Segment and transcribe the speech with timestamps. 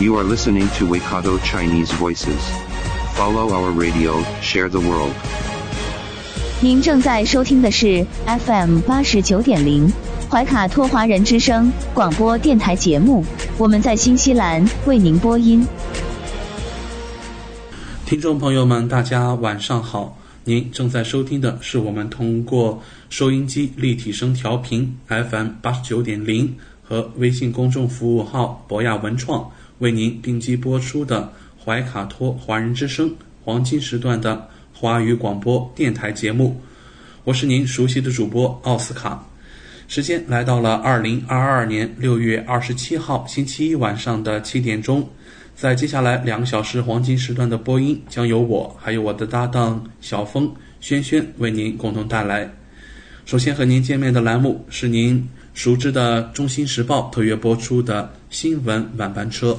[0.00, 2.40] You are listening to Waikato Chinese Voices.
[3.12, 5.12] Follow our radio, share the world.
[6.62, 9.92] 您正在收听的是 FM 八十九点零
[10.30, 13.22] 怀卡托华人之声广播电台节目，
[13.58, 15.66] 我们在新西兰为您播音。
[18.06, 20.16] 听众朋友们，大家晚上好！
[20.44, 36.60] 您正在收听的是我们通过收音机立体声调频 FM 八十九点零和微信公众服务号博雅文创为您并机播出的怀卡托华人之声黄金时段的华语广播电台节目。
[37.24, 39.26] 我是您熟悉的主播奥斯卡。
[39.88, 45.08] 时间来到了二零二二年六月二十七号星期一晚上的七点钟。
[45.56, 52.50] 在接下来两个小时黄金时段的播音，将由我还有我的搭档小峰、轩轩为您共同带来。
[53.24, 59.58] 首先和您见面的栏目是您熟知的《中新时报》特约播出的新闻晚班车。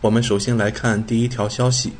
[0.00, 1.92] 我们首先来看第一条消息：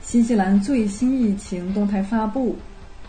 [0.00, 2.54] 新西兰最新疫情动态发布。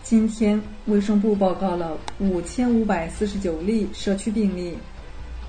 [0.02, 4.76] 今天，卫生部报告了五千五百四十九例社区病例。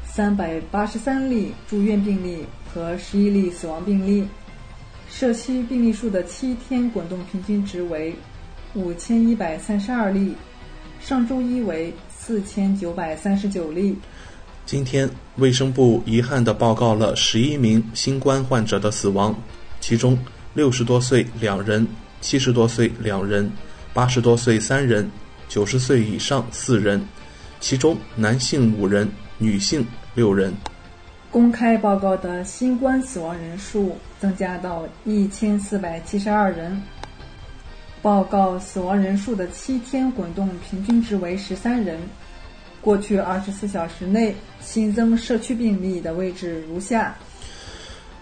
[0.06, 4.24] 三百八十三例住院病例和十一例死亡病例，
[5.10, 8.16] 社区病例数的七天滚动平均值为
[8.76, 10.36] 五千一百三十二例，
[11.02, 13.98] 上周一为四千九百三十九例。
[14.66, 19.36] 今天，卫生部遗憾地报告了十一名新冠患者的死亡，
[19.82, 20.18] 其中
[20.54, 21.86] 六十多岁两人，
[22.22, 23.52] 七十多岁两人，
[23.94, 25.10] 八十多岁三人，
[25.50, 27.06] 九十岁以上四人，
[27.60, 29.08] 其中男性五人，
[29.38, 29.86] 女性
[30.16, 30.54] 六人。
[31.30, 36.82] 公开报告的新冠死亡人数增加到一千四百七十二人。
[38.02, 42.00] 报告死亡人数的七天滚动平均值为十三人。
[42.82, 47.16] 过去二十四小时内新增社区病例的位置如下：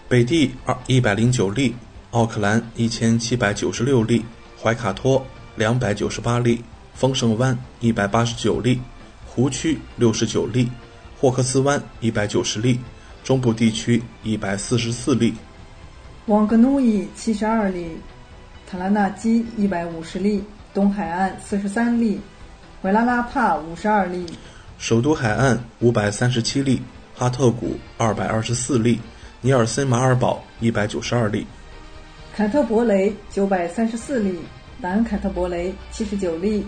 [0.08, 1.74] 北地二一百零九例，
[2.10, 4.24] 奥克兰一千七百九十六例，
[4.60, 5.24] 怀卡托
[5.56, 6.62] 两百九十八例，
[6.94, 8.80] 丰盛湾一百八十九例，
[9.26, 10.68] 湖区六十九例。
[11.18, 12.80] 霍克斯湾一百九十例，
[13.22, 15.32] 中部地区一百四十四例，
[16.26, 17.86] 旺格努伊七十二例，
[18.68, 20.42] 塔拉纳基一百五十例，
[20.74, 22.20] 东海岸四十三例，
[22.82, 24.26] 维拉拉帕五十二例，
[24.82, 26.82] 首都海岸五百三十七例，
[27.14, 28.98] 哈特谷二百二十四例，
[29.40, 31.46] 尼尔森马尔堡一百九十二例，
[32.34, 34.40] 坎特伯雷九百三十四例，
[34.80, 36.66] 南坎特伯雷七十九例，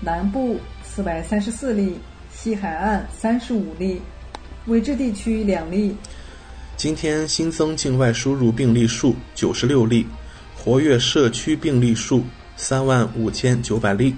[0.00, 1.96] 南部四百三十四例。
[2.28, 4.02] 西海岸三十五例，
[4.66, 5.94] 未知地区两例。
[6.76, 10.04] 今天新增境外输入病例数九十六例，
[10.56, 12.24] 活跃社区病例数
[12.56, 14.12] 三万五千九百例。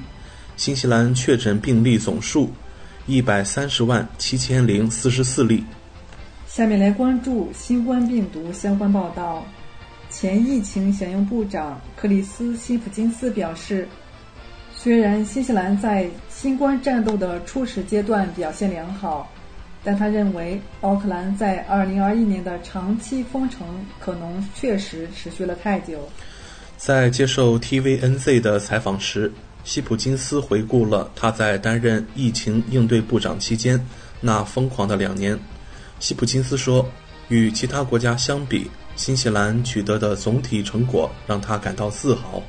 [0.56, 2.50] 新西兰确诊病例总数
[3.06, 5.64] 一百三十万七千零四十四例。
[6.46, 9.46] 下面来关注新冠病毒相关报道。
[10.10, 13.88] 前疫情响应部长克里斯·辛普金斯表示。
[14.78, 19.28] 虽然新西兰在新冠战斗的初始阶段表现良好，
[19.82, 23.66] 但他认为奥克兰在2021年的长期封城
[23.98, 26.08] 可能确实持续了太久。
[26.76, 29.32] 在接受 TVNZ 的采访时，
[29.66, 33.84] 希普金斯回顾了他在担任疫情应对部长期间
[34.20, 35.36] 那疯狂的两年。
[35.98, 36.88] 希普金斯说
[37.28, 42.40] ：“与其他国家相比，新西兰取得的总体成果让他感到自豪。”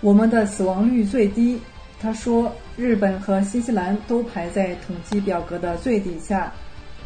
[0.00, 1.60] 我们的死亡率最低，
[2.00, 6.52] 他说，日本和新西兰都排在统计表格的最底下。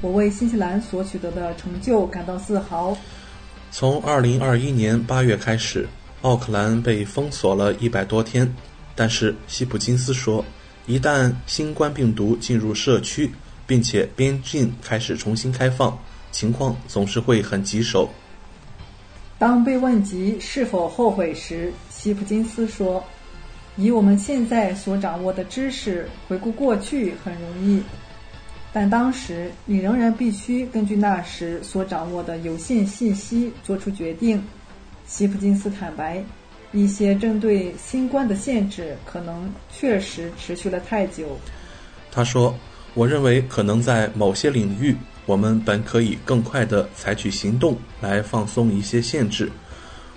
[0.02, 2.94] 我为新西兰所取得的成就感到自豪。
[3.70, 5.88] 从2021年8月开始，
[6.20, 8.52] 奥克兰被封锁了一百多天，
[8.94, 10.44] 但是希普金斯说，
[10.86, 13.30] 一旦新冠病毒进入社区，
[13.66, 15.98] 并且边境开始重新开放，
[16.30, 18.10] 情况总是会很棘手。
[19.38, 23.02] 当被问及是否后悔时，希普金斯说
[23.76, 27.82] ：“以我们现在所掌握的知识，回顾过去很容易，
[28.72, 34.42] 但当时你仍然必须根据那时所掌握的有限信息做出决定。”
[35.08, 36.24] 希普金斯坦白，
[36.72, 41.38] 一些针对新冠的限制可能确实持续了太久。
[42.10, 42.54] 他说
[42.94, 49.48] ：“我认为可能在某些领域。”我们本可以更快地采取行动来放松一些限制。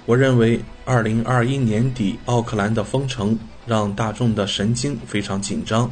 [0.07, 3.37] 我认为，二零二一年底奥克兰的封城
[3.67, 5.91] 让大众的神经非常紧张。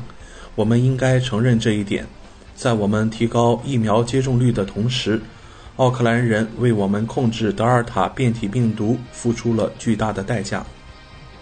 [0.56, 2.08] 我们应该承认这一点。
[2.56, 5.22] 在我们提高疫苗接种率的同时，
[5.78, 10.64] 奥克兰人为我们控制德尔塔变体病毒付出了巨大的代价。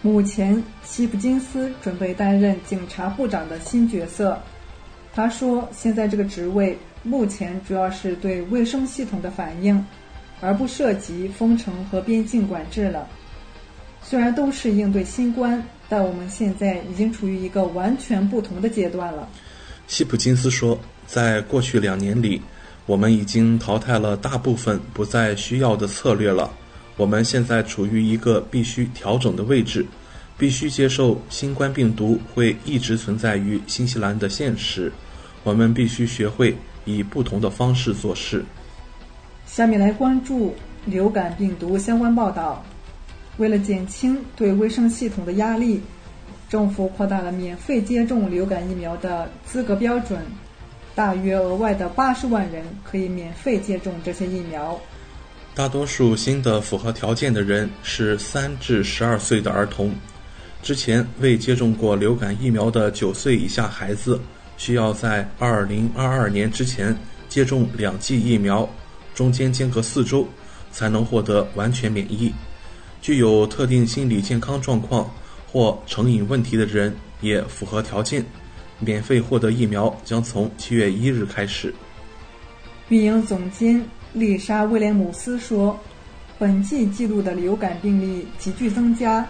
[0.02, 4.42] 目前，希普金斯准备担任警察部长的新角色。
[5.14, 9.84] 他说：“现在这个职位。”目前主要是对卫生系统的反应，
[10.40, 13.08] 而不涉及封城和边境管制了。
[14.04, 19.28] 虽然都是应对新冠，但我们现在已经处于一个完全不同的阶段了。
[19.88, 22.40] 希普金斯说，在过去两年里，
[22.92, 26.52] 我们已经淘汰了大部分不再需要的策略了。
[26.98, 29.86] 我们现在处于一个必须调整的位置，
[30.38, 34.92] 必须接受新冠病毒会一直存在于新西兰的现实。
[35.44, 36.58] 我们必须学会。
[36.84, 38.44] 以不同的方式做事。
[39.46, 40.56] 下面来关注
[40.86, 42.66] 流感病毒相关报道。
[43.38, 45.80] 为了减轻对卫生系统的压力，
[46.50, 50.20] 政府扩大了免费接种流感疫苗的资格标准，
[50.94, 54.80] 大约额外的八十万人可以免费接种这些疫苗。
[55.54, 59.94] 大多数新的符合条件的人是三至十二岁的儿童。
[60.62, 64.20] 之前未接种过流感疫苗的九岁以下孩子。
[64.58, 66.96] 需要在二零二二年之前
[67.28, 68.70] 接种两剂疫苗，
[69.16, 70.28] 中间间隔四周，
[70.72, 72.32] 才能获得完全免疫。
[73.02, 75.10] 具有特定心理健康状况
[75.52, 78.24] 或成瘾问题的人也符合条件，
[78.82, 81.74] 免费获得疫苗将从七月一日开始。
[82.90, 83.82] 运营总监
[84.12, 85.80] 丽莎·威廉姆斯说
[86.38, 89.26] ：“本季记录的流感病例急剧增加，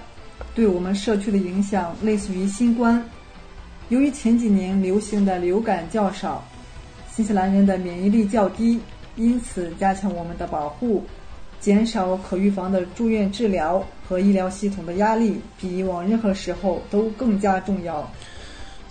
[0.56, 3.04] 对我们社区的影响类似于新冠。”
[3.90, 6.44] 由于前几年流行的流感较少，
[7.14, 8.80] 新西兰人的免疫力较低，
[9.18, 11.04] 因此加强我们的保护，
[11.60, 18.10] 减少可预防的住院治疗和医疗系统的压力，比以往任何时候都更加重要。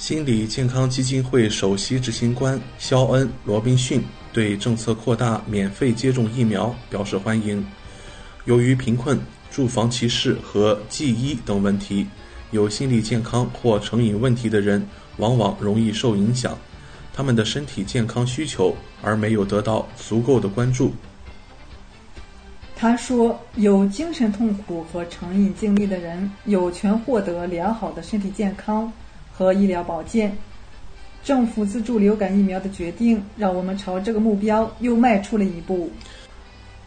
[0.00, 4.02] 心理健康基金会首席执行官肖恩·罗宾逊
[4.32, 7.62] 对政策扩大免费接种疫苗表示欢迎。
[8.46, 9.20] 由于贫困、
[9.50, 12.06] 住房歧视和记医等问题。
[12.50, 14.84] 有心理健康或成瘾问题的人，
[15.18, 16.56] 往往容易受影响，
[17.12, 20.94] 他们的身体健康需求而没有得到足够的关注。
[22.74, 28.90] 他说：“有精神痛苦和成瘾经历的人有权获得良好的身体健康
[29.32, 30.36] 和医疗保健。
[31.22, 35.90] 政府资助流感疫苗的决定，让我们朝这个目标又迈出了一步。”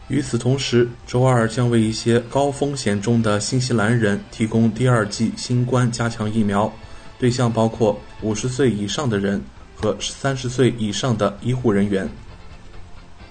[0.09, 6.71] 与此同时，周二将为一些高风险中的新西兰人提供第二剂新冠加强疫苗，
[7.17, 9.41] 对象包括五十岁以上的人
[9.75, 12.07] 和三十岁以上的医护人员。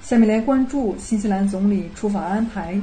[0.01, 2.81] 下面来关注新西兰总理出访安排。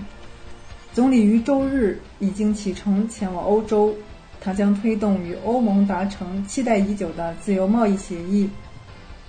[0.93, 3.95] 总理于周日已经启程前往欧洲，
[4.41, 8.50] 他将推动与欧盟达成期待已久的自由贸易协议。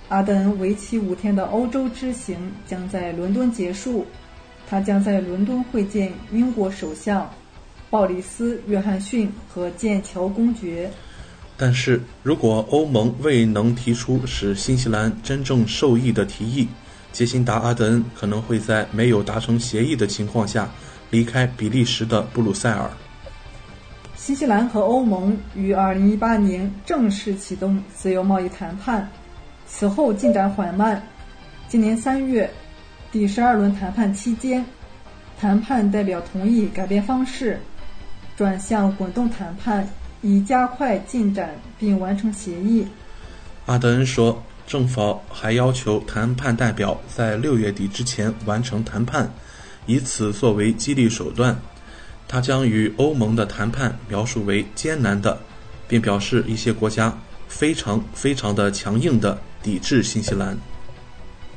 [0.09, 2.37] 阿德恩为期五天的欧洲之行
[2.67, 4.05] 将在伦敦结束。
[4.69, 7.29] 他将在伦敦会见英国首相
[7.89, 10.89] 鲍里斯·约翰逊和剑桥公爵。
[11.57, 16.67] 但是如果欧盟未能提出使新西兰真正受益的提议，
[17.11, 20.69] 杰辛达·阿德恩可能会在没有达成协议的情况下
[21.09, 22.89] 离开比利时的布鲁塞尔。
[24.23, 29.09] 新西兰和欧盟于2018年正式启动自由贸易谈判，
[29.65, 31.01] 此后进展缓慢。
[31.67, 32.47] 今年3月。
[33.11, 34.63] 第十二轮谈判期间，
[35.39, 37.59] 谈判代表同意改变方式，
[38.37, 39.89] 转向滚动谈判，
[40.21, 42.85] 以加快进展并完成协议。
[43.65, 49.27] 阿德恩说，政府还要求谈判代表在六月底之前完成谈判，
[49.87, 51.59] 以此作为激励手段。
[52.31, 55.37] 他将与欧盟的谈判描述为艰难的，
[55.85, 57.13] 并表示一些国家
[57.49, 60.57] 非常非常的强硬的抵制新西兰。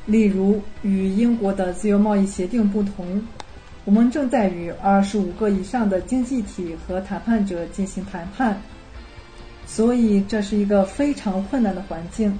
[0.05, 3.25] 例如，与英国的自由贸易协定不同，
[3.85, 8.61] 我们正在与二十五个以上的经济体和谈判者进行谈判，
[9.65, 12.37] 所以这是一个非常困难的环境，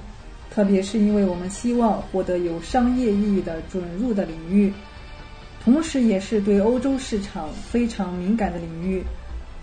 [0.50, 4.70] 特别是因为我们希望获得有商业意义的准入的领域，
[5.66, 9.02] 同时也是对欧洲市场非常敏感的领域，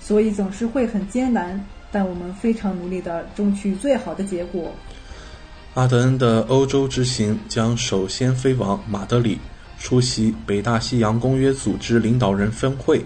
[0.01, 1.65] 所以总是会很艰难。
[1.93, 4.69] 但我们非常努力的争取最好的结果。
[5.75, 9.39] 阿德恩的欧洲之行将首先飞往马德里，
[9.79, 13.01] 出席北大西洋公约组织领导人峰会，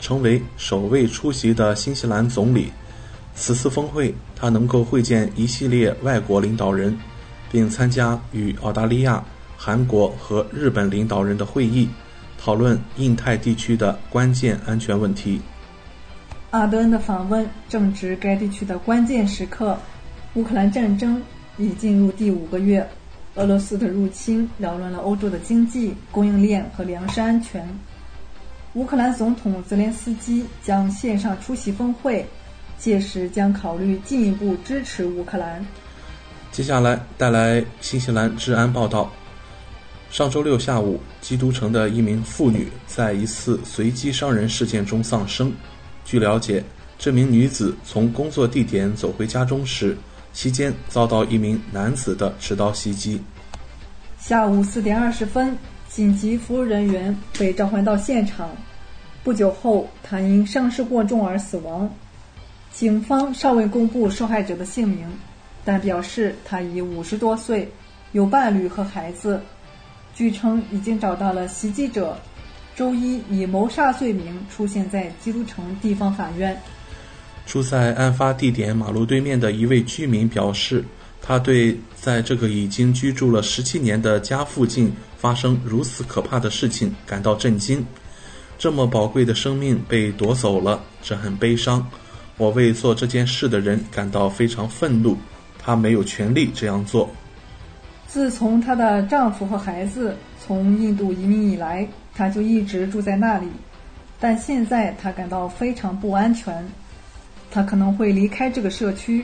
[0.00, 2.70] 成为首位出席的新西兰总理。
[3.34, 6.96] 此次峰会，他能够会见一系列外国领导人，
[7.50, 9.20] 并参加与澳大利亚、
[9.56, 11.88] 韩国和日本领导人的会议，
[12.38, 15.40] 讨论印太地区的关键安全问题。
[16.50, 19.76] 阿德恩的访问正值该地区的关键时刻，
[20.34, 21.20] 乌克兰战争
[21.58, 22.88] 已进入第五个月，
[23.34, 27.68] 俄罗斯的入侵扰乱了欧洲的经济、供应链和粮食安全。
[28.74, 32.24] 乌克兰总统泽连斯基将线上出席峰会，
[32.78, 35.64] 届时将考虑进一步支持乌克兰。
[36.52, 39.10] 接下来带来新西兰治安报道。
[40.16, 45.52] 上周六下午，基督城的一名妇女在一次随机伤人事件中丧生。
[46.06, 46.64] 据了解，
[46.98, 49.94] 这名女子从工作地点走回家中时，
[50.32, 53.20] 期间遭到一名男子的持刀袭击。
[54.18, 55.54] 下午四点二十分，
[55.86, 58.48] 紧急服务人员被召唤到现场。
[59.22, 61.94] 不久后，他因伤势过重而死亡。
[62.72, 65.06] 警方尚未公布受害者的姓名，
[65.62, 67.70] 但表示他已五十多岁，
[68.12, 69.38] 有伴侣和孩子。
[70.16, 72.18] 据称，已经找到了袭击者。
[72.74, 76.58] 周一以谋杀罪名出现在基督城地方法院。
[77.44, 80.82] 住在案发地点马路对面的一位居民表示，
[81.20, 87.84] 他对在这个已经居住了十七年的家附近发生如此可怕的事情感到震惊。
[88.58, 91.86] 这么宝贵的生命被夺走了，这很悲伤。
[92.38, 95.14] 我为做这件事的人感到非常愤怒。
[95.58, 97.10] 他没有权利这样做。
[98.06, 101.86] 自从她的丈夫和孩子从印度移民以来。
[102.18, 103.46] 她就一直住在那里，
[104.18, 106.66] 但现在她感到非常不安全，
[107.50, 109.22] 她可能会离开这个社区。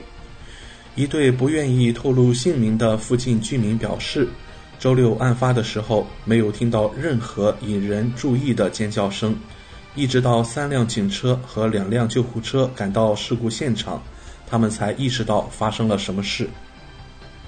[0.94, 4.28] 一对不愿意透露姓名的附近居民表示，
[4.78, 9.34] 周六案发的时候没有听到任何引人注意的尖叫声，
[9.94, 14.02] 一直到三辆警车和两辆救护车赶到事故现场，
[14.46, 16.46] 他们才意识到发生了什么事。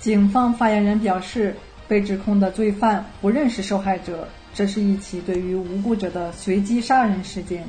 [0.04, 1.56] 警方发言人表示，
[1.88, 4.28] 被指控的罪犯不认识受害者。
[4.52, 7.64] 这是一起对于无辜者的随机杀人事件。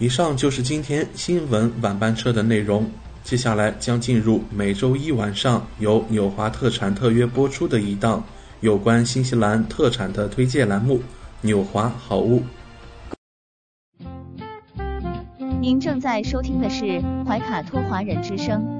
[0.00, 2.84] 以上就是今天新闻晚班车的内容。
[3.22, 8.24] 接下来将进入每周一晚上由纽华特产特约播出的一档
[8.58, 10.98] 有关新西兰特产的推荐栏目
[11.42, 12.42] 《纽华好物》。
[15.60, 18.79] 您正在收听的是怀卡托华人之声，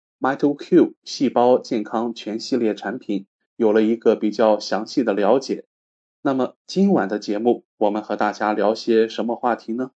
[0.21, 3.25] MitoQ 细胞健康全系列产品
[3.55, 5.65] 有了一个比较详细的了解。
[6.21, 9.93] 那么今晚的节目，我们和大家聊些什么话题呢？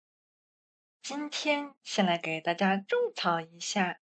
[1.02, 4.00] 今天先来给大家种草一下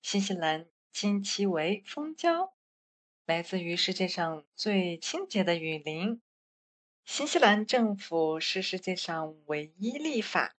[0.00, 2.54] 新西兰金奇维蜂胶，
[3.26, 6.22] 来自于世界上最清洁的雨林。
[7.04, 10.54] 新西兰政府是世界上唯一立法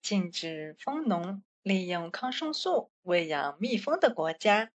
[0.00, 4.70] 禁止蜂农利用抗生素喂养蜜蜂的国家，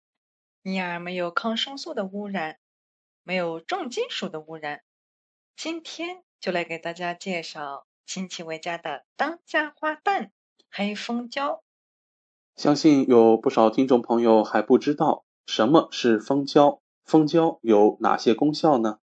[0.62, 2.59] 因而没有抗生素的污染，
[3.23, 4.83] 没有重金属的污染。
[5.57, 10.31] 今天就来给大家介绍亲戚维家的当家花旦。
[10.69, 11.62] 黑蜂胶，
[12.57, 16.83] 相信有不少听众朋友还不知道什么是蜂胶。
[17.05, 18.99] 蜂胶有哪些功效呢？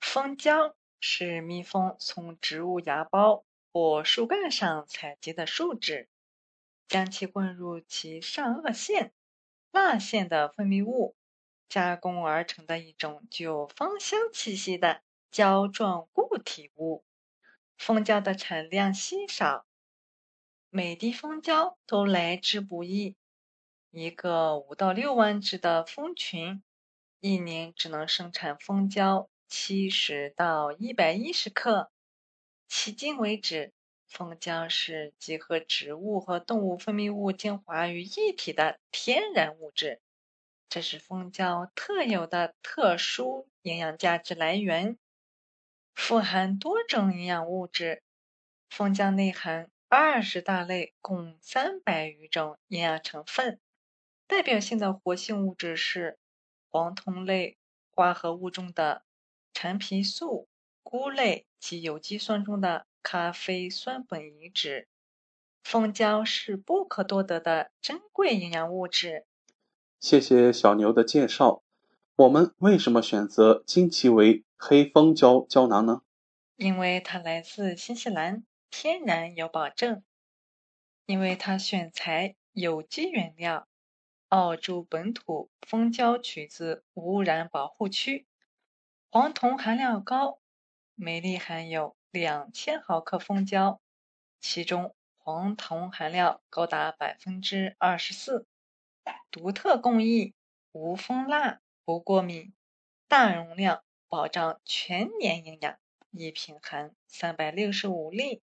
[0.00, 6.08] 蜂胶是蜜蜂从植物芽孢或树干上采集的树脂，
[6.88, 9.12] 将其混入其上颚腺、
[9.70, 11.16] 蜡腺的分泌物，
[11.68, 17.04] 加工而成的一种具有芳香气息的胶状固体物。
[17.78, 19.66] 蜂胶的产量稀少。
[20.70, 23.16] 每滴蜂胶都来之不易，
[23.90, 26.62] 一个五到六万只的蜂群，
[27.20, 31.90] 一年只能生产蜂胶七十到一百一十克。
[32.70, 33.74] 迄今为止，
[34.12, 40.02] 蜂胶是集合植物和动物分泌物精华于一体的天然物质，
[40.68, 44.98] 这是蜂胶特有的特殊营养价值来源，
[45.94, 48.02] 富含多种营养物质。
[48.68, 49.70] 蜂胶内含。
[49.88, 53.60] 二十大类共三百余种营养成分，
[54.26, 56.18] 代表性的活性物质是
[56.70, 57.58] 黄酮类
[57.90, 59.04] 化合物中的
[59.52, 60.48] 陈皮素、
[60.82, 64.86] 菇类及有机酸中的咖啡酸苯乙酯。
[65.62, 69.26] 蜂胶是不可多得的珍贵营养物质。
[70.00, 71.62] 谢谢小牛的介绍。
[72.16, 76.02] 我们为什么选择金奇维黑蜂胶胶囊呢？
[76.56, 78.44] 因为它来自新西兰。
[78.74, 80.02] 天然有保证，
[81.04, 83.68] 因为它选材有机原料，
[84.28, 88.26] 澳洲本土蜂胶取自无污染保护区，
[89.10, 90.40] 黄酮含量高，
[90.94, 93.80] 每粒含有两千毫克蜂胶，
[94.38, 98.46] 其中黄酮含量高达百分之二十四。
[99.30, 100.34] 独特工艺，
[100.72, 102.52] 无蜂蜡，不过敏，
[103.08, 105.78] 大容量，保障全年营养，
[106.10, 108.42] 一瓶含三百六十五粒。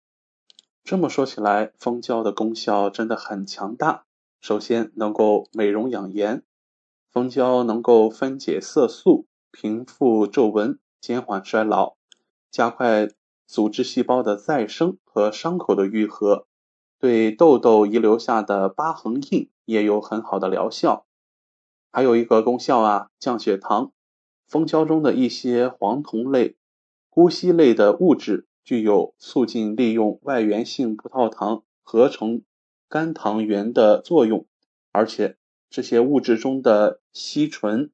[0.83, 4.07] 这么说起来，蜂胶的功效真的很强大。
[4.41, 6.43] 首先，能够美容养颜，
[7.13, 11.97] 蜂胶能够分解色素，平复皱纹，减缓衰老，
[12.51, 13.07] 加快
[13.49, 16.47] 组织细胞的再生和伤口的愈合，
[17.01, 21.07] 对痘痘遗留下的疤痕印也有很好的疗效。
[21.91, 23.91] 还有一个功效啊，降血糖。
[24.47, 26.57] 蜂胶中的一些黄酮类、
[27.11, 28.45] 钴烯类的物质。
[28.65, 32.43] 具有促进利用外源性葡萄糖合成
[32.87, 34.45] 肝糖原的作用，
[34.93, 35.39] 而且
[35.71, 37.91] 这些物质中的烯醇、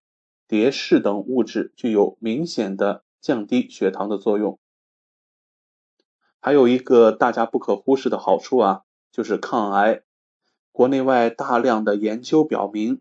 [0.49, 4.59] 蝶式等物质具有明显的降低血糖的作用。
[6.45, 10.03] 还有一个大家不可忽视的好处啊，就是抗癌。
[10.73, 13.01] 国内外大量的研究表明，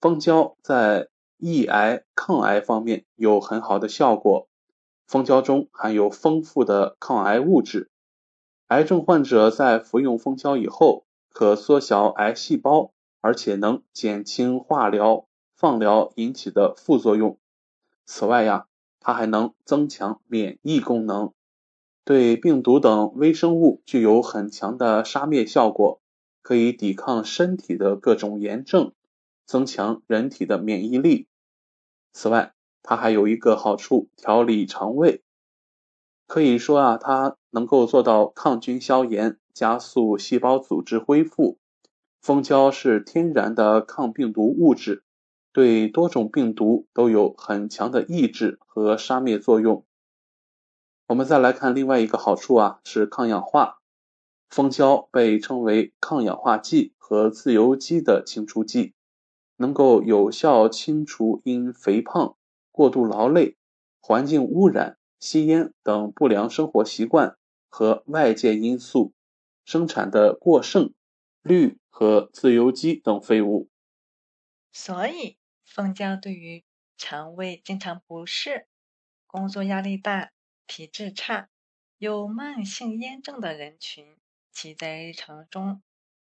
[0.00, 4.48] 蜂胶在抑癌、抗癌方面有很好的效果。
[5.06, 7.90] 蜂胶中含有丰富的抗癌物质，
[8.68, 17.38] 癌症患者在服用蜂胶以后，可缩小癌细胞，而且能减轻化疗、放疗引起的副作用。
[18.06, 18.68] 此外呀，
[19.00, 21.34] 它还能增强免疫功能。
[22.04, 26.00] 对病毒等微生物具有很强的杀灭效果，
[26.42, 28.92] 可以抵抗身体的各种炎症，
[29.46, 31.28] 增强人体的免疫力。
[32.12, 35.22] 此外，它还有一个好处，调理肠胃。
[36.26, 41.58] 可以说啊，它能够做到抗菌消炎，加速细胞组织恢复。
[42.22, 45.04] 蜂胶是天然的抗病毒物质，
[45.52, 49.84] 对多种病毒都有很强的抑制和杀灭作用。
[51.10, 53.80] 我们再来看另外一个好处啊，是抗氧化。
[54.48, 58.94] 蜂胶被称为抗氧化剂和自由基的清除剂，
[59.56, 62.36] 能够有效清除因肥胖、
[62.70, 63.56] 过度劳累、
[64.00, 67.36] 环境污染、吸烟等不良生活习惯
[67.68, 69.12] 和外界因素
[69.64, 70.94] 生产的过剩
[71.42, 73.68] 氯和自由基等废物。
[74.72, 76.62] 所以，蜂胶对于
[76.96, 78.68] 肠胃经常不适、
[79.26, 80.30] 工作压力大。
[80.70, 81.48] 体质差、
[81.98, 84.16] 有慢性炎症的人群，
[84.52, 85.82] 其在日常中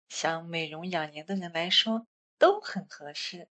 [0.09, 3.49] 想美容养颜的人来说都很合适。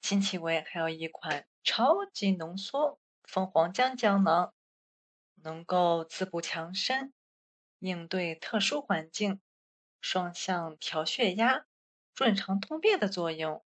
[0.00, 4.52] 金奇维还有一款超级浓缩蜂皇浆胶囊，
[5.36, 7.12] 能够滋补强身，
[7.78, 9.40] 应对特殊环境，
[10.00, 11.66] 双向调血压、
[12.16, 13.64] 润肠通便的作用。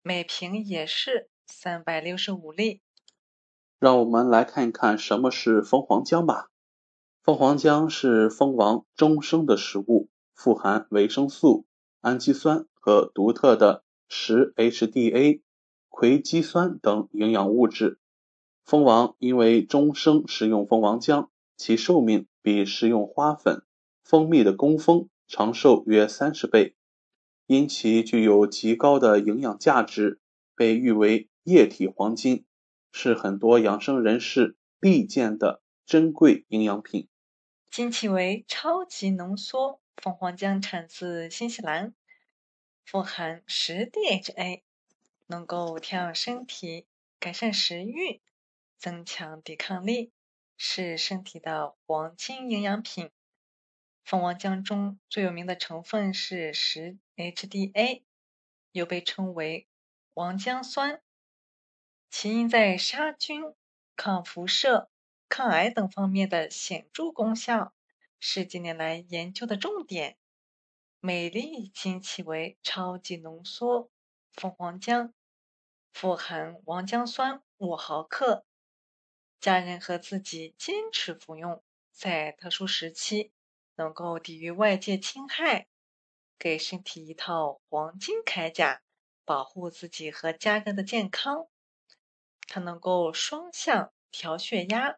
[0.00, 2.82] 每瓶也是三百六十五粒。
[3.78, 6.50] 让我们来看一看什么是蜂皇浆吧。
[7.22, 11.66] 蜂皇浆是蜂王终生的食物，富含维生素、
[12.00, 15.40] 氨基酸和独特的十 HDA
[15.88, 17.98] 葵基酸等营养物质。
[18.64, 23.62] 蜂王因为终生食用蜂王浆，其寿命比食用花粉、
[24.02, 26.74] 蜂蜜的工蜂长寿约三十倍。
[27.46, 30.20] 因其具有极高的营养价值，
[30.54, 32.44] 被誉为液体黄金。
[32.98, 37.10] 是很多养生人士必见的珍贵营养品。
[37.70, 41.94] 金奇维超级浓缩蜂皇浆产自新西兰，
[42.86, 44.62] 富含十 DHA，
[45.26, 46.86] 能够调养身体、
[47.20, 48.22] 改善食欲、
[48.78, 50.10] 增强抵抗力，
[50.56, 53.10] 是身体的黄金营养品。
[54.04, 58.04] 蜂王浆中最有名的成分是十 HDA，
[58.72, 59.68] 又被称为
[60.14, 61.02] 王浆酸。
[62.18, 63.42] 其因在杀菌、
[63.94, 64.88] 抗辐射、
[65.28, 67.74] 抗癌等方面的显著功效，
[68.18, 70.16] 是近年来研究的重点。
[70.98, 73.90] 每粒金奇维超级浓缩
[74.32, 75.12] 蜂皇浆
[75.92, 78.46] 富含王浆酸五毫克，
[79.38, 83.30] 家人和自己坚持服用，在特殊时期
[83.74, 85.66] 能够抵御外界侵害，
[86.38, 88.80] 给身体一套黄金铠甲，
[89.26, 91.48] 保护自己和家人的健康。
[92.46, 94.96] 它能够双向调血压，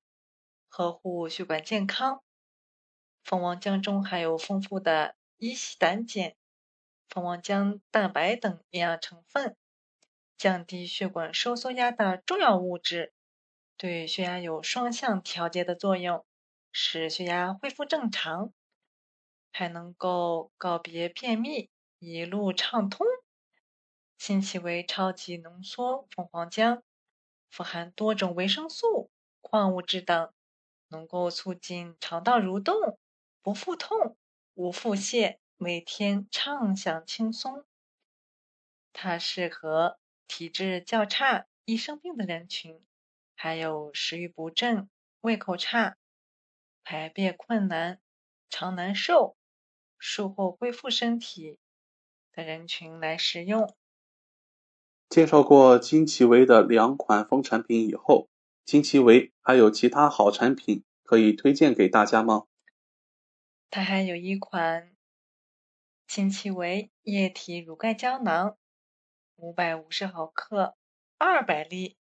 [0.68, 2.22] 呵护血管健康。
[3.24, 6.34] 蜂王浆中含有丰富的乙烯胆碱、
[7.08, 9.56] 蜂王浆蛋白等营养成分，
[10.36, 13.12] 降低血管收缩压的重要物质，
[13.76, 16.24] 对血压有双向调节的作用，
[16.72, 18.52] 使血压恢复正常，
[19.52, 23.06] 还能够告别便秘，一路畅通。
[24.16, 26.82] 新奇为超级浓缩蜂王浆。
[27.50, 30.32] 富含多种维生素、矿物质等，
[30.88, 32.98] 能够促进肠道蠕动，
[33.42, 34.16] 不腹痛、
[34.54, 37.64] 无腹泻，每天畅享轻松。
[38.92, 42.84] 它适合体质较差、易生病的人群，
[43.36, 45.96] 还有食欲不振、胃口差、
[46.84, 48.00] 排便困难、
[48.50, 49.36] 肠难受、
[49.98, 51.58] 术后恢复身体
[52.32, 53.76] 的人群来食用。
[55.08, 58.28] 介绍过金奇维的两款蜂产品以后，
[58.66, 62.44] 金奇维还有其他好产品可以推荐给大家吗？
[63.70, 64.94] 它还有一款
[66.06, 68.58] 金奇维液体乳钙胶囊，
[69.36, 70.76] 五百五十毫克，
[71.16, 71.96] 二百粒，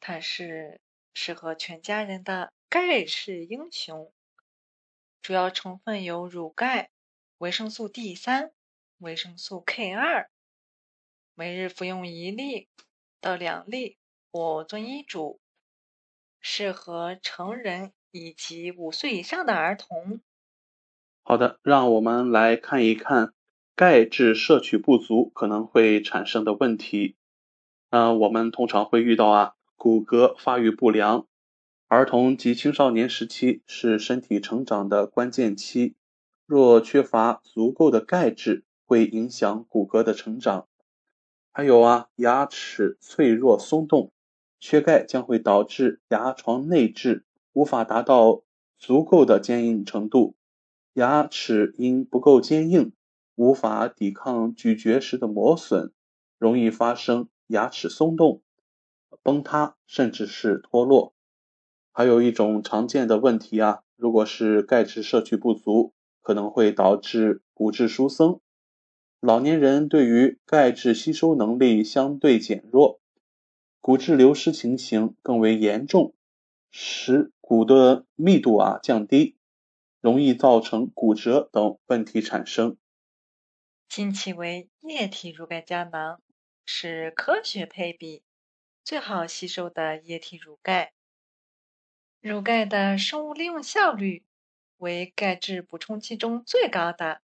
[0.00, 0.80] 它是
[1.14, 4.12] 适合全家人的钙式英雄。
[5.22, 6.90] 主要成分有乳钙、
[7.38, 8.50] 维生素 D 三、
[8.98, 10.28] 维生素 K 二，
[11.38, 12.66] 每日服用一粒
[13.20, 13.98] 到两粒
[14.32, 15.38] 或遵医嘱，
[16.40, 20.20] 适合成人以及五岁以上的儿童。
[21.22, 23.34] 好的，让我们来看一看
[23.74, 27.16] 钙质摄取不足可能会产生的问题。
[27.90, 31.26] 那，我们通常会遇到啊，骨骼发育不良。
[31.88, 35.96] 儿童及青少年时期是身体成长的关键期，
[36.46, 40.66] 若缺乏足够的钙质，会影响骨骼的成长。
[41.56, 44.12] 还有啊，牙齿脆弱松动，
[44.60, 48.42] 缺钙将会导致牙床内置无法达到
[48.76, 50.36] 足够的坚硬程度。
[50.92, 52.92] 牙齿因不够坚硬，
[53.36, 55.92] 无法抵抗咀嚼时的磨损，
[56.38, 58.42] 容易发生牙齿松动、
[59.22, 61.14] 崩塌，甚至是脱落。
[61.90, 68.42] 还有一种常见的问题啊，如果是钙质摄取不足，可能会导致骨质疏松。
[69.20, 73.00] 老年人对于钙质吸收能力相对减弱，
[73.80, 76.14] 骨质流失情形更为严重，
[76.70, 79.36] 使骨的密度啊降低。
[79.98, 82.76] 容易造成骨折等问题产生。
[83.88, 86.20] 金奇为液体乳钙胶囊，
[86.64, 88.22] 是科学配比、
[88.84, 90.92] 最好吸收的液体乳钙。
[92.20, 94.22] 乳钙的生物利用效率
[94.76, 97.22] 为钙质补充剂中最高的。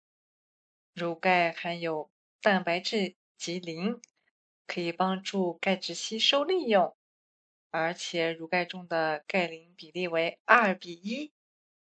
[1.00, 4.02] 乳钙含有蛋白质及磷，
[4.68, 6.96] 可以帮助钙质吸收利用，
[7.72, 11.32] 而且乳钙中的钙磷比例为二比一。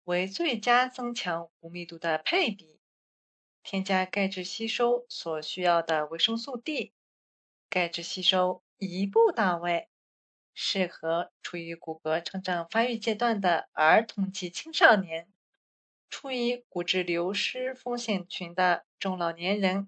[0.03, 2.79] 为最佳增强骨密度的配比，
[3.63, 6.93] 添加钙质吸收所需要的维生素 D，
[7.71, 9.89] 钙质吸收一步到位，
[10.53, 15.27] 适合处于骨骼成长发育阶段的儿童及青少年，
[16.07, 19.87] 处于骨质流失风险群的中老年人，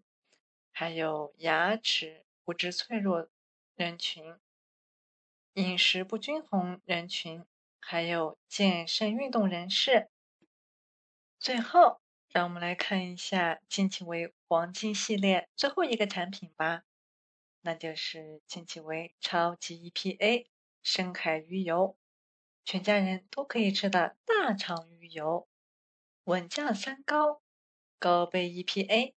[0.71, 3.27] 还有牙齿骨质脆弱
[3.75, 4.35] 人群、
[5.53, 7.43] 饮食不均衡人群。
[7.79, 10.11] 还有健身运动人士。
[11.39, 11.99] 最后，
[12.29, 16.83] 让我们来看一下近期维黄金系列最后一个产品吧，
[17.61, 20.45] 那就是近期维超级 EPA
[20.83, 21.97] 深海鱼油，
[22.63, 25.47] 全家人都可以吃的大肠鱼油，
[26.25, 27.41] 稳降三高，
[27.99, 29.13] 高倍 EPA，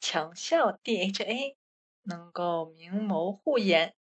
[0.00, 1.56] 强效 DHA，
[2.02, 3.94] 能够明眸护眼，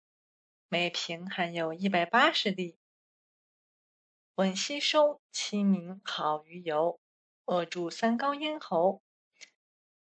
[0.67, 2.77] 每瓶含有一百八十粒。
[4.35, 6.99] 稳吸收，亲民好鱼油，
[7.45, 9.01] 扼住三高咽喉。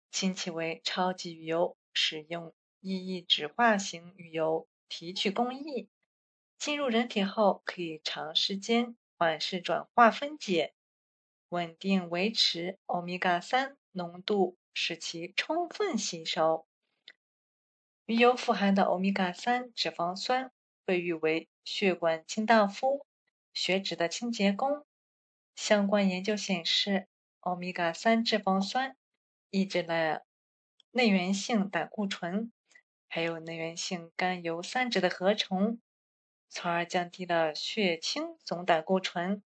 [0.09, 5.89] 金奇为超级鱼油，使用异异酯化型鱼油提取工艺，
[6.57, 10.73] 进入人体后可以长时间缓释转化分解，
[11.49, 16.65] 稳定维持欧米伽三浓度，使其充分吸收。
[18.05, 20.51] 鱼油富含的欧米伽三脂肪酸
[20.85, 23.05] 被誉为血管清道夫。
[23.53, 24.85] 血脂的清洁工。
[25.55, 27.07] 相关研究显示，
[27.39, 28.95] 欧米伽三脂肪酸
[29.49, 30.27] 抑制了
[30.91, 32.51] 内源性胆固醇，
[33.07, 35.81] 还有内源性甘油三酯的合成，
[36.47, 39.41] 从而降低了血清总胆固醇、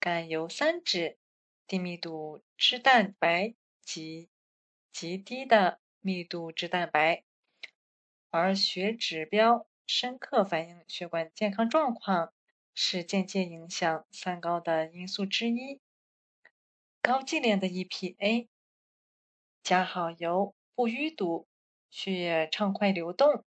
[0.00, 1.18] 甘油三酯、
[1.66, 4.28] 低密度脂蛋白及
[4.90, 7.24] 极低的密度脂蛋白，
[8.30, 12.32] 而血指标深刻反映血管健康状况。
[12.74, 15.78] 是间接影响三高的因素之一。
[17.02, 18.48] 高剂量的 EPA
[19.62, 21.46] 加好油不淤堵，
[21.90, 23.44] 血液畅快流动。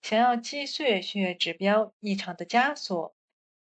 [0.00, 3.14] 想要击碎血液指标异常的枷锁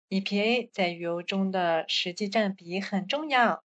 [0.08, 3.66] ，EPA 在油中的实际占比很重要。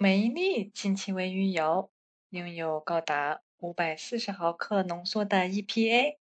[0.00, 1.90] 每一粒金奇维鱼油
[2.28, 6.18] 拥有高达五百四十毫克浓缩的 EPA，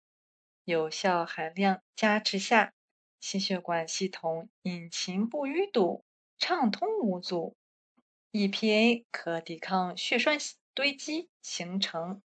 [0.65, 2.73] 有效含量加持下。
[3.21, 6.07] 心血管系统引擎不淤堵，
[6.39, 7.55] 畅通无阻。
[8.33, 10.39] EPA 可抵抗血栓
[10.73, 12.23] 堆积形成，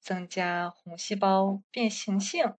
[0.00, 2.54] 增加红细胞变形性，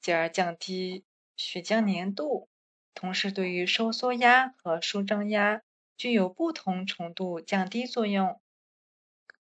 [0.00, 2.48] 进而降低血浆粘度。
[2.94, 5.62] 同时，对于收缩压和舒张压
[5.96, 8.40] 具有不同程度降低作用，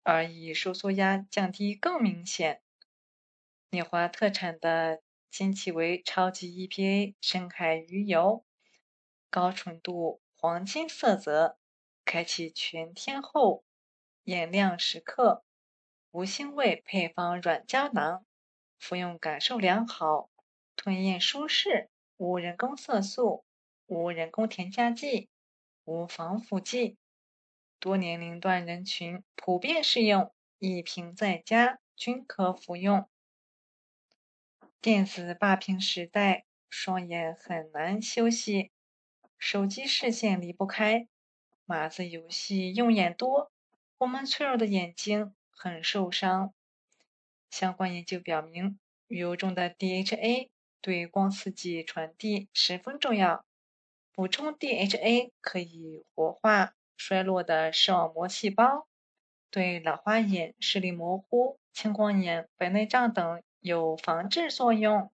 [0.03, 2.63] 而以收缩压降低更明显。
[3.71, 5.03] 纽华特产的。
[5.33, 8.45] 金奇为超级 EPA 深海鱼油，
[9.31, 11.57] 高纯度黄金色泽，
[12.05, 13.65] 开启全天候
[14.25, 15.43] 眼亮时刻，
[16.11, 18.27] 无腥味配方软胶囊，
[18.79, 20.29] 服用感受良好，
[20.77, 23.47] 吞咽舒适，无人工色素，
[23.87, 25.31] 无人工添加剂，
[25.85, 26.97] 无防腐剂。
[27.79, 33.09] 多年龄段人群普遍适用，一瓶在家均可服用。
[34.81, 38.71] 电子霸屏时代，双眼很难休息，
[39.39, 41.09] 手机视线离不开，
[41.65, 43.51] 码子游戏用眼多，
[43.99, 46.55] 我们脆弱的眼睛很受伤。
[47.51, 50.49] 相关研究表明，鱼油中的 DHA
[50.81, 53.45] 对光刺激传递十分重要。
[54.13, 58.87] 补充 DHA 可以活化衰落的视网膜细胞，
[59.51, 63.43] 对老花眼、视力模糊、青光眼、白内障等。
[63.63, 65.13] 有防治作用，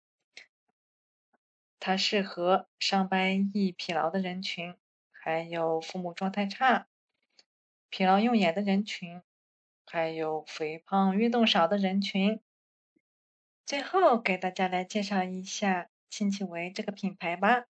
[1.78, 4.74] 它适合上班易疲劳的人群，
[5.10, 6.86] 还有父母状态差、
[7.90, 9.20] 疲劳用眼的人群，
[9.84, 12.40] 还有肥胖运动少的人群。
[13.66, 17.66] 最后给大家来介绍一下新奇维这个品牌吧。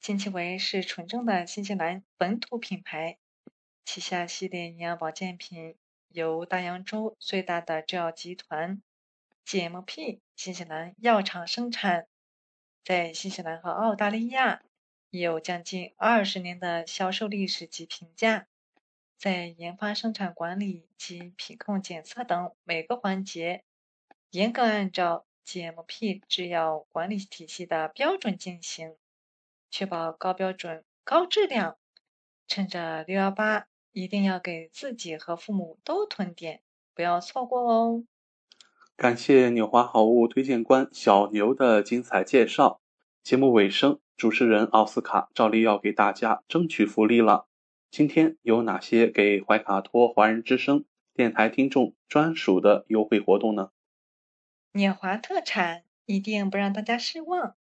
[0.00, 3.18] 新奇维是纯正的新西兰本土品牌，
[3.84, 5.76] 旗下系列营养保健品
[6.08, 8.80] 由大洋洲最大的制药集团。
[9.44, 12.06] GMP 新西兰药厂生产，
[12.82, 14.62] 在新西兰和澳大利亚
[15.10, 18.46] 已有将近二十年的销售历史及评价，
[19.18, 23.64] 在研发、生产管理及品控检测等每个环节，
[24.30, 28.96] 严格按照 GMP 制药管理体系的标准进行，
[29.70, 31.76] 确保高标准、高质量。
[32.46, 36.62] 趁着六幺八，一定要给自己和父母都囤点，
[36.94, 38.04] 不要错过哦！
[38.96, 42.80] 感谢纽华好物推荐官小牛的精彩介绍。
[43.22, 47.46] 节目尾声，主持人奥斯卡照例要给大家争取福利了。
[47.90, 53.70] 今天有哪些给怀卡托华人之声电台听众专属的优惠活动呢？
[54.72, 57.56] 纽华特产一定不让大家失望。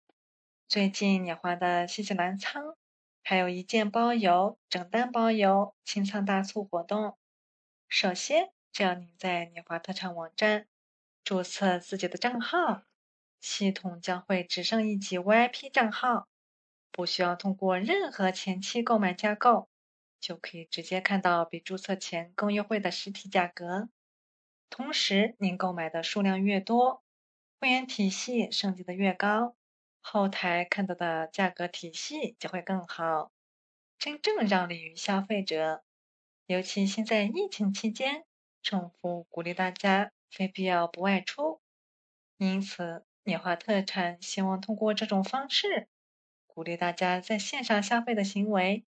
[0.74, 2.76] 最近纽华的新西兰仓
[3.22, 7.16] 还有一件包邮、整单包邮清仓大促活动。
[7.88, 10.66] 首先，只要您在年华特产网站。
[11.22, 12.82] 注册自己的账号，
[13.40, 16.26] 系统将会只剩一级 VIP 账号，
[16.90, 19.68] 不需要通过任何前期购买加购，
[20.18, 23.90] 就可以直接看到比注册前更优惠的实体价格。
[24.68, 27.04] 同时，您购买的数量越多，
[27.60, 29.54] 会员体系升级的越高，
[30.06, 33.32] 后台看到的价格体系就会更好，
[33.98, 35.82] 真正让利于消费者。
[36.46, 38.26] 尤其现在疫情期间，
[38.62, 40.12] 政府鼓励大家。
[40.30, 41.60] 非必要不外出，
[42.38, 45.86] 因此年华特产希望通过这种方式，
[46.48, 48.84] 鼓励大家在线上消费的行为，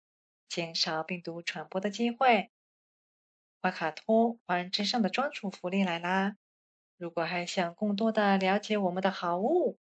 [0.49, 2.51] 减少病毒传播的机会。
[3.61, 6.35] 怀卡托华人之声的专属福利来啦！
[6.97, 9.79] 如果还想更多的了解我们的好物，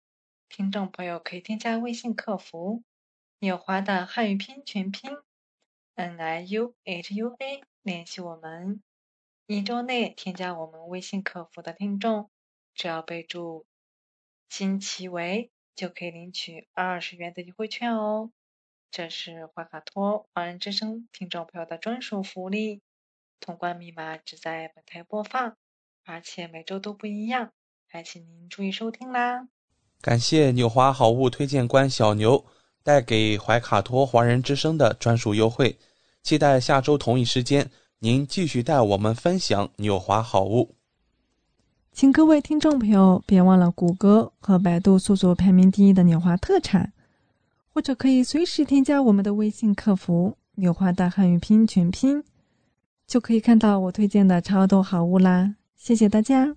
[0.50, 2.82] 听众朋友可以添加微信客服
[3.38, 5.16] “纽华”的汉语拼全拼
[5.94, 8.82] “n i u h u a” 联系我们。
[9.46, 12.28] 一周内添加我们微信客服的听众，
[12.74, 13.64] 只要备注
[14.50, 18.32] “新奇维”，就可以领取二十元的优惠券哦。
[18.90, 22.82] 这是怀卡托华人之声听众朋友的专属福利，
[23.38, 25.56] 通关密码只在本台播放，
[26.04, 27.52] 而且每周都不一样，
[27.86, 29.48] 还请您注意收听啦。
[30.02, 32.42] 感谢纽华好物推荐官小牛
[32.82, 35.78] 带给怀卡托华人之声的专属优惠，
[36.22, 37.70] 期待下周同一时间。
[37.98, 40.74] 您继续带我们分享纽华好物，
[41.92, 46.94] 请各位听众朋友别忘了谷歌和百度搜索排名第一的纽华特产，
[47.74, 52.24] 或者可以随时添加我们的微信客服“纽华大汉语拼音全拼”，
[53.06, 55.56] 就可以看到我推荐的超多好物啦！
[55.76, 56.56] 谢谢大家，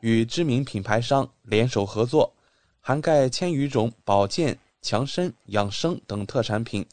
[0.00, 2.34] 与知名品牌商联手合作，
[2.80, 6.86] 涵盖千余种保健、强身、养生等特产品，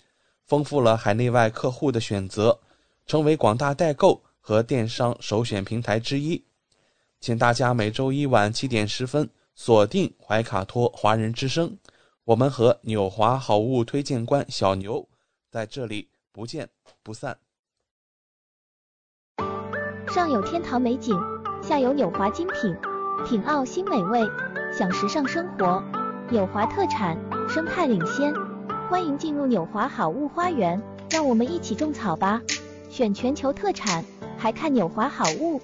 [0.45, 2.59] 丰富了海内外客户的选择。
[3.07, 6.43] 成为广大代购和电商首选平台之一，
[7.19, 11.77] 请大家每周一晚七点十分锁定怀卡托华人之声，
[12.23, 15.07] 我们和纽华好物推荐官小牛
[15.51, 16.67] 在这里不见
[17.03, 17.37] 不散。
[20.07, 21.15] 上有天堂美景，
[21.61, 22.75] 下有纽华精品，
[23.23, 24.19] 品澳新美味，
[24.77, 25.81] 享时尚生活。
[26.29, 28.33] 纽华特产，生态领先，
[28.89, 32.41] 欢迎进入纽华好物花园，让我们一起种草吧。
[32.89, 34.03] 选全球特产。
[34.37, 35.61] 还看纽华好物。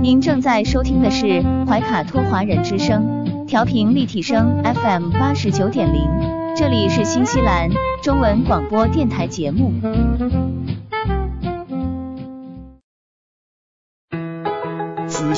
[0.00, 6.08] 您正在收听的是怀卡托华人之声，调频立体声 FM 八十九点零，
[6.56, 7.68] 这里是新西兰
[8.02, 9.70] 中文广播电台节目。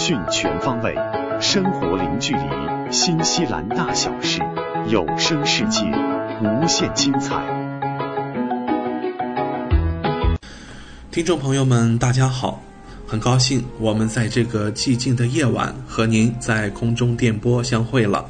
[0.09, 0.97] 讯全方位，
[1.39, 2.41] 生活零距离，
[2.91, 4.41] 新西兰大小事，
[4.89, 5.83] 有声世界，
[6.41, 7.37] 无限精彩。
[11.11, 12.63] 听众朋友们，大家好，
[13.07, 18.25] 很高兴我们在这个寂静的夜晚和您在空中电波相会了。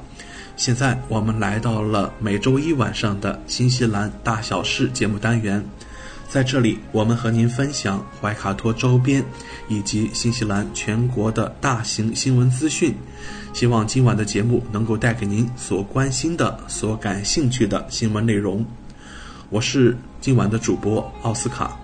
[0.57, 5.65] 现在我们来到了每周一晚上的新西兰大小事节目单元。
[6.29, 9.25] 在这里，我们和您分享怀卡托周边
[9.67, 12.95] 以及新西兰全国的大型新闻资讯。
[13.55, 18.63] 希望今晚的节目能够带给您所关心的、所感兴趣的新闻内容。
[19.49, 21.75] 我是今晚的主播奥斯卡。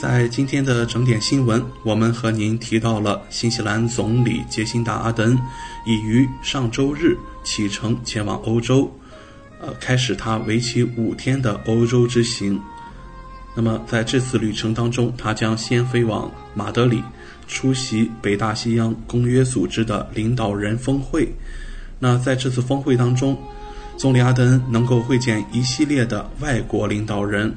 [0.00, 5.36] 在今天的整点新闻，我们和您提到了新西兰总理杰辛达·阿登
[5.84, 8.88] 已于上周日启程前往欧洲。
[9.60, 12.60] 呃，开始他为期五天的欧洲之行。
[13.56, 17.02] 那么在这次旅程当中，他将先飞往马德里，
[17.48, 21.28] 出席北大西洋公约组织的领导人峰会。
[21.98, 23.36] 那在这次峰会当中，
[23.96, 27.52] 总理阿登能够会见一系列的外国领导人，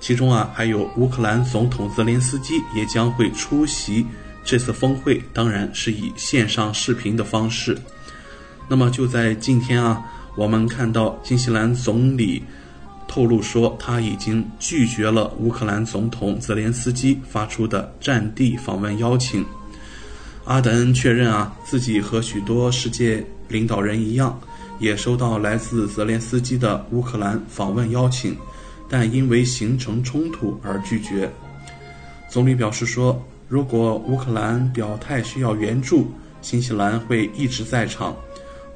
[0.00, 4.04] 其中啊还有乌克兰总统泽连斯基也将会出席
[4.42, 7.78] 这次峰会，当然是以线上视频的方式。
[8.68, 10.04] 那么就在今天啊。
[10.36, 12.42] 我们看到新西兰总理
[13.08, 19.44] 透露说，他已经拒绝了乌克兰总统泽连斯基发出的战地访问邀请。
[20.44, 24.40] 阿德恩确认啊，自己和许多世界领导人一样，
[24.78, 28.36] 也收到来自泽连斯基的乌克兰访问邀请，
[28.88, 31.30] 但因为形成冲突而拒绝。
[32.28, 36.10] 总理表示说，如果乌克兰表态需要援助，
[36.40, 38.16] 新西兰会一直在场，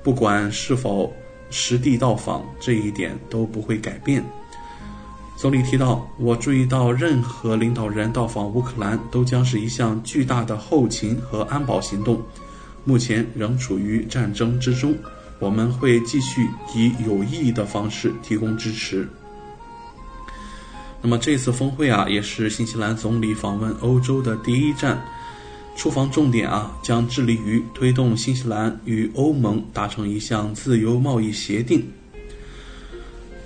[0.03, 1.13] 不管是否。
[1.55, 4.25] 实地到访这一点都不会改变。
[5.37, 12.21] 总理提到，我注意到任何领导人到访乌克兰都将是一项巨大的后勤和安保行动，
[12.85, 14.95] 目前仍处于战争之中，
[15.39, 19.09] 我们会继续以有意义的方式提供支持。
[21.01, 25.01] 那么这次峰会啊，也是新西兰总理访问欧洲的第一站。
[25.77, 31.85] 出访重点啊，将致力于推动新西兰与欧盟达成一项自由贸易协定。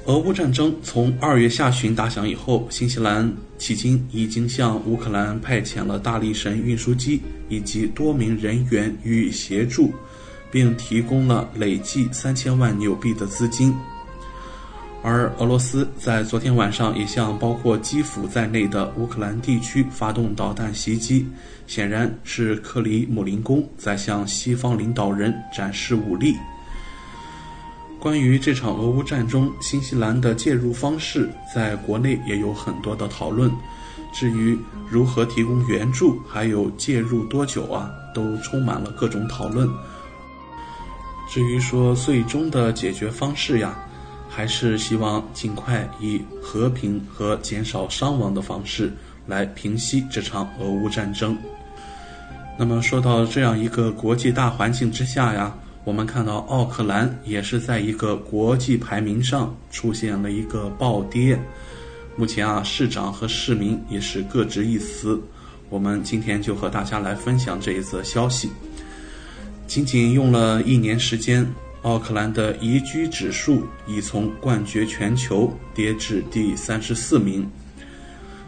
[0.05, 9.93] 俄乌战争从二月下旬打响以后，新西兰迄今已经向乌克兰派遣了大力神运输机以及多名人员予以协助，
[10.51, 13.75] 并提供了累计三千万纽币的资金。
[15.01, 21.27] 而俄罗斯在昨天晚上也向包括基辅在内的乌克兰地区发动导弹袭击，
[21.67, 26.37] 显然是克里姆林宫在向西方领导人展示武力。
[28.01, 33.51] 关于这场俄乌战中新西兰的介入方式，在国内也有很多的讨论。
[34.13, 39.69] 至于如何提供援助，还有介入多久啊，都充满了各种讨论。
[41.29, 43.79] 至于说最终的解决方式呀？
[44.39, 48.93] 还是希望尽快以和平和减少伤亡的方式
[49.27, 51.37] 来平息这场俄乌战争。
[52.57, 61.37] 那么说到这样一个国际大环境之下呀，我们看到奥克兰也是在一个国际排名上出现了一个暴跌。
[62.15, 65.21] 目前啊，市长和市民也是各执一词。
[65.69, 68.53] 我们今天就和大家来分享这一则消息。
[69.67, 71.45] 仅仅用了一年时间。
[71.83, 77.49] 奥克兰的宜居指数已从冠绝全球跌至第三十四名。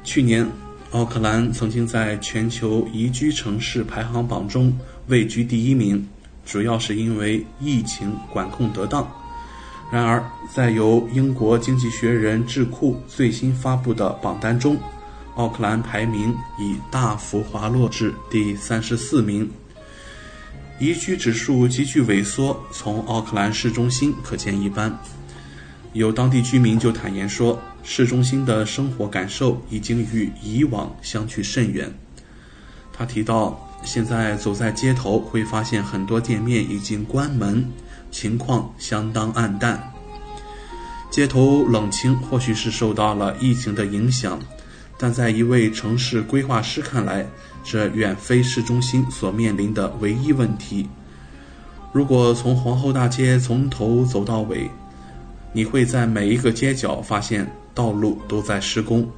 [0.03, 0.47] 去年，
[0.91, 4.77] 奥克兰曾经在全球宜居城市排行榜中
[5.07, 6.05] 位居第一名，
[6.45, 9.09] 主要是因为疫情管控得当。
[9.93, 14.77] 然而，在由英国经济学人智库最新发布的榜单中，
[15.37, 19.49] 奥克兰排名已大幅滑落至第三十四名。
[20.81, 24.99] 宜居指数急剧萎缩，从奥克兰市中心可见一斑。
[25.93, 31.93] 有当地居民就坦言说，市中心的生活感受已经与以往相去甚远。
[32.95, 37.71] 他提到，现在走在街头会发现很多店面已经关门，
[38.11, 39.93] 情况相当暗淡。
[41.11, 44.41] 街头冷清或许是受到了疫情的影响，
[44.97, 47.27] 但在一位城市规划师看来。
[47.63, 50.89] 这远非市中心所面临的唯一问题。
[51.93, 54.71] 如果从皇后大街从头走到尾，
[55.53, 59.09] 你会在每一个街角发现道路都在施工，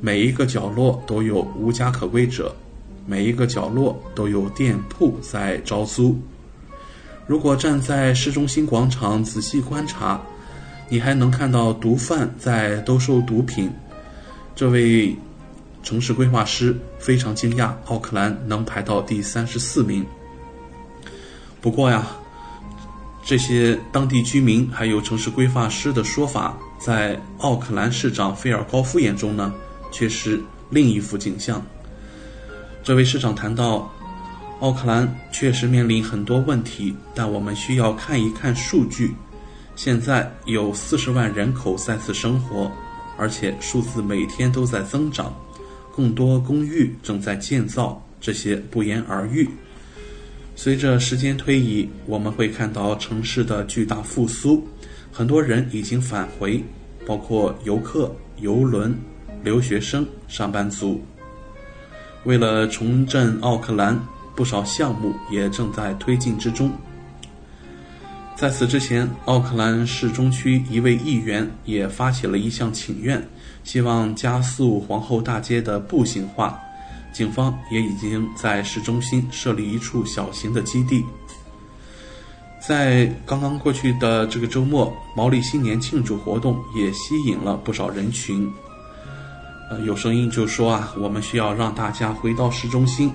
[0.00, 2.54] 每一个角落都有无家可归者，
[3.06, 6.18] 每一个角落都有店铺在招租。
[7.26, 10.20] 如果站在市中心广场仔细观察，
[10.90, 13.70] 你还能看到毒贩在兜售毒品。
[14.54, 15.16] 这位
[15.84, 20.04] 城市规划师非常惊讶，奥克兰能排到第三十四名。
[21.60, 22.06] 不过呀，
[23.22, 29.52] 这些当地居民还有城市规划师的说法，在奥克兰市长菲尔高夫眼中呢，
[29.92, 31.64] 却是另一幅景象。
[32.82, 33.90] 这位市长谈到，
[34.60, 39.14] 奥克兰确实面临很多问题，但我们需要看一看数据。
[39.76, 42.70] 现在有四十万人口在此生活，
[43.18, 45.34] 而且数字每天都在增长，
[45.94, 49.48] 更多公寓正在建造，这些不言而喻。
[50.56, 54.66] 随着时间推移，我们会看到城市的巨大复苏，
[55.12, 56.60] 很多人已经返回，
[57.06, 58.92] 包括游客、游轮、
[59.44, 61.00] 留学生、上班族。
[62.24, 63.96] 为了重振奥克兰，
[64.34, 66.72] 不少项目也正在推进之中。
[68.34, 73.24] 在此之前，奥克兰市中区一位议员也发起了一项请愿，
[73.64, 76.56] 希望加速皇后大街的步行化。
[77.12, 81.04] 警方也已经在市中心设立一处小型的基地。
[82.66, 88.50] 在刚刚过去的这个周末，毛利新年庆祝活动也吸引了不少人群。
[89.70, 93.12] 呃，有声音就说啊，我们需要让大家回到市中心，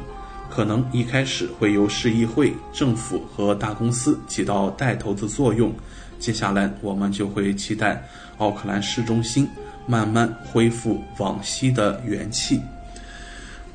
[0.50, 5.74] 可能一开始会由市议会、政府和大公司起到带头的作用，
[6.20, 8.02] 接下来我们就会期待
[8.38, 9.48] 奥克兰市中心
[9.90, 12.62] 慢慢恢复往昔的元气。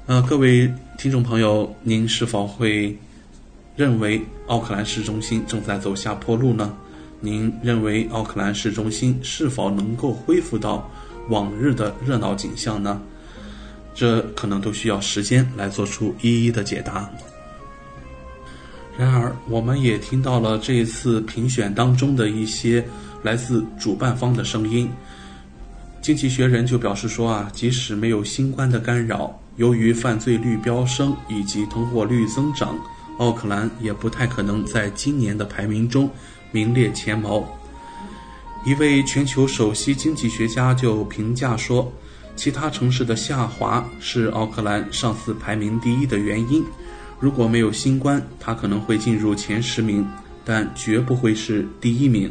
[0.07, 2.97] 呃，各位听众朋友，您是否会
[3.75, 6.73] 认为奥克兰市中心正在走下坡路呢？
[7.19, 10.89] 您认为奥克兰市中心是否能够恢复到
[11.31, 13.03] 往日的热闹景象呢？
[13.93, 17.11] 这可能都需要时间来做出一一的解答。
[18.97, 22.87] 然而，我们也听到了这一次评选当中的一些
[23.25, 24.89] 来自主办方的声音。
[26.05, 29.41] 经济学人就表示说啊，即使没有新冠的干扰。
[29.57, 32.77] 由于犯罪率飙升以及通货率增长，
[33.17, 36.11] 奥克兰也不太可能在今年的排名中
[36.53, 37.43] 名列前茅。
[38.67, 41.91] 一位全球首席经济学家就评价说
[42.37, 46.63] ：“其他城市的下滑是奥克兰上次排名第一的原因。
[47.19, 50.07] 如果没有新冠，它可能会进入前十名，
[50.45, 52.31] 但绝不会是第一名。”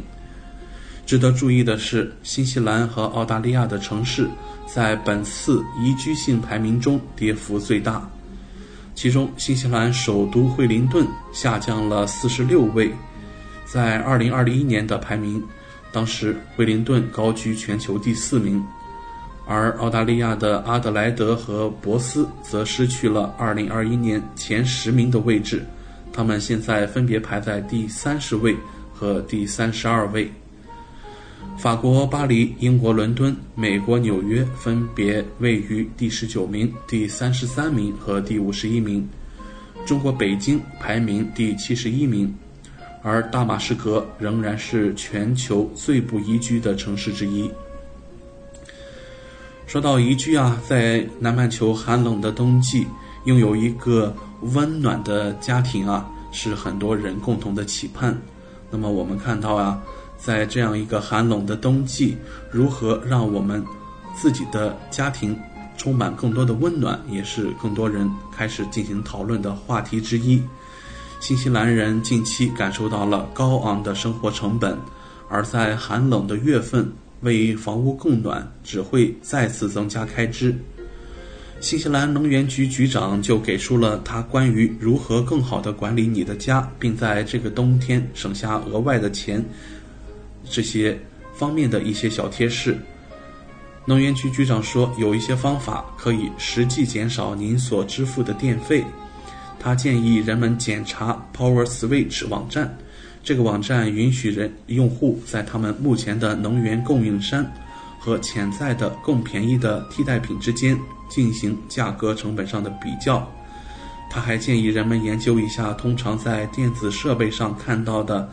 [1.06, 4.28] 值得注意的是，新西兰和澳大利亚的城市
[4.66, 8.08] 在本次宜居性排名中跌幅最大。
[8.94, 12.90] 其中，新西兰首都惠灵顿下降了四十六位，
[13.66, 15.42] 在二零二一年的排名，
[15.92, 18.64] 当时惠灵顿高居全球第四名，
[19.46, 25.66] 而澳大利亚的阿德莱德和博斯则失去了二零二一年前十名的位置，
[26.12, 28.56] 他们现在分别排在第三十位
[28.94, 30.32] 和第三十二位。
[31.56, 39.08] 法国巴黎、英国伦敦、美国纽约分别位于第十九名、第三十三名和第五十一名，
[39.86, 42.34] 中国北京排名第七十一名，
[43.02, 47.50] 而大马士革仍然是全球最不宜居的城市之一。
[49.66, 52.86] 说到宜居啊，在南半球寒冷的冬季，
[53.24, 54.14] 拥有一个
[54.52, 58.14] 温暖的家庭啊，是很多人共同的期盼。
[58.70, 59.82] 那么我们看到啊。
[60.24, 62.16] 在这样一个寒冷的冬季，
[62.50, 63.62] 如何让我们
[64.16, 65.36] 自己的家庭
[65.76, 70.42] 充满更多的温暖，也是更多人开始进行讨论的话题之一。
[71.20, 74.78] 新西兰人近期感受到了高昂的生活成本，
[75.28, 80.54] 而在寒冷的月份为房屋供暖只会再次增加开支。
[81.60, 89.42] 新西兰能源局局长就给出了他关于如何更好地管理你的家，并在这个冬天省下额外的钱。
[90.48, 90.98] 这些
[91.34, 92.78] 方面的一些小贴士，
[93.86, 98.84] 能源局局长说，有一些方法可以实际减少您所支付的电费。
[99.58, 102.76] 他建议人们检查 Power Switch 网站，
[103.22, 107.44] 这个网站允许人用户在他们目前的能源供应商
[107.98, 110.78] 和潜在的更便宜的替代品之间
[111.08, 113.26] 进行价格成本上的比较。
[114.10, 118.30] 他还建议人们研究一下通常在电子设备上看到的。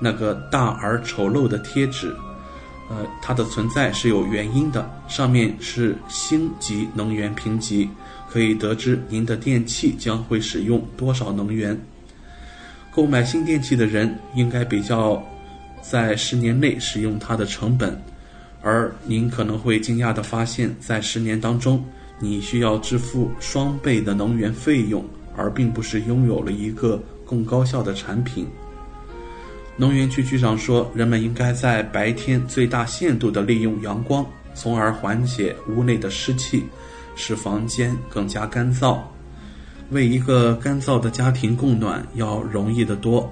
[0.00, 2.14] 那个大而丑陋的贴纸，
[2.90, 4.90] 呃，它的存在是有原因的。
[5.08, 7.88] 上面是星级能源评级，
[8.30, 11.78] 可以得知您的电器将会使用多少能源。
[12.92, 15.22] 购买新电器的人应该比较
[15.82, 18.00] 在十年内使用它的成本，
[18.62, 21.84] 而您可能会惊讶地发现，在十年当中，
[22.18, 25.04] 你需要支付双倍的能源费用，
[25.36, 28.46] 而并不是拥有了一个更高效的产品。
[29.76, 36.64] 能源局局长说，人们应该在白天最大限度地利用阳光，从而缓解屋内的湿气，
[37.16, 38.98] 使房间更加干燥。
[39.90, 43.30] 为一个干燥的家庭供暖要容易得多。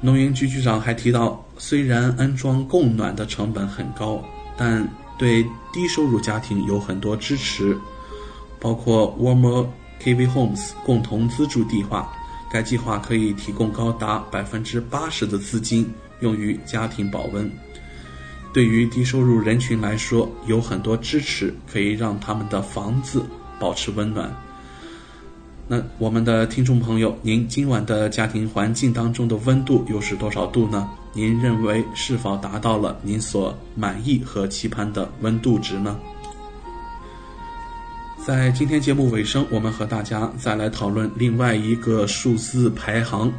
[0.00, 4.22] 能源局局长还提到，虽然安装供暖的成本很高，
[4.56, 7.78] 但对低收入家庭有很多支持，
[8.58, 9.66] 包括 Warmer
[10.02, 12.12] KV Homes 共同资助计划。
[12.52, 15.90] 该计划可以提供高达百分之八十的资金
[16.20, 17.50] 用于家庭保温。
[18.52, 23.24] 对于低收入人群来说，有很多支持可以让他们的房子
[23.58, 24.30] 保持温暖。
[25.66, 30.86] 那我们的听众朋友，您今晚的家庭环境当中的温度又是多少度呢？
[31.14, 35.98] 您认为是否达到了您所满意和期盼的温度值呢？
[38.24, 43.32] 在今天节目尾声，我们和大家再来讨论另外一个数字排行。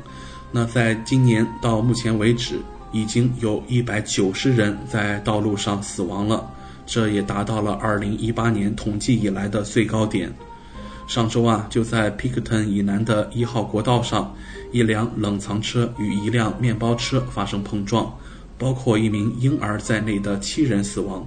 [0.52, 2.60] 那在今年到目前为止，
[2.92, 6.46] 已经有一百九十人在道路上死亡了，
[6.86, 10.30] 这也达到了二零一八年统计以来的最高点。
[11.08, 14.36] 上周啊，就在 Picton 以南的一号国道上，
[14.74, 18.14] 一辆冷藏车与一辆面包车发生碰撞，
[18.58, 21.26] 包括一名婴儿在内的七人死亡。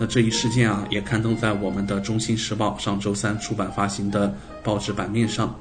[0.00, 4.34] 那这一事件啊，也刊登在我们的《中新时报》上周三出版发行的
[4.64, 5.54] 报纸版面上。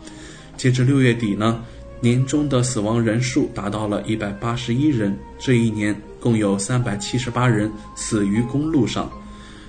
[0.56, 1.62] 截至六月底呢，
[2.00, 9.12] 年中的死亡人数达到了一百八十一人，这一年共有三百七十八人死于公路上。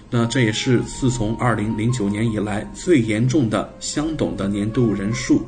[0.09, 5.45] 那这也是自从二零零九年以来最严重的相等的年度人数。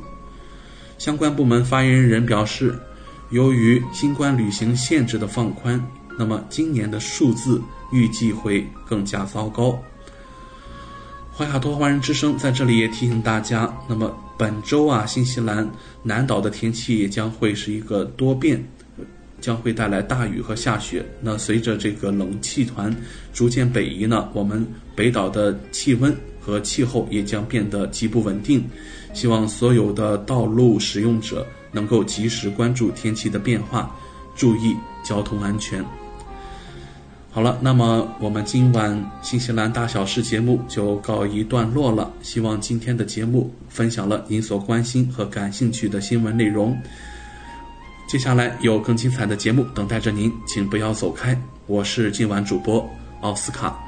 [0.97, 2.77] 相关部门发言人表示，
[3.29, 5.81] 由于新冠旅行限制的放宽，
[6.19, 7.61] 那么今年的数字
[7.93, 9.81] 预计会更加糟糕。
[11.37, 15.69] 怀卡托华人之声在这里也提醒大家，那么本周啊，新西兰
[16.01, 18.61] 南岛的天气也将会是一个多变。
[19.41, 21.05] 将会带来大雨和下雪。
[21.19, 22.95] 那随着这个冷气团
[23.33, 24.65] 逐渐北移呢，我们
[24.95, 28.63] 北岛的气温和气候也将变得极不稳定。
[29.13, 33.93] 希望所有的道路使用者能够及时关注天气的变化，
[34.33, 34.73] 注意
[35.03, 35.83] 交通安全。
[37.33, 42.13] 好了，那么我们今晚新西兰大小事节目就告一段落了。
[42.21, 46.77] 希望今天的节目分享了您所关心和感兴趣的新闻内容。
[48.07, 51.35] 接下来有更精彩的节目等待着您，请不要走开。
[51.65, 52.87] 我是今晚主播
[53.21, 53.79] 奥斯卡。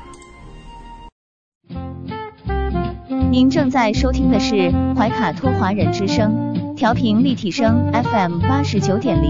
[3.30, 9.30] 您正在收听的是怀卡托华人之声，调频立体声 FM 八十九点零，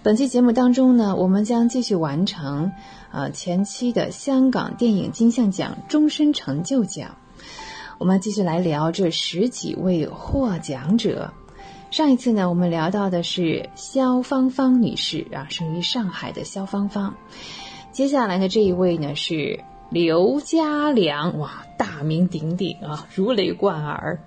[0.00, 2.70] 本期节目当中呢，我们将继续完成。
[3.10, 7.16] 呃，前期的香港电影金像奖终身成就奖，
[7.98, 11.32] 我们继续来聊这十几位获奖者。
[11.90, 17.14] 上一次呢，我们聊到的是肖芳芳女士啊，生于上海的肖芳芳。
[17.90, 19.58] 接下来的这一位呢是
[19.90, 24.22] 刘家良，哇，大名鼎鼎啊，如雷贯耳。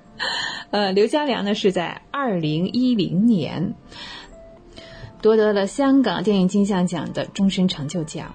[0.71, 3.73] 呃，刘家良呢是在二零一零年
[5.21, 8.33] 夺得了香港电影金像奖的终身成就奖。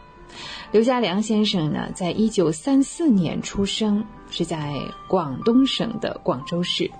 [0.70, 4.74] 刘家良先生呢，在一九三四年出生，是在
[5.09, 6.91] 广东省的广州市。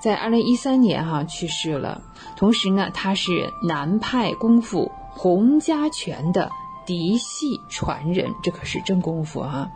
[0.00, 2.00] 在二零一三年哈去世了。
[2.36, 6.50] 同时呢，他是南派功夫洪家拳的
[6.86, 9.70] 嫡系传人，这可是真功夫啊！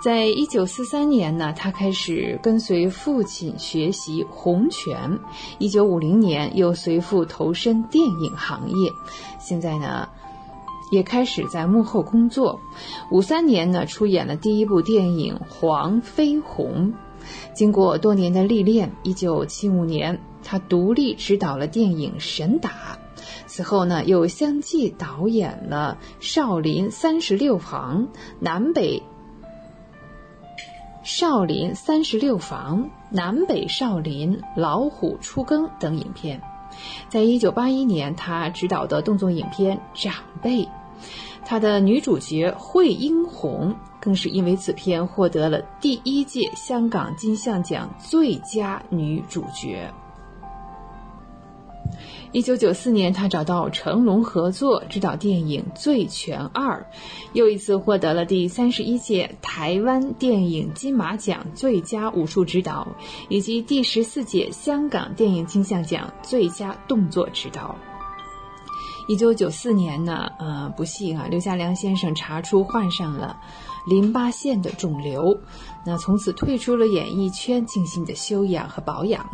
[0.00, 5.18] 在一九四三年呢，他开始跟随父亲学习洪拳。
[5.58, 8.92] 一九五零年又随父投身电影行业，
[9.40, 10.08] 现在呢，
[10.92, 12.60] 也开始在幕后工作。
[13.10, 16.92] 五三年呢，出演了第一部电影《黄飞鸿》。
[17.52, 22.70] 经过多年的历练，一九七五年，他独立执导了电影《神打》。
[23.46, 29.02] 此后呢，又相继导演了《少林三十六行》《南北
[31.10, 36.38] 少林三十六房》《南北少林》《老虎出更》等影片。
[37.08, 40.64] 在一九八一年，他执导的动作影片《长辈》，
[41.46, 49.90] 他的女主角惠英红更是因为此片获得了第一届香港金像奖最佳女主角。
[52.32, 56.86] 一九九四年，他找到成龙合作执导电影《醉拳二》，
[57.32, 62.86] 又一次获得了第三十一届台湾电影金马奖最佳武术指导，
[63.28, 67.74] 以及第十四届香港电影金像奖最佳动作指导。
[69.08, 73.40] 一九九四年呢，呃，不幸啊，刘家良先生查出患上了
[73.86, 75.40] 淋巴腺的肿瘤，
[75.86, 79.26] 那从此退出了演艺圈，静心的修养和保养。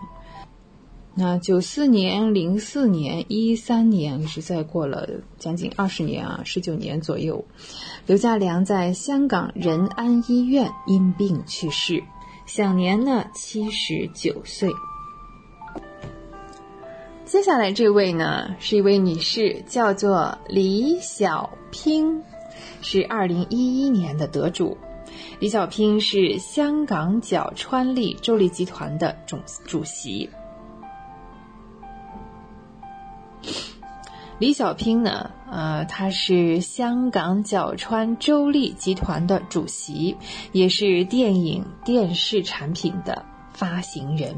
[1.17, 5.09] 那九四年、零四年、一三年是再过了
[5.39, 7.45] 将近二十年啊，十九年左右，
[8.05, 12.03] 刘家良在香港仁安医院因病去世，
[12.47, 14.73] 享年呢七十九岁。
[17.25, 22.21] 接下来这位呢是一位女士，叫做李小拼，
[22.83, 24.77] 是二零一一年的得主。
[25.39, 30.29] 李小拼是香港角川利州立集团的总主席。
[34.39, 35.31] 李小拼呢？
[35.51, 40.17] 呃，他是香港角川周立集团的主席，
[40.51, 44.35] 也是电影电视产品的发行人。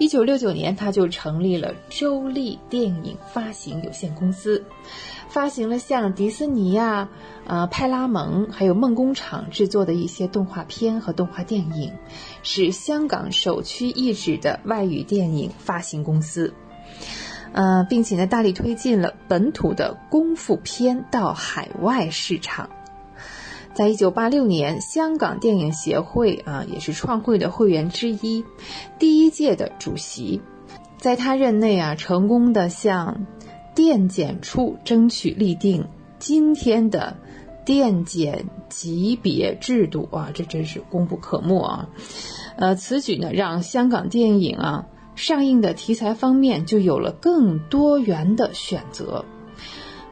[0.00, 4.64] 一九六九年，他就成立了周立电影发行有限公司，
[5.28, 7.08] 发行了像迪士尼呀、
[7.46, 11.92] 呃派拉蒙还有梦工厂制作的一些动画片和动画电影，
[12.42, 16.52] 是香港首屈一指的外语电影发行公司。
[17.52, 22.70] 呃，并且呢，大力推进了本土的功夫片到海外市场。
[23.74, 28.44] 在一九八六年，香港电影协会啊，也是创会的会员之一，
[28.98, 30.42] 第一届的主席，
[30.98, 33.26] 在他任内啊，成功的向
[33.74, 35.86] 电检处争取立定
[36.18, 37.16] 今天的
[37.64, 41.88] 电检级别制度啊，这真是功不可没啊。
[42.56, 44.86] 呃，此举呢，让香港电影啊。
[45.14, 49.24] 上映的题材方面就有了更多元的选择。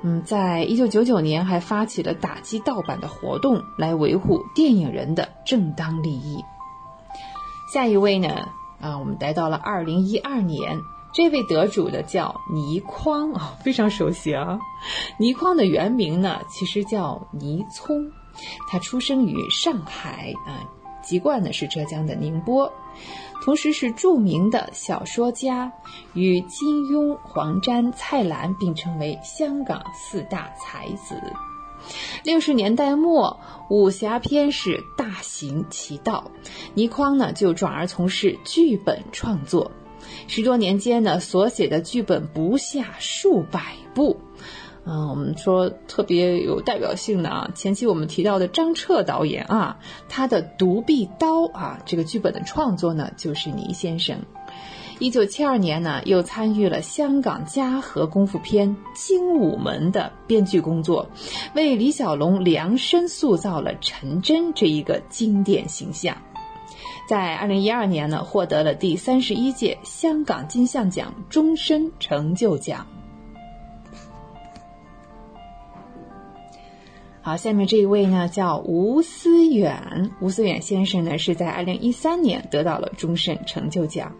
[0.03, 6.42] 嗯，在一九九九年还发起了打击盗版的活动，来维护电影人的正当利益。
[7.72, 8.48] 下一位呢？
[8.80, 10.78] 啊，我们来到了二零一二年，
[11.12, 14.59] 这位得主的叫倪匡啊， 非常熟悉啊。
[15.18, 18.11] 倪匡的原名呢，其实叫倪聪，
[18.70, 20.64] 他出生于上海啊，
[21.03, 22.72] 籍贯呢是浙江的宁波。
[23.43, 25.72] 同时是著名的小说家，
[26.14, 31.20] 与金庸、黄沾、蔡澜并称为香港四大才子。
[32.22, 36.30] 六十年代末，武侠片是大行其道，
[36.74, 39.70] 倪匡呢就转而从事剧本创作，
[40.26, 44.20] 十多年间呢所写的剧本不下数百部。
[44.93, 49.78] 嗯，我们说特别有代表性的啊，前期我们提到的张彻导演啊，
[50.09, 54.18] 他的《独臂刀》啊，这个剧本的创作呢，就是倪先生。
[54.99, 61.09] 一九七二年呢，又参与了香港嘉禾功夫片《精武门》的编剧工作，
[61.55, 66.16] 为李小龙量身塑造了陈真这一个经典形象。
[67.07, 72.84] 在二零一二年呢，获得了第三十一届香港金像奖终身成就奖。
[77.23, 84.11] 好，下面这一位呢叫吴思远，吴思远先生呢是在二零一三年得到了终身成就奖。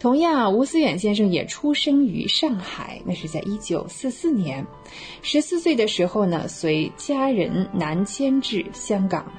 [0.00, 4.64] 同样，吴思远先生也出生于上海，那是在一九四四年，
[5.20, 9.30] 十四岁的时候呢随家人南迁至香港，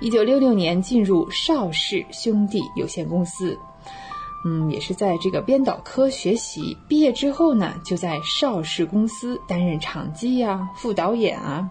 [0.00, 3.56] 一九六六年进入邵氏兄弟有限公司，
[4.44, 11.66] 嗯，也是在这个编导科学习，毕业之后呢就在邵氏公司担任场记呀、副导演啊。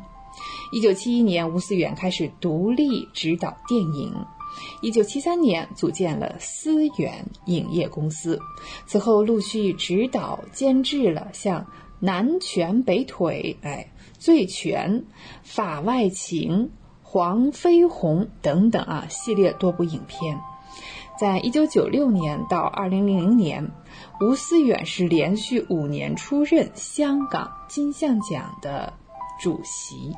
[0.71, 4.13] 一九七一年，吴思远开始独立执导电影。
[4.81, 8.39] 一九七三年，组建了思远影业公司。
[8.85, 11.61] 此后，陆续执导、监制了像
[11.99, 14.93] 《南拳北腿》、哎，《醉拳》、
[15.43, 16.51] 《法外情》、
[17.01, 20.39] 《黄飞鸿等等啊系列多部影片。
[21.19, 23.71] 在一九九六年到二零零零年，
[24.21, 28.93] 吴思远是连续五年出任香港金像奖的
[29.39, 30.13] 主席。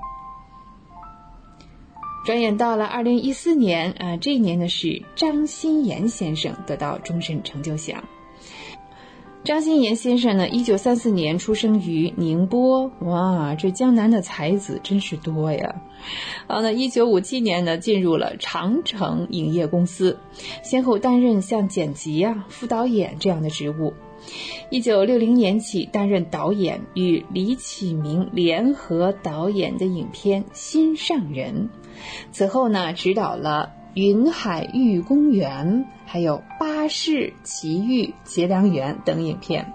[2.28, 8.04] 转眼到了二零一四年，啊，这一年呢是张欣妍先生得到终身成就奖。
[9.46, 15.76] 张欣妍先生呢，一九三四年出生于宁波，哇，这江南的才子真是多呀！
[16.48, 20.20] 啊，那一九五七年呢，进入了长城影业公司，
[20.66, 23.94] 先后担任像剪辑啊、副导演这样的职务。
[24.70, 31.70] 一九六零年起担任导演，与李启明联合导演的影片《心上人》。
[32.32, 33.74] 此后呢，指导了。
[33.94, 39.74] 云海玉公园，还有巴士奇遇结良缘等影片。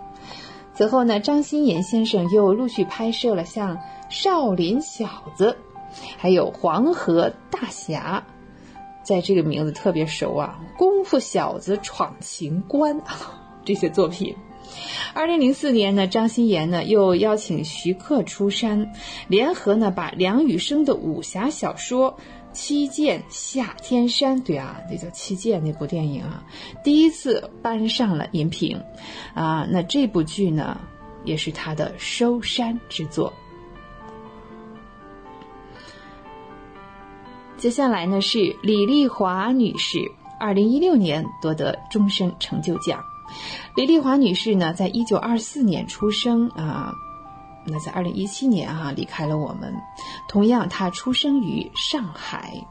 [0.75, 3.77] 此后呢，张欣妍先生又陆续拍摄了像
[4.11, 5.59] 《少林小子》，
[6.17, 8.23] 还有《黄河大侠》，
[9.03, 12.97] 在这个名字特别熟啊，《功夫小子闯情关》
[13.65, 14.33] 这些作品。
[15.15, 18.93] 二零零四年呢，张欣妍呢又邀请徐克出山，
[19.29, 22.19] 联合呢把梁羽生的武侠小说。
[22.55, 26.45] 七剑下天山，对啊，那叫七剑那部电影啊，
[26.85, 28.79] 第一次搬上了银屏，
[29.33, 30.79] 啊，那这部剧呢，
[31.25, 33.33] 也是他的收山之作。
[37.57, 39.99] 接下来呢是李丽华女士，
[40.39, 43.03] 二零一六年夺得终身成就奖。
[43.77, 46.95] 李丽华女士呢，在一九二四年出生啊。
[47.65, 49.73] 那在二零一七年啊，离开了我们。
[50.29, 52.67] 同样，她出生于上海，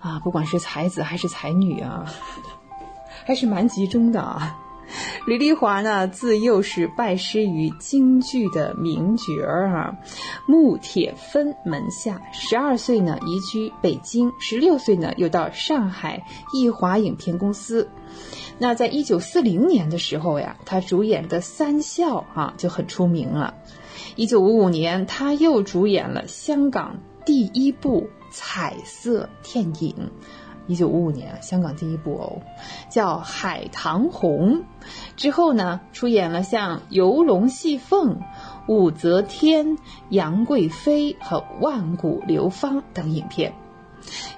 [0.00, 2.06] 啊，不管是才子还是才女啊，
[3.26, 4.58] 还是蛮集中的啊。
[5.26, 9.96] 李丽华呢，自幼是拜师于京剧的名角儿啊，
[10.46, 12.20] 穆铁芬门下。
[12.32, 17.88] 十二岁呢，移居北京；十六岁呢，又到上海艺华影片公司。
[18.58, 23.54] 那在一九四零年的时候呀，他主演的《三笑》啊就很出名了。
[24.16, 30.10] 一九五五年，他又主演了香港第一部彩色电影。
[30.68, 32.38] 一九五五年，香港第一部哦，
[32.90, 34.52] 叫《海棠红》。
[35.16, 38.16] 之后呢，出演了像《游龙戏凤》
[38.68, 39.66] 《武则天》
[40.10, 43.52] 《杨贵妃》和《万古流芳》等影片。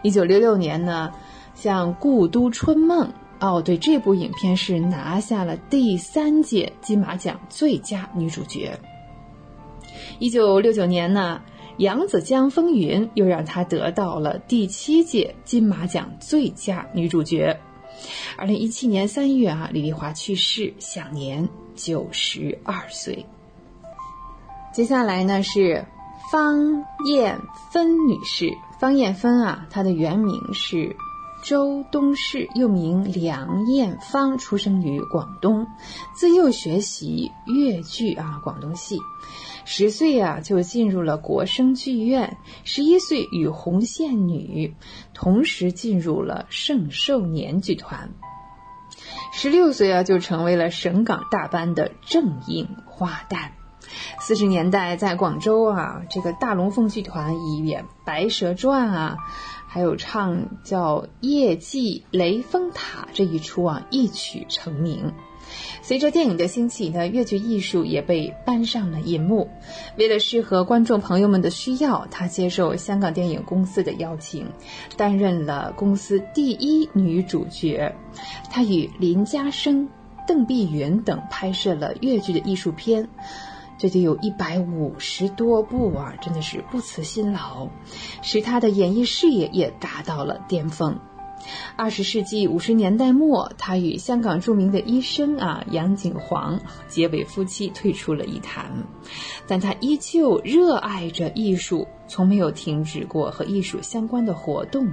[0.02, 1.12] 一九六六年呢，
[1.54, 3.08] 像《故都春梦》
[3.40, 8.78] 哦，对，这部影片是拿下了第三届金马奖最佳女主角。
[10.20, 11.40] 一九六九年呢，
[11.80, 17.58] 《扬子江风云》又让她得到了第七届金马奖最佳女主角。
[18.36, 23.24] 二零一七年三月啊，李丽华去世，享年九十二岁。
[24.74, 25.86] 接下来呢是
[26.30, 27.40] 方艳
[27.72, 30.94] 芬女士，方艳芬啊，她的原名是。
[31.42, 35.66] 周东市，又名梁艳芳，出生于广东，
[36.14, 38.98] 自幼学习粤剧啊，广东戏。
[39.72, 44.74] 十岁啊就进入了国声剧院，十一岁与红线女
[45.14, 48.10] 同时进入了盛寿年剧团。
[49.32, 53.50] 十六岁啊就成为了省港大班的正印花旦。
[54.18, 59.18] 四十年代在广州啊，这个大龙凤剧团以演《白蛇传》啊。
[59.68, 65.12] 还有唱叫《夜祭雷峰塔》这一出啊，一曲成名。
[65.91, 69.49] 随着电影的兴起呢，越剧艺术也被搬上了银幕。
[69.97, 74.47] 为了适合观众朋友们的需要，他接受香港电影公司的邀请，
[74.97, 77.93] 担任了公司第一女主角。
[78.53, 79.88] 他与林家声、
[80.28, 83.09] 邓碧云等拍摄了越剧的艺术片。
[83.76, 87.66] 这就有一百五十多部啊，真的是不辞辛劳，
[88.22, 91.01] 使他的演艺事业也达到了巅峰。
[91.76, 98.70] 二十世纪五十年代末，他与香港著名的医生啊杨景煌结为夫妻，退出了艺坛，
[99.46, 104.86] 但他依旧热爱着艺术，从没有停止过和艺术相关的活动，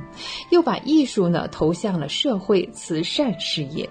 [0.50, 3.90] 又把艺术呢投向了社会慈善事业。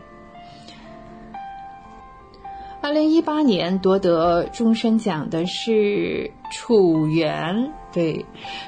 [2.82, 8.24] 二零一八年夺得终身奖的是楚原，对，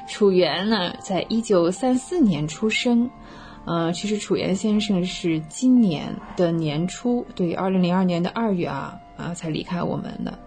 [0.09, 3.09] 楚原呢，在一九三四年出生，
[3.69, 10.39] 呃，其实楚原先生是今年的年初，对，二零零二年的二月啊啊才离开我们的。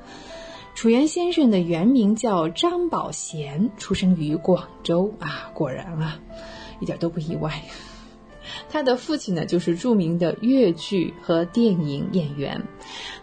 [0.74, 6.20] 楚原先生的原名叫张宝贤，出生于广州啊，果然啊，
[6.80, 7.62] 一点都不意外。
[8.72, 12.60] 他的父亲呢，就是著名的粤剧和电影演员，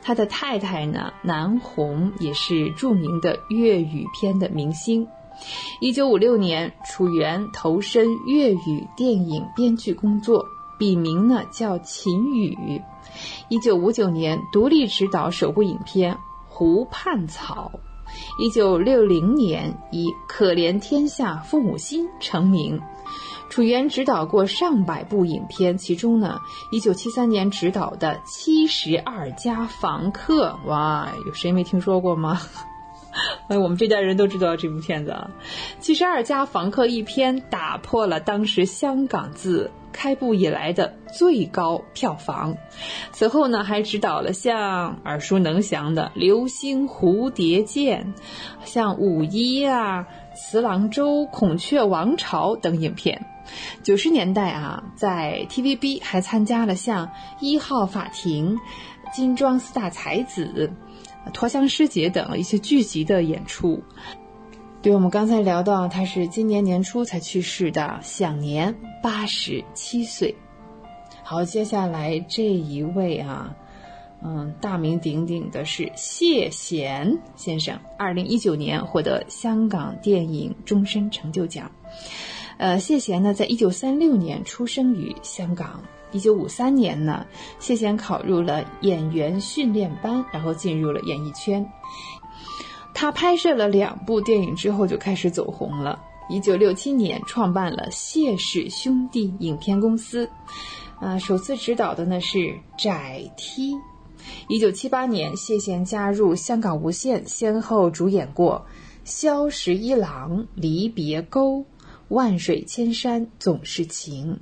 [0.01, 5.09] 他的太太呢，南红也是著名的粤语片的明星。
[5.81, 10.45] 一九五六年，楚原投身粤语电影编剧工作，
[10.79, 12.83] 笔名呢叫秦宇。
[13.49, 16.15] 一九五九年，独立执导首部影片
[16.49, 17.71] 《湖畔草》。
[18.39, 22.81] 一九六零年，以《可怜天下父母心》成名。
[23.49, 32.41] 楚原执导过上百部影片，其中呢，一九七三年执导的《七十二家房客》，哇，有谁没听说过吗？
[33.49, 35.31] 哎，我们这代人都知道这部片子啊，
[35.83, 42.57] 《七十二家房客》一篇打破了当时香港自开埠以来的最高票房。
[43.11, 48.15] 此后呢，还执导了像耳熟能详的《流星蝴蝶剑》、
[48.67, 50.07] 像《五一》啊、
[50.37, 53.27] 《慈郎洲孔雀王朝》等影片。
[53.83, 57.07] 九十年代啊，在 TVB 还参加了像
[57.41, 58.57] 《一号法庭》、
[59.17, 60.71] 《金装四大才子》。
[61.33, 63.83] 陀香师姐等一些剧集的演出。
[64.81, 70.35] 对我们刚才聊到，他是今年年初才去世的，享年八十七岁。
[71.25, 73.57] 好，接下来这一位啊，
[74.23, 81.71] 嗯，大名鼎鼎的是谢贤先生，二零一九年获得香港电影终身成就奖。
[82.57, 85.83] 呃，谢贤呢，在一九三六年出生于香港。
[86.13, 87.27] 一九五三年呢，
[87.59, 91.65] 谢贤考入了演员训练班，然后进入了演艺圈。
[92.95, 96.01] 他拍摄了两部电影之后就开始走红了。
[96.29, 100.29] 一九六七年创办了谢氏兄弟影片公司，
[101.01, 102.39] 啊，首次执导的呢是
[102.77, 103.75] 《窄梯》。
[104.49, 108.67] 一九七八年，谢贤加入香港无线，先后主演过
[109.05, 111.61] 《萧十一郎》《离别钩》
[112.09, 114.33] 《万水千山总是情》。《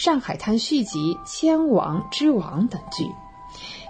[0.00, 3.04] 上海滩》续集《千王之王》等剧。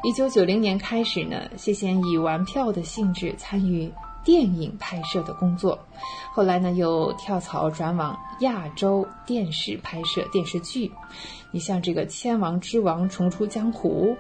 [0.03, 3.93] 一九九零年开始呢，谢贤以玩票的性质参与
[4.25, 5.79] 电影拍摄的工作，
[6.33, 10.91] 后来呢又跳槽转往亚洲电视拍摄电视剧。
[11.51, 14.17] 你像这个《千王之王》重出江湖，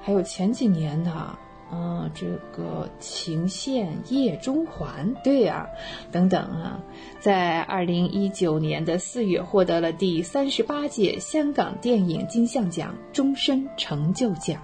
[0.00, 1.36] 还有前几年呢。
[1.72, 5.68] 嗯，这个情陷夜中环，对呀，
[6.10, 6.80] 等等啊，
[7.20, 14.60] 在二零一九年的四月获得了第三十八届香港电影金像奖终身成就奖。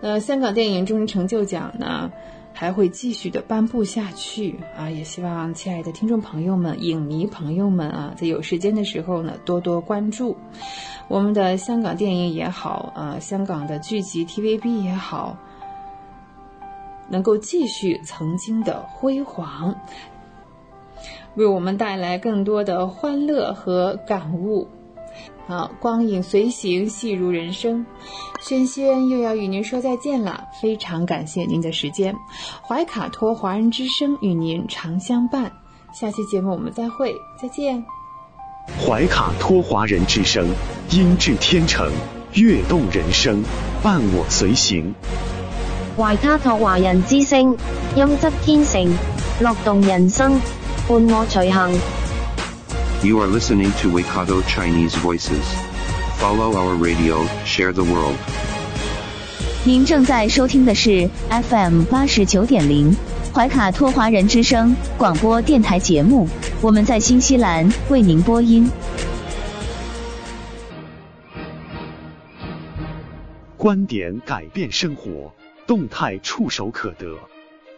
[0.00, 2.10] 呃，香港电影终身成就奖呢？
[2.58, 4.88] 还会继续的颁布下去啊！
[4.88, 10.34] 也希望亲爱的听众朋友们、影迷朋友们啊，在有时间的时候呢，多多关注
[11.06, 15.36] 我们的香港电影也好啊，香港的剧集 TVB 也好，
[17.10, 19.74] 能够继续曾经的辉煌，
[21.34, 24.66] 为我们带来更多的欢乐和感悟。
[25.46, 27.86] 啊，光影随行，戏如人生。
[28.40, 32.14] 轩轩又要与您说再见了，非常感谢您的时间。
[32.62, 35.50] 怀卡托华人之声与您常相伴，
[35.92, 37.82] 下期节目我们再会，再见。
[38.80, 40.46] 怀卡托华人之声，
[40.90, 41.90] 音质天成，
[42.34, 43.42] 悦动人生，
[43.82, 44.94] 伴我随行。
[45.96, 47.56] 怀卡托华人之声，
[47.96, 48.88] 音质天成，
[49.40, 50.40] 乐动人生，
[50.86, 51.72] 伴我随行。
[53.02, 55.42] You are listening to Waikato Chinese Voices.
[56.18, 57.26] Follow our radio,
[57.56, 58.16] share the world.
[59.64, 62.94] 您正在收听的是 FM 八十九点零
[63.32, 66.28] 怀卡托华人之声广播电台节目，
[66.60, 68.70] 我们在新西兰为您播音。
[73.56, 75.32] 观点改变生活，
[75.66, 77.16] 动态触手可得。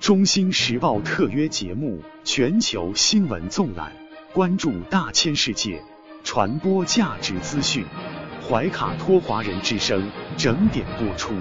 [0.00, 3.92] 中新时报特约节目，全球新闻纵览。
[4.34, 5.82] 关注大千世界，
[6.22, 7.84] 传播价值资讯。
[8.48, 11.34] 怀卡托华人之声整点播出。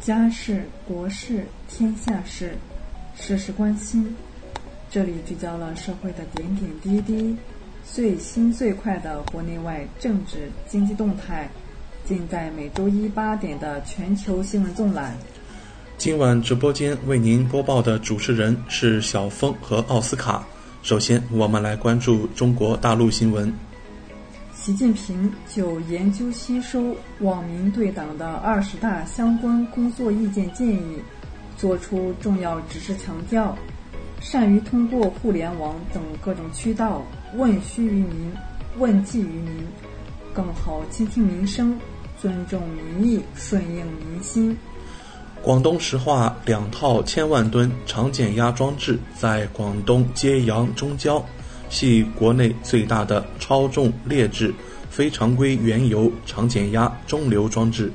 [0.00, 2.56] 家事、国事、天下事，
[3.14, 4.16] 事事关心。
[4.90, 7.36] 这里聚焦了社会的点点滴滴，
[7.84, 11.50] 最新最快的国内外政治经济动态，
[12.06, 15.14] 尽在每周一八点的全球新闻纵览。
[15.98, 20.46] 今晚直播间为您播报的主持人是小峰和奥斯卡。
[20.84, 23.50] 首先，我们来关注中国大陆新闻。
[24.52, 30.98] 习近平就研究吸收网民对党的二十大相关工作意见建议，
[31.56, 33.56] 作出重要指示，强调
[34.20, 37.02] 善于通过互联网等各种渠道
[37.34, 38.30] 问需于民、
[38.76, 39.66] 问计于民，
[40.34, 41.78] 更好倾听民生，
[42.20, 44.54] 尊重民意，顺应民心。
[45.44, 51.22] 广东石化两套千万吨长减压装置在广东揭阳中交，
[51.68, 54.54] 系国内最大的超重劣质
[54.88, 57.92] 非常规原油长减压中流装置。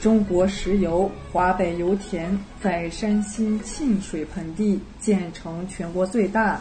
[0.00, 6.60] 中国石油华北油田在山西沁水盆地建成全国最大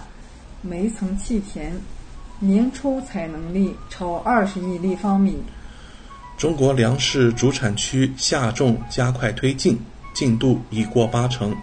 [0.61, 1.73] 煤层气田，
[2.39, 5.37] 年抽采能力超二十亿立方米。
[6.37, 9.75] 中国粮食主产区下种加快推进，
[10.13, 11.55] 进度已过八成。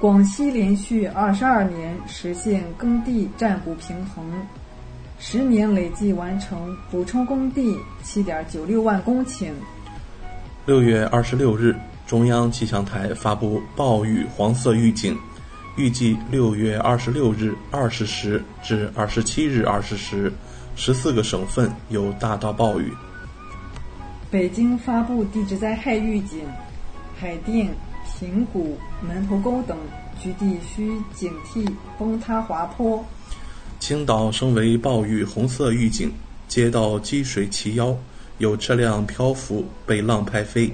[0.00, 4.24] 广西连续二十二年实现耕地占补平衡，
[5.20, 9.52] 十年累计完成补充耕地七点九六万公顷。
[10.66, 11.72] 六月二十六日，
[12.04, 15.16] 中央气象台发布暴雨黄色预警，
[15.76, 20.32] 预计六月二十六日二十时至二十七日二十时，
[20.74, 22.92] 十四个省份有大到暴雨。
[24.32, 26.40] 北京发布地质灾害预警，
[27.14, 27.68] 海淀、
[28.18, 29.76] 平谷、门头沟等
[30.18, 31.68] 局地需警惕
[31.98, 33.04] 崩塌滑坡。
[33.78, 36.10] 青岛升为暴雨红色预警，
[36.48, 37.94] 街道积水齐腰。
[38.38, 40.72] 有车辆漂浮被浪拍飞。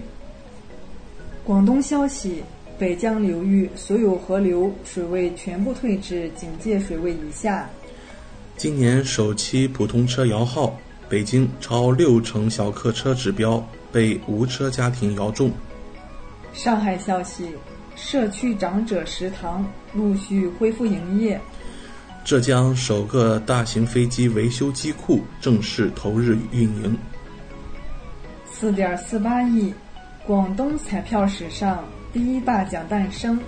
[1.43, 2.45] 广东消息：
[2.79, 7.69] 北江流域所有河流水位全部退至警戒水位以下。
[8.57, 10.79] 今年首期普通车摇号，
[11.09, 15.51] 北京超六成小客车指标被无车家庭摇中。
[16.53, 17.51] 上海消息：
[17.97, 21.41] 社区长者食堂陆续恢复营业。
[22.25, 26.97] 浙江首个大型飞机维修机库正式投入运营。
[28.45, 29.73] 四点四八亿，
[30.27, 33.41] 广东彩票史上第一大奖诞生，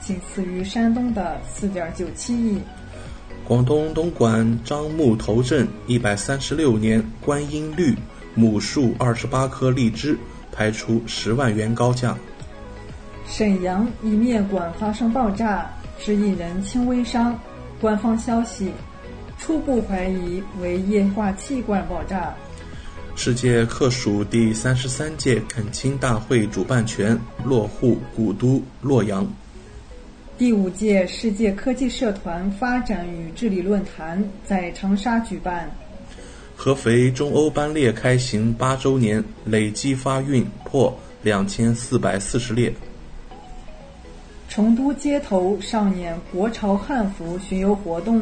[0.00, 2.58] 仅次于山东的四点九七亿。
[3.46, 7.94] 广东东莞樟木头镇一百三十六年观音绿
[8.34, 10.16] 母树二十八棵荔枝
[10.50, 12.16] 拍出十万元高价。
[13.26, 17.38] 沈阳一面馆发生爆炸，致一人轻微伤，
[17.78, 18.72] 官方消息
[19.38, 22.34] 初步怀疑为液化气罐爆炸。
[23.14, 29.30] 世界客属第三十三届恳亲大会主办权落户古都洛阳。
[30.36, 35.70] 第五届世界科技社团发展与治理论坛在长沙举办。
[36.56, 42.74] 合肥中欧班列开行八周年，累计发运破两千四百四十列。
[44.48, 48.20] 成都街头上演国潮汉服巡游活动。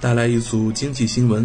[0.00, 1.44] 带来一组经济新闻。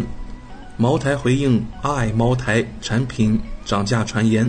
[0.76, 4.48] 茅台回应阿爱茅台产品涨价传言，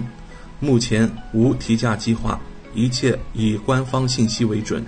[0.60, 2.40] 目前无提价计划，
[2.76, 4.86] 一切以官方信息为准。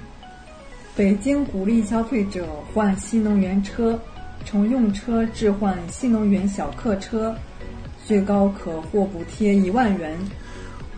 [0.99, 3.97] 北京鼓励消费者换新能源车，
[4.43, 7.33] 乘用车置换新能源小客车，
[8.05, 10.17] 最高可获补贴一万元。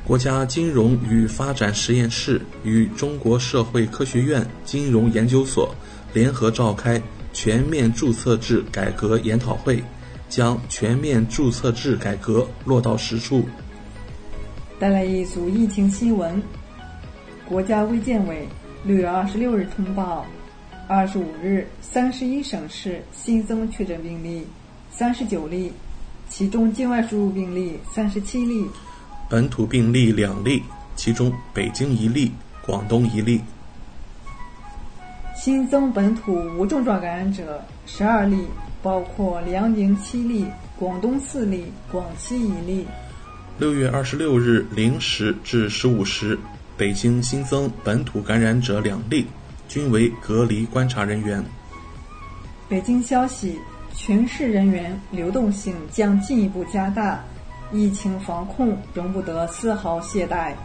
[0.04, 5.72] 国家金融与发展实验室与中国社会科学院金融研究所
[6.16, 7.00] 联合召开
[7.32, 9.84] 全面注册制改革研讨会。
[10.28, 13.46] 将全面注册制改革落到实处。
[14.80, 16.42] 带来一组疫情新闻：
[17.48, 18.48] 国家卫健委
[18.84, 20.26] 六月二十六日通报，
[20.88, 24.46] 二十五日三十一省市新增确诊病例
[24.90, 25.72] 三十九例，
[26.30, 28.66] 其中境外输入病例三十七例，
[29.30, 30.64] 本土病例两例，
[30.96, 32.32] 其中北京一例，
[32.66, 33.40] 广东一例。
[35.36, 38.46] 新增本土无症状感染者十二例。
[38.84, 40.44] 包括辽宁七例、
[40.76, 42.84] 广东四例、广西一例。
[43.60, 46.36] 六月二十六日零时至十五时，
[46.82, 49.28] 北京新增本土感染者两例，
[49.70, 51.46] 均为隔离观察人员。
[52.68, 53.60] 北京消息：
[53.94, 57.24] 全市人员流动性将进一步加大，
[57.72, 60.56] 疫情防控容不得丝毫懈怠。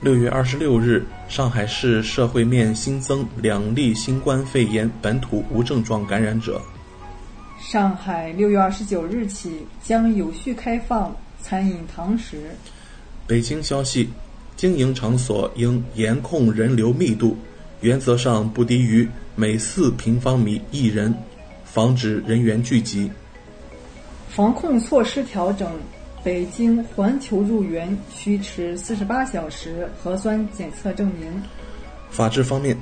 [0.00, 6.60] 六月二十六日，上海市社会面新增两例新冠肺炎本土无症状感染者。
[7.60, 12.50] 上海六月二十九日起将有序开放餐饮堂食。
[13.24, 14.08] 北京消息，
[14.58, 17.38] 经营场所应严控人流密度，
[17.80, 21.14] 原则上不低于每四平方米一人，
[21.64, 23.08] 防止人员聚集。
[24.28, 25.70] 防控措施调整，
[26.24, 31.40] 北京环球入园需持四十八小时核酸检测证明。
[32.10, 32.76] 法治方面。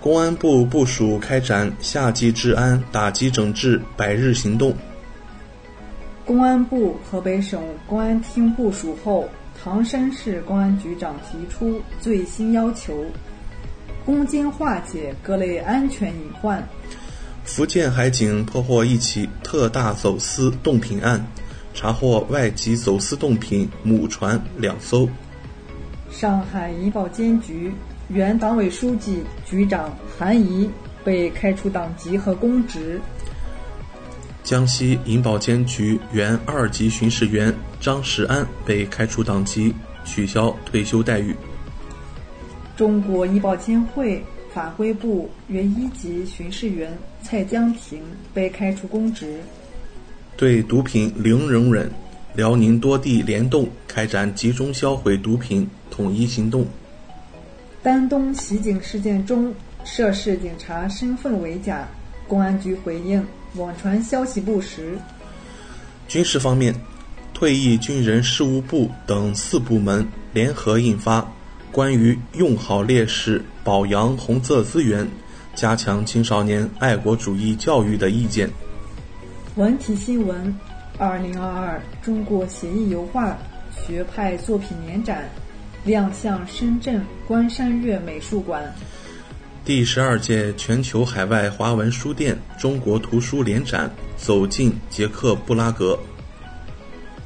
[0.00, 4.74] 公安部部署开展夏季治安打击整治百日行动。
[6.26, 9.26] 公安部河北省公安厅部署后，
[9.64, 13.02] 唐山市公安局长提出最新要求，
[14.04, 16.62] 攻坚化解各类安全隐患。
[17.44, 21.26] 福建海警破获一起特大走私冻品案，
[21.72, 25.08] 查获外籍走私冻品母船两艘。
[26.10, 27.72] 上海银保监局。
[28.08, 30.68] 原党委书记、局长韩怡
[31.02, 33.00] 被开除党籍和公职。
[34.44, 41.34] 江西银保监局原二级巡视员张石安被开除党籍，取消退休待遇。
[42.76, 44.22] 中国医保监会
[44.52, 48.02] 法规部原一级巡视员蔡江平
[48.34, 49.40] 被开除公职。
[50.36, 51.90] 对毒品零容忍，
[52.34, 56.66] 辽宁多地联动开展集中销毁毒品统一行动。
[57.82, 59.54] 丹东袭警事件中，
[59.84, 61.88] 涉事警察身份为假，
[62.28, 63.24] 公安局回应
[63.56, 64.98] 网传消息不实。
[66.08, 66.74] 军事方面，
[67.32, 71.26] 退役军人事务部等四部门联合印发
[71.72, 75.08] 关于用好烈士保扬红色资源、
[75.54, 78.50] 加强青少年爱国主义教育的意见。
[79.56, 80.56] 文体新闻：
[80.98, 83.36] 二零二二中国写意油画
[83.86, 85.28] 学派作品年展
[85.84, 88.72] 亮相深圳关山月美术馆。
[89.64, 95.98] 第十二届全球海外华文书店中国图书联展走进捷克布拉格。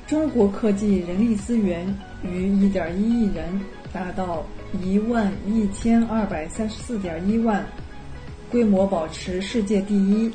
[0.06, 1.85] 中国科技人力资源
[2.23, 3.60] 逾一点一亿人，
[3.93, 4.47] 达到
[4.81, 7.66] 一万一千二百三十四点一万，
[8.48, 10.31] 规模保持世界第一。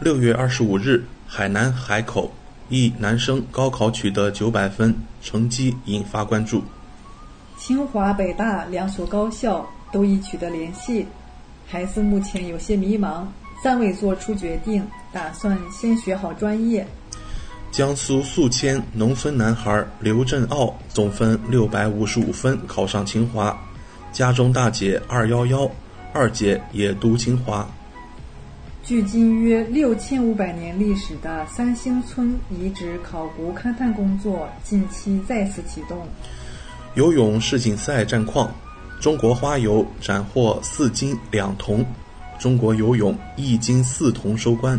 [0.00, 2.32] 六月二十五日，海南海口
[2.70, 4.92] 一男生高考取得九百分，
[5.22, 6.60] 成绩引发关注。
[7.56, 11.06] 清华、北大两所高校都已取得联系。
[11.70, 13.24] 孩子目前有些迷茫，
[13.62, 16.84] 暂未做出决定，打算先学好专业。
[17.70, 23.56] 江苏宿迁农村男孩刘振傲总分六百五十五分考上清华，
[24.10, 25.70] 家中大姐二幺幺，
[26.12, 27.64] 二姐也读清华。
[28.82, 36.04] 距今约六千五百年历史的三星村遗址考古勘探工作近期再次启动。
[36.96, 38.52] 游泳世锦赛战况。
[39.00, 41.82] 中国花游斩获四金两铜，
[42.38, 44.78] 中国游泳一金四铜收官。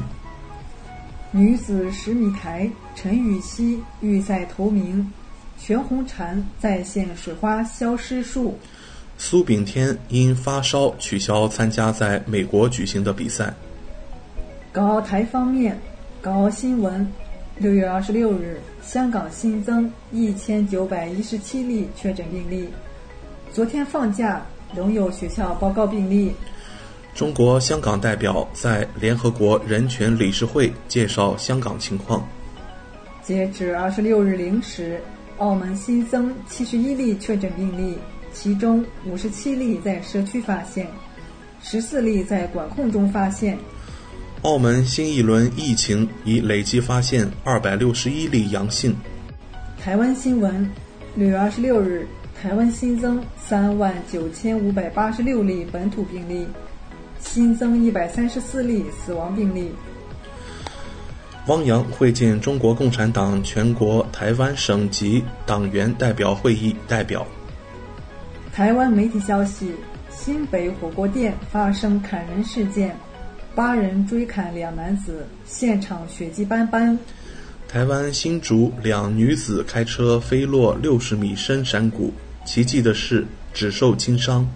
[1.31, 5.11] 女子十米台，陈芋汐预赛头名，
[5.59, 8.59] 全红婵再现水花消失术。
[9.17, 13.51] 苏炳添因发烧取消参加在美国举行的比赛。
[14.71, 15.75] 港澳台方面，
[16.21, 17.11] 港澳新闻：
[17.57, 22.67] 六月二十六日，香港新增一千九百一十七例确诊病例。
[23.53, 24.41] 昨天放假，
[24.73, 26.31] 仍有学校报告病例。
[27.13, 32.25] 中国香港代表在联合国人权理事会介绍香港情况。
[33.21, 35.01] 截至二十六日零时，
[35.37, 37.97] 澳门新增七十一例确诊病例，
[38.31, 40.87] 其中五十七例在社区发现，
[41.61, 43.59] 十四例在管控中发现。
[44.43, 48.95] 澳门新一轮疫情已累计发现二百六十一例阳性。
[49.77, 50.71] 台湾新闻，
[51.15, 52.07] 六月二十六日。
[52.41, 56.47] 台湾新增三万九千五百八十六例本土病例，
[57.19, 59.71] 新增一百三十四例死亡病例。
[61.45, 67.27] 汪洋会见中国共产党全国台湾省级党员代表会议代表。
[68.51, 69.73] 台湾媒体消息：
[70.09, 72.97] 新北火锅店发生砍人事件，
[73.53, 76.97] 八人追砍两男子，现场血迹斑斑。
[77.67, 82.11] 台湾新竹两女子开车飞落六十米深山谷。
[82.43, 84.47] 奇迹的是，只受轻伤。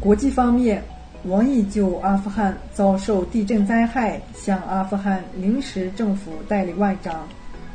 [0.00, 0.82] 国际方面，
[1.24, 7.26] 王毅就阿富汗遭受地震灾害，向阿富汗临时政府代理外长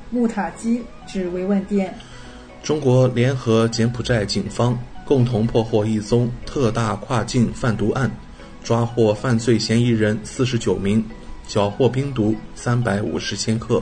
[0.10, 1.94] 穆塔基致慰问电。
[2.64, 8.12] 中国联合柬埔寨警方共同破获一宗特大跨境贩毒案，
[8.64, 11.04] 抓获犯罪嫌疑人四十九名，
[11.48, 13.82] 缴获冰毒三百五十千克。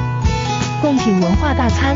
[0.81, 1.95] 共品文化大餐。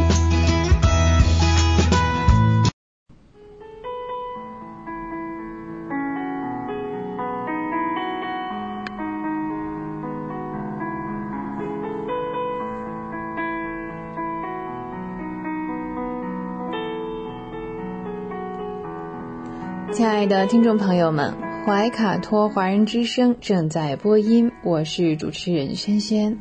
[19.91, 21.33] 亲爱的听众朋友们，
[21.65, 26.37] 怀卡托华人之声正在播音，我是主持人轩轩。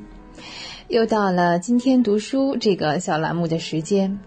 [0.89, 4.19] 又到了今天读书这个小栏目的时间，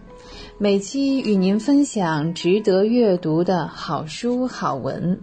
[0.58, 5.20] 每期与您分享值得阅读的好书好文。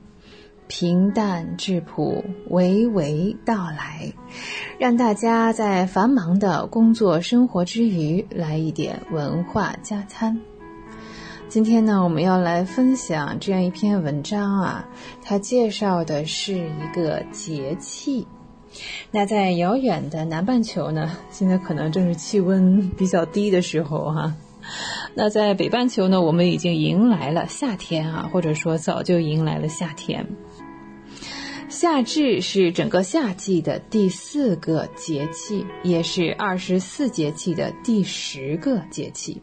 [0.69, 4.13] 平淡质朴，娓娓道来，
[4.79, 10.41] 让大家在繁忙的工作生活之余，来一点文化加餐。
[11.49, 14.89] 今天呢，我们要来分享这样一篇文章啊，
[15.21, 18.27] 它介绍的是一个节气。
[19.11, 24.35] 那在遥远的南半球呢，现在可能正是气温比较低的时候哈。
[25.15, 30.27] 那在北半球呢，我们已经迎来了夏天啊，或者说早就迎来了夏天。
[31.69, 39.43] 夏至是整个夏季的第四个节气，也是二十四节气的第十个节气。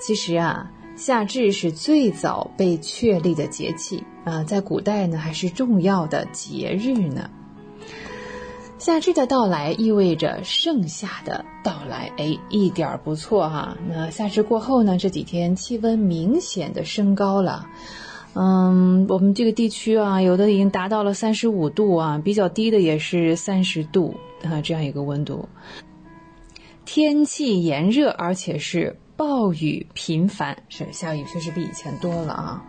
[0.00, 7.30] 其实啊，夏至是最早被确立的节气啊，在古代呢还是重要的节日呢。
[8.78, 13.76] 夏至的到来意味着盛夏的到来，哎，一点儿不错哈。
[13.88, 17.66] 那夏至过后呢，这几天气温明显的升高了。
[18.34, 25.48] 嗯，我们这个地区啊，有的已经达到了三十五度啊，比较低的也是三十度啊，这样一个温度。
[26.84, 32.62] 天气炎热，而且是暴雨频繁，是下雨确实比以前多了啊。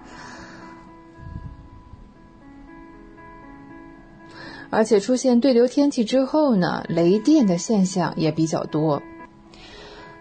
[4.69, 9.01] 而且出现对流天气之后呢，雷电的现象也比较多。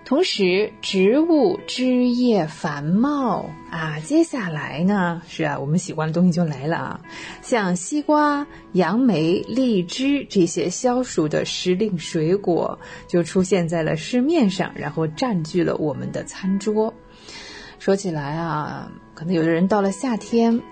[0.04, 7.00] 同时，植物枝叶繁茂啊，接下来呢是啊，我们喜欢的东西就来了啊，
[7.42, 12.78] 像西瓜、杨梅、荔枝这些消暑的时令水果
[13.08, 16.94] 就出现在了市面上，然后占据了我们的餐桌。
[17.80, 20.62] 说起来啊，可能有的人到了夏天，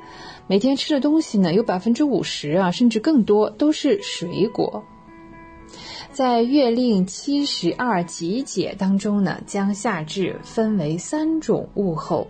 [0.47, 4.85] 每天吃的东西呢，有百分之五十啊，甚至更多都是水果。
[6.13, 12.27] 在《月令七十二集解》当中呢，将夏至分为三种物候：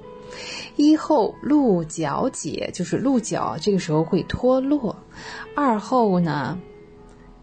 [0.76, 4.94] 一候鹿角解，就是鹿角这个时候会脱落；
[5.56, 6.56] 二候呢，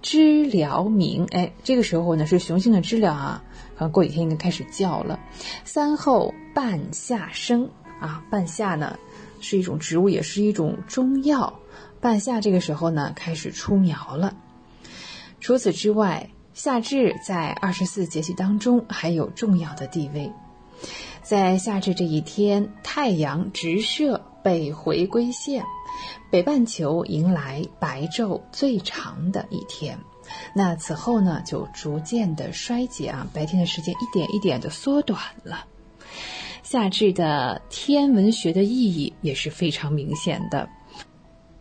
[0.02, 3.44] 知了鸣，哎，这个时候呢是雄性的知了啊，
[3.78, 5.20] 可能过几天应该开始叫了；
[5.66, 7.70] 三候半夏生，
[8.00, 8.98] 啊，半夏呢
[9.42, 11.60] 是一种植物，也是一种中药，
[12.00, 14.36] 半夏这个时候呢开始出苗了。
[15.40, 20.32] 除此之外，夏至在二十四节气当中还有重要的地位。
[21.24, 25.64] 在夏至这一天，太阳直射北回归线，
[26.30, 29.98] 北半球迎来白昼最长的一天。
[30.54, 35.66] 那此后呢，就逐渐的衰减啊，白天的时间一点一点的缩短了。
[36.72, 40.70] 夏至的天文学的意义也是非常明显的。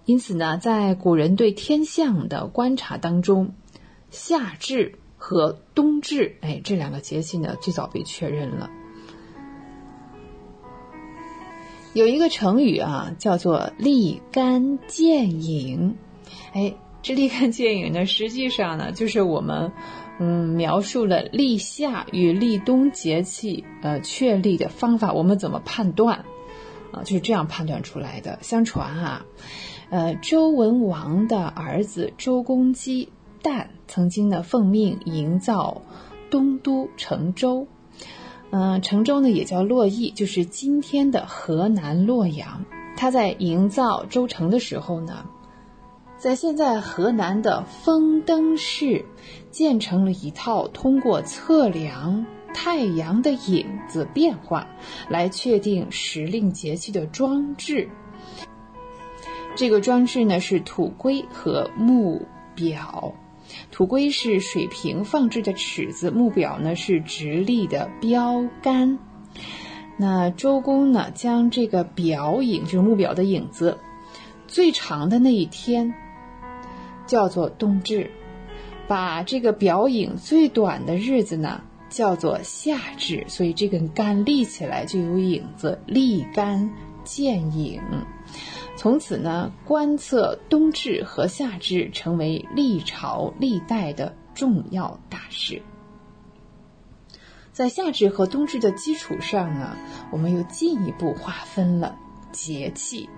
[0.05, 3.53] 因此呢，在古人对天象的观察当中，
[4.11, 8.71] 夏至和冬至，哎，这两个节气呢，最早被确认了。
[11.93, 15.97] 有一个成语啊，叫做“立竿见影”。
[16.55, 16.73] 哎，
[17.03, 19.73] 这“立竿见影”呢，实际上呢，就是我们
[20.21, 25.13] 嗯描述了立夏与立冬节气呃确立的方法。
[25.13, 26.25] 我们怎么判断
[26.93, 27.03] 啊？
[27.03, 28.39] 就是这样判断出来的。
[28.41, 29.27] 相传啊，
[29.91, 33.09] 呃，周文王的儿子周公姬。
[33.43, 35.81] 旦曾经呢奉命营造
[36.31, 37.67] 东都成周，
[38.51, 42.63] 嗯，成周呢也叫洛邑，就是今天的河南洛阳。
[42.99, 45.25] 他在营造周城的时候呢，
[46.21, 49.03] 在现在河南的丰登市
[49.51, 54.67] 建成了一套通过测量太阳的影子变化
[55.09, 57.89] 来确定时令节气的装置。
[59.57, 62.21] 这个装置呢是土圭和木
[62.55, 63.15] 表。
[63.71, 68.99] 土圭是水平放置的尺子，木表呢是直立的标杆。
[69.97, 73.79] 那周公呢，将这个表影，就是木表的影子，
[74.47, 75.93] 最长的那一天
[77.11, 78.09] 叫做冬至，
[78.87, 83.25] 把这个表影最短的日子呢叫做夏至。
[83.27, 86.71] 所以这根杆立起来就有影子，立竿
[87.03, 87.83] 见影。
[88.77, 95.61] 从此呢，观测冬至和夏至成为历朝历代的重要大事。
[97.53, 99.77] 在夏至和冬至的基础上呢，
[100.13, 101.97] 我们又进一步划分了
[102.31, 103.11] 节气，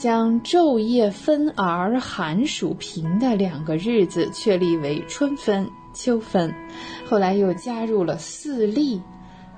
[0.00, 6.54] 将昼夜分而寒暑平的两个日子确立为春分、秋分，
[7.06, 9.02] 后来又加入了四立，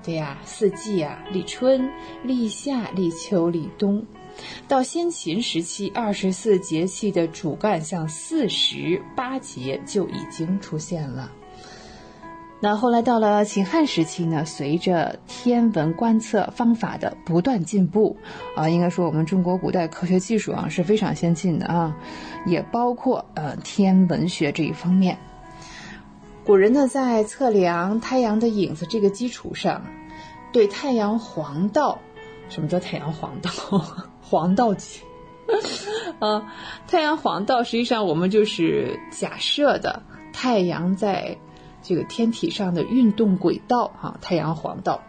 [0.02, 1.88] 对呀，四季啊，立春、
[2.24, 4.04] 立夏、立秋、立冬。
[4.66, 11.30] 到先秦时期，二十四节气的主干像四时八节就已经出现了。
[12.64, 18.16] 那后来到了秦汉时期呢，随着天文观测方法的不断进步，
[18.54, 21.92] 啊，应该说我们中国古代科学技术啊是非常先进的啊，
[22.46, 25.18] 也包括呃天文学这一方面。
[26.44, 29.84] 古人呢在测量太阳的影子这个基础上，
[30.52, 31.98] 对太阳黄道，
[32.48, 33.50] 什么叫太阳黄道？
[34.22, 35.00] 黄道几？
[36.20, 36.46] 呃，
[36.86, 40.00] 太阳黄道实际上我们就是假设的
[40.32, 41.36] 太阳在。
[41.82, 45.02] 这个天体上的运动轨道，哈，太阳黄道，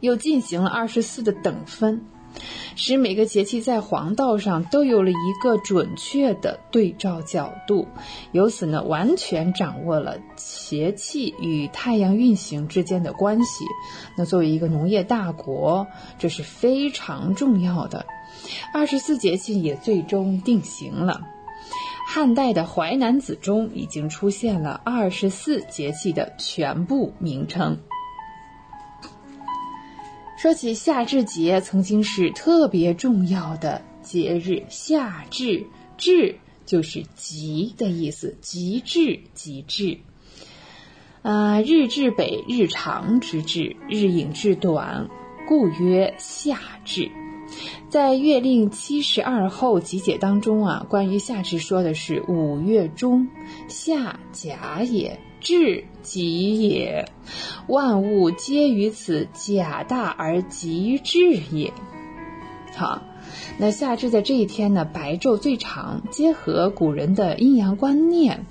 [0.00, 2.02] 又进行了二十四的等分，
[2.74, 7.86] 使每个节气在黄道上都有了一个准确的对照角度，
[8.32, 13.64] 由此呢，完全掌握了节气与太阳运行之间的关系。
[14.16, 15.86] 那作为一个农业大国，
[16.18, 18.04] 这是非常重要的。
[18.72, 21.20] 二十四节气也最终定型了。
[22.16, 27.76] 汉代的《淮南子》中已经出现了二十四节气的全部名称。
[30.38, 34.64] 说起夏至节，曾经是特别重要的节日。
[34.70, 35.66] 夏至，
[35.98, 39.98] 至就是极的意思，极至，极至。
[41.20, 45.06] 啊，日至北，日长之至，日影至短，
[45.46, 47.10] 故曰夏至。
[47.88, 53.28] 在《月令七十二候集解》当中啊，关于夏至说的是五月中，
[53.68, 57.08] 夏甲也，至极也，
[57.68, 61.72] 万物皆于此甲大而极至也。
[62.74, 63.02] 好，
[63.56, 68.44] 那夏至在这一天呢，白昼最长，结合古人的阴阳观念，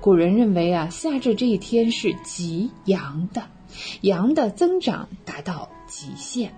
[0.00, 3.42] 古人认为啊，夏至这一天是极阳的，
[4.02, 6.52] 阳的增长达到极限，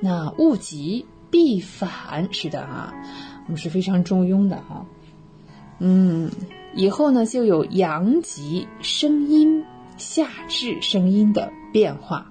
[0.00, 1.04] 那物极。
[1.34, 2.94] 必反是的啊，
[3.46, 4.86] 我们是非常中庸的哈。
[5.80, 6.30] 嗯，
[6.76, 9.64] 以后呢就有阳极生阴、
[9.96, 12.30] 夏至生阴的变化。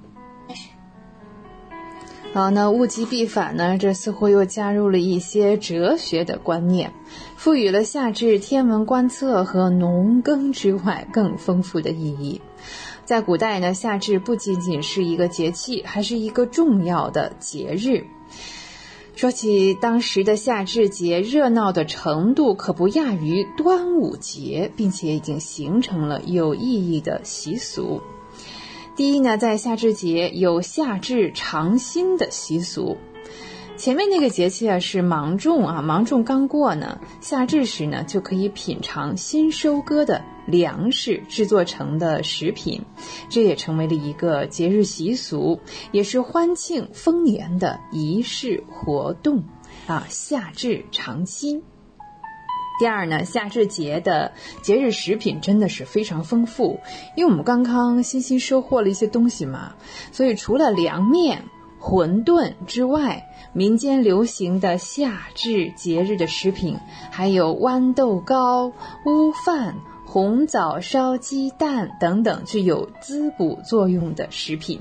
[2.33, 3.77] 好，那物极必反呢？
[3.77, 6.89] 这似乎又加入了一些哲学的观念，
[7.35, 12.39] 赋予了夏至天文观测和农耕之外更丰富的意义。
[13.03, 18.07] 在古代呢，夏至不仅仅是一个节气，还是一个重要的节日。
[19.15, 28.01] 说起当时的夏至节，热闹的程度可不亚于端午节，并且已经形成了有意义的习俗。
[28.95, 32.97] 第一呢，在夏至节有夏至尝新的习俗。
[33.77, 42.81] 前面那个节气啊是芒种啊，芒种刚过呢，夏至时呢就可以品尝新收割的粮食制作成的食品，
[43.29, 45.59] 这也成为了一个节日习俗，
[45.91, 49.43] 也是欢庆丰年的仪式活动
[49.87, 50.05] 啊。
[50.09, 51.63] 夏至尝新。
[52.79, 56.79] 第二呢，夏至节的节日食品真的是非常丰富，
[57.15, 59.75] 因为我们刚刚新新收获了一些东西嘛，
[60.11, 61.43] 所以除了凉面。
[61.85, 63.21] 馄饨之外，
[63.51, 66.77] 民间流行的夏至节日的食品
[67.11, 68.67] 还有豌豆糕、
[69.05, 69.75] 乌饭、
[70.13, 74.79] 红枣烧鸡蛋等等具有滋补作用的食品。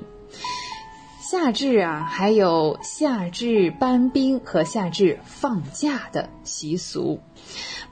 [1.22, 7.18] 夏至啊，还有夏至搬兵和夏至放假的习俗。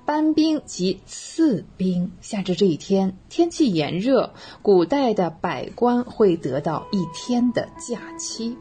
[0.04, 8.58] 搬兵即赐兵，夏至这一天天气炎热，古代的百官会得到一天的假期。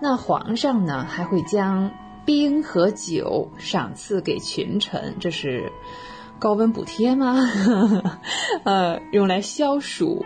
[0.00, 1.90] 那皇上呢，还会将
[2.24, 5.70] 冰和酒赏赐给群臣，这是
[6.40, 7.36] 高温补贴吗？
[8.64, 10.24] 呃，用来消暑。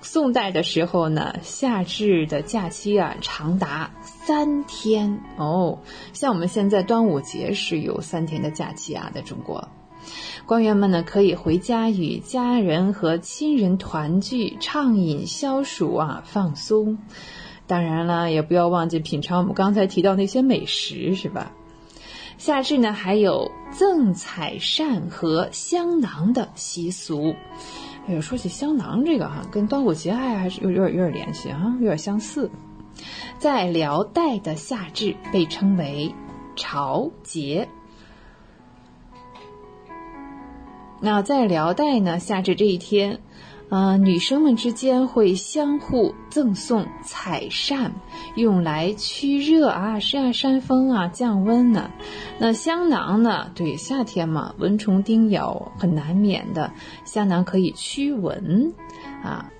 [0.00, 5.78] 宋代的时候呢，夏至的假期啊，长达三天哦。
[6.12, 9.68] 像我们现在端午节是有三天的假期啊，在中国，
[10.46, 16.98] 官员们呢可以回家与家人和亲人团聚，畅饮消暑啊，放松。
[17.66, 21.52] 当然了，也不要忘记品尝我们刚才提到那些美食，是吧？
[22.44, 27.34] 夏至呢，还有赠彩扇和香囊的习俗。
[28.06, 32.50] 哎呦，说起香囊这个哈，跟端午节还还是有有点有点联系啊，有点相似。
[33.38, 36.14] 在辽代的夏至被称为
[36.54, 37.66] 朝节。
[41.00, 43.18] 那在辽代呢，夏至这一天。
[43.74, 47.90] 呃，女生们之间会相互赠送彩扇，
[48.36, 51.90] 用来驱热啊、扇扇风啊、降温呢。
[52.38, 53.50] 那香囊呢？
[53.56, 56.70] 对，夏天嘛，蚊虫叮咬很难免的，
[57.04, 58.72] 香囊可以驱蚊
[59.24, 59.50] 啊。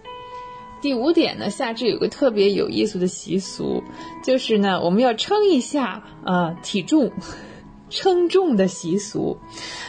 [0.80, 3.82] 第五点呢，夏至有个特别有意思的习俗，
[4.22, 7.10] 就是呢，我们要称一下啊体重，
[7.90, 9.38] 称重的习俗。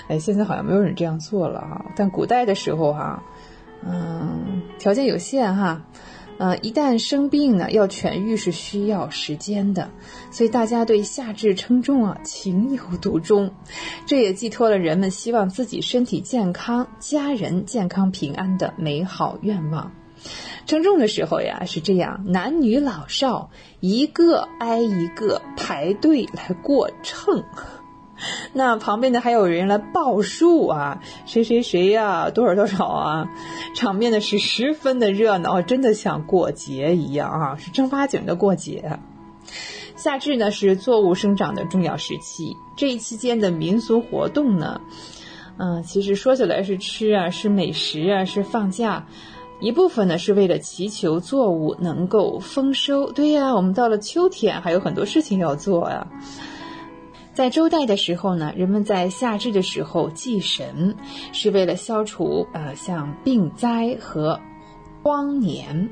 [0.08, 3.22] 哎，现在好像没有人这样做了哈，但古代的时候哈。
[3.86, 5.82] 嗯，条件有限哈。
[6.38, 9.90] 呃，一旦生病呢，要痊愈是需要时间的，
[10.32, 13.50] 所以大家对夏至称重啊情有独钟，
[14.06, 19.90] 这也寄托了人们希望自己身体健康、家人健康平安的美好愿望。
[20.66, 23.50] 称重的时候呀是这样，男女老少
[23.80, 27.42] 一个挨一个排队来过秤。
[28.54, 33.28] 那旁边的还有人来报数啊，谁谁谁呀，多少多少啊，
[33.76, 39.00] 场面呢是十分的热闹，真的像过节一样啊，是正八经的过节。
[39.96, 44.82] 夏至呢是作物生长的重要时期，这一期间的民俗活动呢，
[45.58, 49.08] 嗯，其实说起来是吃啊，是美食啊，是放假，
[49.60, 53.12] 一部分呢是为了祈求作物能够丰收。
[53.12, 56.06] 对呀，我们到了秋天还有很多事情要做呀。
[57.36, 60.96] 在周代的时候呢，人们在夏至的时候祭神，
[61.34, 64.40] 是为了消除呃像病灾和
[65.04, 65.90] 荒年。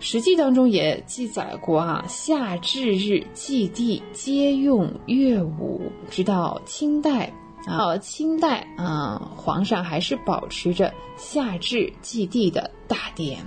[0.00, 5.80] 史记当中也记载过啊，夏至日祭地皆用乐舞。
[6.10, 7.32] 直到清代
[7.66, 13.38] 啊，清代啊，皇上还是保持着夏至祭地的大典。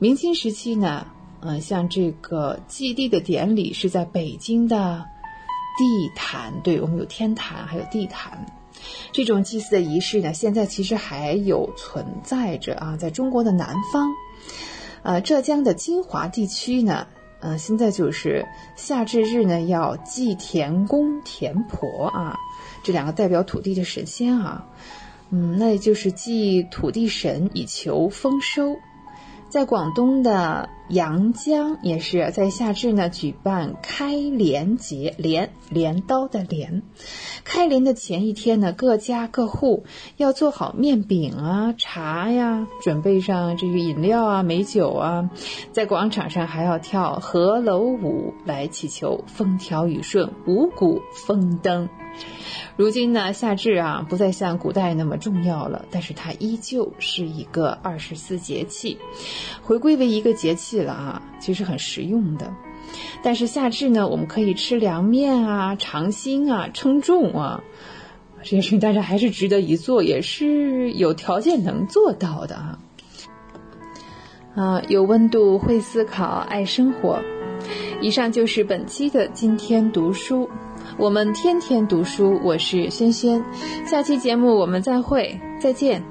[0.00, 1.06] 明清时期呢，
[1.40, 5.06] 嗯，像这个祭地的典礼是在北京的。
[5.80, 8.44] 地坛，对我们有天坛，还有地坛，
[9.12, 12.98] 这种祭祀的仪式呢，现在其实还有存在着啊。
[12.98, 14.12] 在中国的南方，
[15.02, 17.06] 呃，浙江的金华地区呢，
[17.40, 18.46] 呃，现在就是
[18.76, 22.36] 夏至日呢，要祭田公、田婆啊，
[22.82, 24.66] 这两个代表土地的神仙啊，
[25.30, 28.76] 嗯，那也就是祭土地神以求丰收。
[29.50, 36.82] 在广东的阳江，也是在夏至呢举办开镰节，镰镰刀的镰。
[37.42, 39.82] 开镰的前一天呢，各家各户
[40.16, 45.30] 要做好面饼啊、茶呀，准备上这个饮料啊、美酒啊，
[45.72, 51.88] 在广场上还要跳河楼舞来祈求风调雨顺、五谷丰登。
[52.76, 58.96] 如今呢，夏至啊不再像古代那么重要了，但是它依旧是一个二十四节气，
[59.62, 62.52] 回归为一个节气了啊，其实很实用的。
[63.22, 67.62] 但是夏至呢，我们可以吃凉面啊、尝新啊、称重啊，
[68.42, 72.78] 这件事情大家还是值得一做，也是有条件能做到的啊。
[74.54, 77.20] 啊，有温度，会思考，爱生活。
[78.00, 80.48] 以上就是本期的今天读书。
[81.00, 83.42] 我们天天读书，我是轩轩。
[83.86, 86.04] 下期节目我们再会，再见。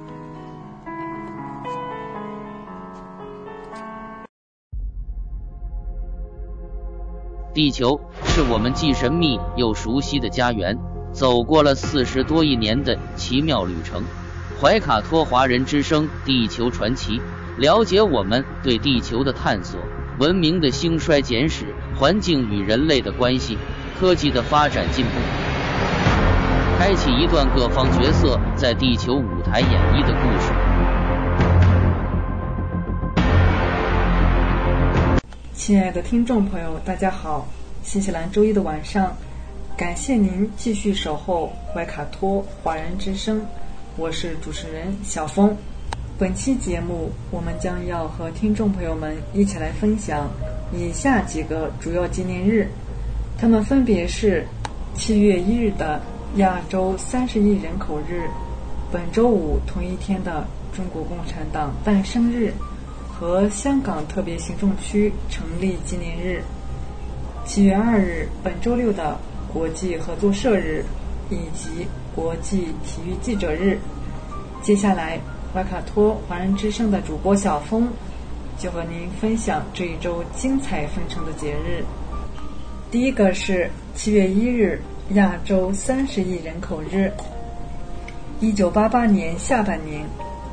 [7.54, 10.76] 地球是我们既神秘又熟悉的家园，
[11.12, 14.02] 走过了四十多亿年的奇妙旅程。
[14.60, 17.20] 怀卡托华人之声《地球传奇》，
[17.60, 19.80] 了解我们对地球的探索，
[20.18, 23.56] 文明的兴衰简史，环境与人类的关系。
[24.00, 25.12] 科技的发展进步，
[26.78, 30.54] 开启一段各方角色在地球舞台演绎的故事。
[35.54, 37.46] 亲爱的听众朋友，大家好！
[37.84, 39.14] 新西兰周一的晚上，
[39.76, 43.46] 感谢您继续守候怀卡托华人之声，
[43.98, 45.54] 我是主持人小峰。
[46.18, 50.30] 本期节目，我们将要和听众朋友们一起来分享
[50.72, 52.70] 以下几个主要纪念日。
[53.40, 54.46] 他们分别是
[54.94, 56.02] 七月一日的
[56.36, 58.28] 亚洲三十亿人口日，
[58.92, 60.46] 本周五同一天的
[60.76, 62.54] 中国共产党诞生日
[63.08, 66.44] 和香港特别行政区成立纪念日。
[67.46, 69.18] 七月二日，本周六的
[69.54, 70.84] 国际合作社日
[71.30, 73.80] 以及国际体育记者日。
[74.62, 75.18] 接下来，
[75.54, 77.88] 怀卡托华人之声的主播小峰
[78.58, 81.86] 就和您分享这一周精彩纷呈的节日。
[82.92, 84.82] 第一个是七月一日，
[85.14, 87.12] 亚洲三十亿人口日。
[88.40, 90.04] 一九八八年下半年，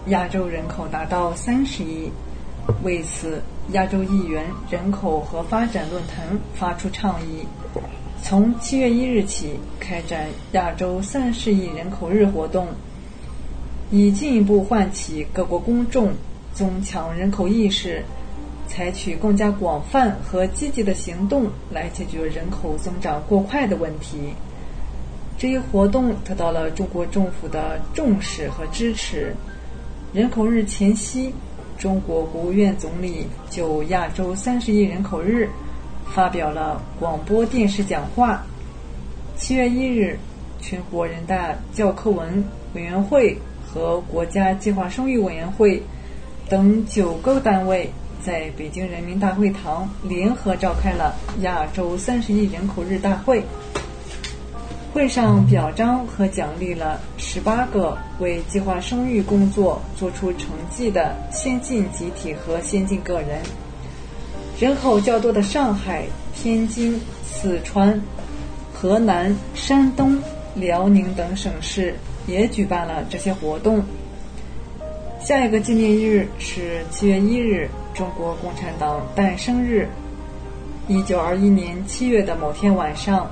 [0.08, 2.10] 亚洲人口达到三十亿，
[2.82, 3.42] 为此，
[3.72, 7.46] 亚洲议员人口和发展论坛发出倡议，
[8.22, 12.68] 从七月一日起开展亚洲三十亿人口日活动，
[13.90, 16.12] 以进一步唤起各国公众
[16.52, 18.04] 增强人口意识。
[18.68, 24.34] 采取更加广泛和积极的行动来解决人口增长过快的问题。
[25.38, 29.34] 这一活动得到了中国政府的重视和支持。
[30.12, 31.32] 人口日前夕，
[31.78, 35.48] 中国国务院总理就亚洲三十亿人口日
[36.14, 38.44] 发表了广播电视讲话。
[39.36, 40.18] 七月一日，
[40.60, 42.44] 全国人大教科文
[42.74, 43.36] 委员会。
[43.68, 45.82] 和国家计划生育委员会
[46.48, 47.90] 等九个单位
[48.24, 53.42] 在北京人民大会堂联合召开了亚洲三十亿人口日大会。
[54.92, 63.42] 会上表彰和奖励了十八个为计划生育工作做出成绩的先进集体和先进个人。
[64.58, 68.00] 人口较多的上海、天津、四川、
[68.72, 70.18] 河南、山东、
[70.54, 71.94] 辽宁等省市
[72.26, 73.84] 也举办了这些活动。
[75.20, 79.88] 下一个纪念日是七月一日，中国共产党诞生日。
[80.86, 83.28] 一九二一年七月的某天晚上。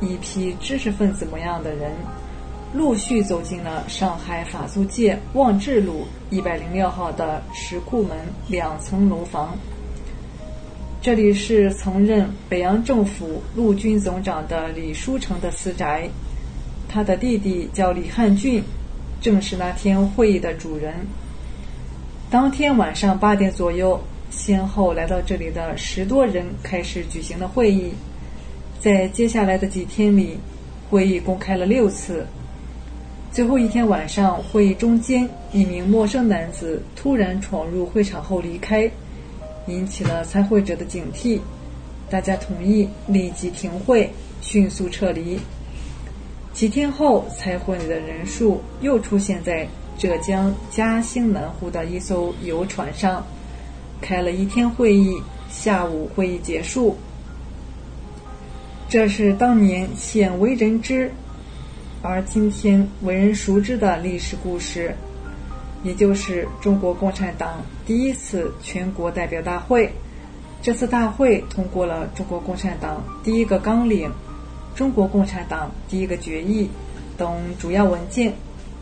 [0.00, 1.90] 一批知识分子模样的人，
[2.72, 8.16] 陆续走进了上海法租界望志路一百零六号的石库门
[8.46, 9.56] 两层楼房。
[11.02, 16.08] 这里是曾任北洋政府陆军总长的李书成的私宅，
[16.88, 18.62] 他的弟弟叫李汉俊，
[19.20, 20.94] 正是那天会议的主人。
[22.30, 23.98] 当天晚上八点左右，
[24.30, 27.90] 先后来到这里的十多人开始举行了会议。
[28.78, 30.38] 在接下来的几天里，
[30.90, 32.26] 会议公开了六次。
[33.32, 38.90] 最后一天晚上，会议中间，一名陌生男子突然闯入会场后离开，
[39.66, 41.40] 引起了参会者的警惕。
[42.10, 44.10] 大家同意立即停会，
[44.42, 45.38] 迅速撤离。
[46.52, 49.66] 几天后，参会的人数又出现在
[49.98, 53.26] 浙江嘉兴南湖的一艘游船上，
[54.00, 55.20] 开了一天会议。
[55.50, 56.94] 下午会议结束。
[58.86, 61.10] 这是当年鲜为人知，
[62.02, 64.94] 而今天为人熟知的历史故事，
[65.82, 69.90] 也就是中国共产党第一次全国代表大会。
[70.60, 74.12] 这次大会通过了中国共产党第一个纲领、
[74.74, 76.68] 中国共产党第一个决议
[77.16, 78.34] 等主要文件，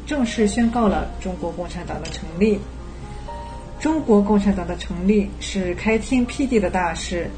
[0.07, 2.59] 正式宣告了中国共产党的成立。
[3.81, 7.29] 中国共产党的成立是开天辟地的大事。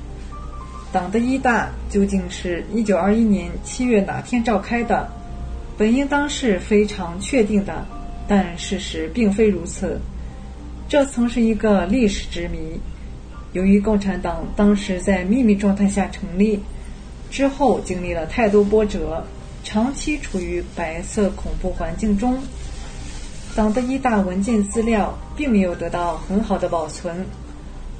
[0.92, 5.10] 党的一大究竟是一九二一年七月哪天召开的？
[5.76, 7.84] 本应当是非常确定的，
[8.26, 10.00] 但事实并非如此。
[10.88, 12.80] 这曾是一个历史之谜。
[13.52, 16.60] 由于共产党当时在秘密状态下成立，
[17.30, 19.24] 之后经历了太多波折，
[19.64, 22.38] 长期处于白色恐怖环境中，
[23.54, 27.26] 党的一大文件资料并没有得到很好的保存，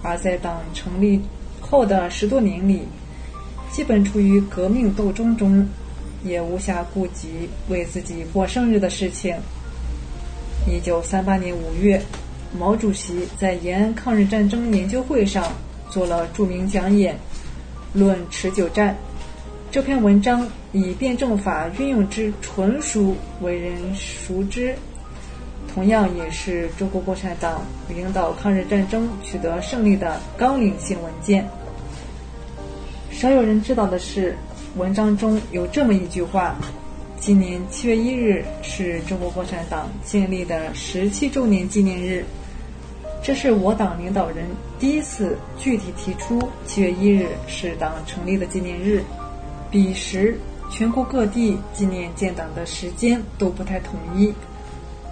[0.02, 1.20] 而在党成立。
[1.60, 2.82] 后的十多年里，
[3.70, 5.68] 基本处于革命斗争中，
[6.24, 9.36] 也无暇顾及为自己过生日的事情。
[10.66, 12.00] 一九三八年五月，
[12.58, 15.52] 毛主席在延安抗日战争研究会上
[15.90, 17.14] 做了著名讲演
[17.92, 18.94] 《论持久战》。
[19.70, 24.74] 这篇文章以辩证法运用之纯熟为人熟知，
[25.72, 31.46] 同样也是中国共产党领导抗日战争取得胜利的纲领性文件。
[33.10, 34.34] 少有人知道的是，
[34.76, 36.56] 文章中有这么一句话
[37.20, 42.24] ：“今年七月一日是中国共产党建立的十七周年纪念日。”
[43.22, 44.46] 这是我党领导人
[44.78, 49.02] 第一次具体提出七月一日是党成立的纪念日。
[49.70, 50.38] 彼时，
[50.70, 54.32] 全国各地纪念建党的时间都不太统一。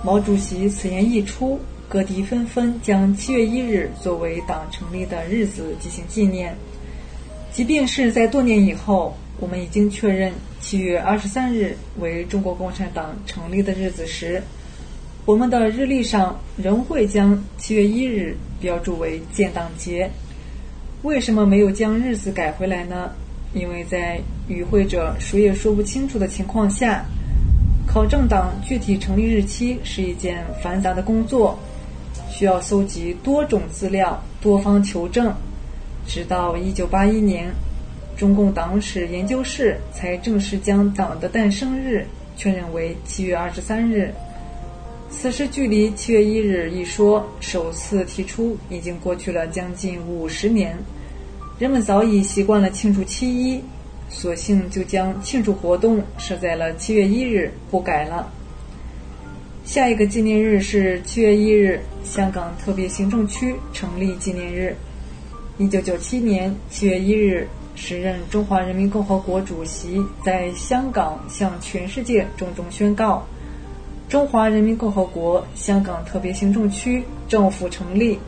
[0.03, 1.59] 毛主席此言一出，
[1.89, 6.57] 各地纷纷将七月一日作为党成立的日子进行纪念。
[7.53, 14.43] 即便是在多年以后，我们已经确认七月二十三日为中国共产党成立的日子时，
[15.25, 20.11] 我们的日历上仍会将七月一日标注为建党节。
[21.03, 23.11] 为什么没有将日子改回来呢？
[23.55, 27.05] 因为在与会者谁也说不清楚的情况下，
[27.87, 31.59] 考证党具体成立日期是一件繁杂的工作，
[32.31, 35.35] 需要搜集多种资料，多方求证。
[36.07, 37.51] 直到一九八一年，
[38.17, 42.07] 中共党史研究室才正式将党的诞生日
[42.37, 44.13] 确认为七月二十三日。
[45.11, 50.77] 此时距离七月一日一说首次提出已经过去了将近五十年，
[51.59, 53.61] 人们早已习惯了庆祝七一，
[54.19, 58.33] 索性就将庆祝活动设在了七月一日，不改了。
[59.63, 64.75] 下一个纪念日是七月一日，香港特别行政区成立纪念日。
[65.59, 73.23] 一九九七年七月一日，时任中华人民共和国主席在香港向全世界郑重宣告：
[74.09, 78.19] 中华人民共和国香港特别行政区政府成立。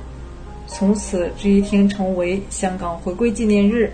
[0.67, 3.91] 从此这一天成为香港回归纪念日。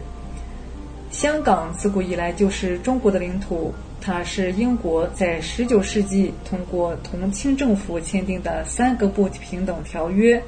[1.15, 10.43] 香港自古以来就是中国的领土，它是英国在19世纪通过同清政府签订的三个不平等条约，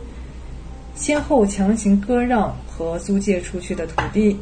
[0.97, 4.37] 先后强行割让和租借出去的土地。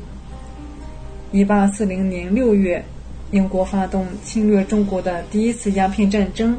[1.34, 2.82] 1840年6月，
[3.30, 6.58] 英国发动侵略中国的第一次鸦片战争。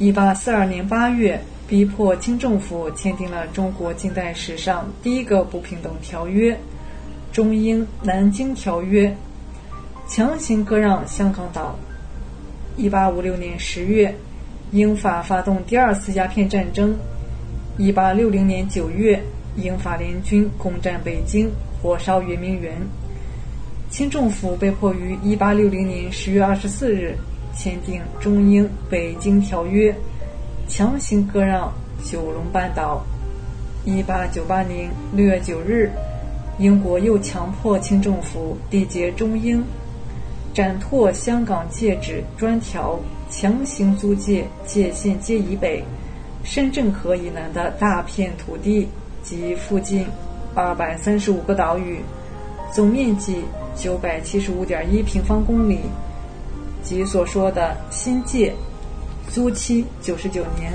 [0.00, 1.38] 1842年8月，
[1.68, 6.58] 逼迫清政府签订了中国近代史上第一个不平等条约。
[7.34, 9.12] 中英南京条约
[10.06, 11.76] 强行割让香港岛。
[12.76, 14.14] 一八五六年十月，
[14.70, 16.96] 英法发动第二次鸦片战争。
[17.76, 19.20] 一八六零年九月，
[19.56, 21.50] 英法联军攻占北京，
[21.82, 22.72] 火烧圆明园。
[23.90, 27.16] 清政府被迫于一八六零年十月二十四日
[27.52, 29.92] 签订中英北京条约，
[30.68, 31.72] 强行割让
[32.04, 33.04] 九龙半岛。
[33.84, 35.90] 一八九八年六月九日。
[36.58, 39.62] 英国又强迫清政府缔结中英，
[40.52, 42.98] 展拓香港界址专条，
[43.28, 45.82] 强行租借界限街以北、
[46.44, 48.88] 深圳河以南的大片土地
[49.22, 50.06] 及附近
[50.54, 51.98] 二百三十五个岛屿，
[52.72, 53.42] 总面积
[53.74, 55.80] 九百七十五点一平方公里，
[56.84, 58.54] 即所说的新界，
[59.28, 60.72] 租期九十九年，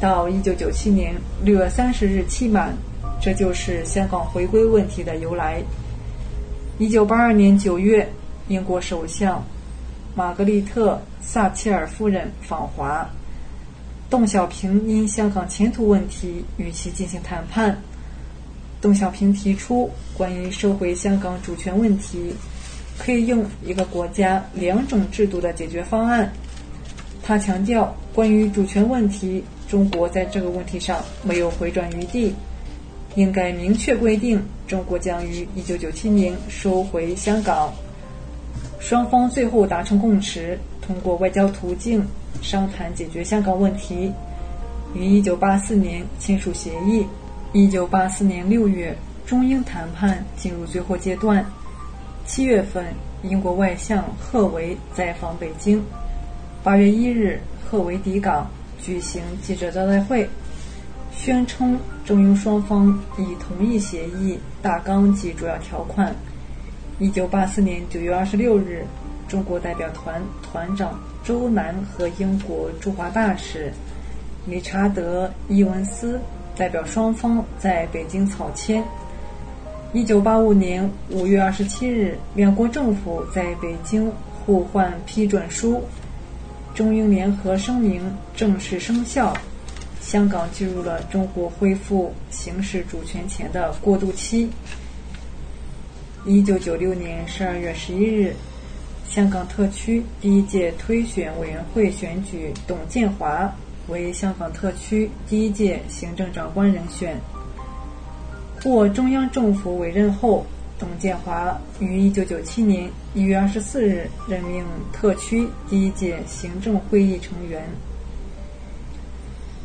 [0.00, 2.74] 到一九九七年六月三十日期满。
[3.20, 5.62] 这就是香港回归问题的由来。
[6.78, 8.08] 一九八二年九月，
[8.48, 9.44] 英国首相
[10.14, 13.06] 玛格丽特·撒切尔夫人访华，
[14.08, 17.76] 邓小平因香港前途问题与其进行谈判。
[18.80, 22.34] 邓小平提出，关于收回香港主权问题，
[22.98, 26.32] 可以用一个国家两种制度的解决方案。
[27.22, 32.34] 他强调，关于主权问题，中国在这个问题上没有回转余地。
[33.16, 37.72] 应该明确规定，中国将于一九九七年收回香港。
[38.78, 42.06] 双方最后达成共识，通过外交途径
[42.40, 44.12] 商谈解决香港问题，
[44.94, 47.04] 于一九八四年签署协议。
[47.52, 48.96] 一九八四年六月，
[49.26, 51.44] 中英谈判进入最后阶段。
[52.24, 52.86] 七月份，
[53.24, 55.82] 英国外相贺维在访北京。
[56.62, 58.48] 八月一日，贺维抵港，
[58.80, 60.28] 举行记者招待会。
[61.16, 62.86] 宣称中英双方
[63.18, 66.14] 已同意协议大纲及主要条款。
[66.98, 68.84] 一九八四年九月二十六日，
[69.28, 73.72] 中国代表团团长周南和英国驻华大使
[74.46, 76.20] 理查德·伊文斯
[76.56, 78.82] 代表双方在北京草签。
[79.92, 84.10] 一九八五年五月二十七日，两国政府在北京
[84.44, 85.82] 互换批准书，
[86.74, 88.00] 中英联合声明
[88.34, 89.34] 正式生效。
[90.00, 94.50] 香港进入了中国恢复行使主权前的过渡期。
[96.26, 98.34] 一九九六年十二月十一日，
[99.08, 103.54] 香港特区第一届推选委员会选举董建华
[103.88, 107.18] 为香港特区第一届行政长官人选。
[108.62, 110.44] 获中央政府委任后，
[110.78, 117.64] 董建华于一九九七年一月二十四日任命特区第一届行政会议成员。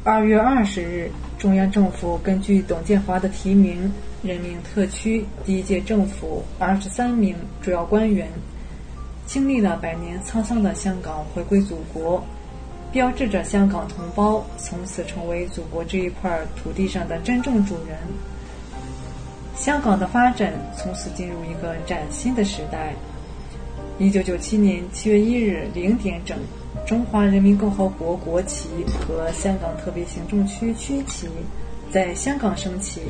[0.08, 1.10] 二月二十日，
[1.40, 3.92] 中央政府根据董建华的提名，
[4.22, 8.30] 任命特区第一届政府二十三名主要官员。
[9.26, 12.24] 经历了百年沧桑的香港回归祖国，
[12.92, 17.98] 标志着香港同胞从此成为祖国这一块土地上的真正主人。
[19.56, 22.94] 香港的发展从此进入一个崭新的时代。
[23.98, 26.38] 一九九七年七月一日零点整。
[26.86, 31.28] 中华人民共和国国旗和香港特别行政区区旗
[31.92, 33.02] 在香港升起。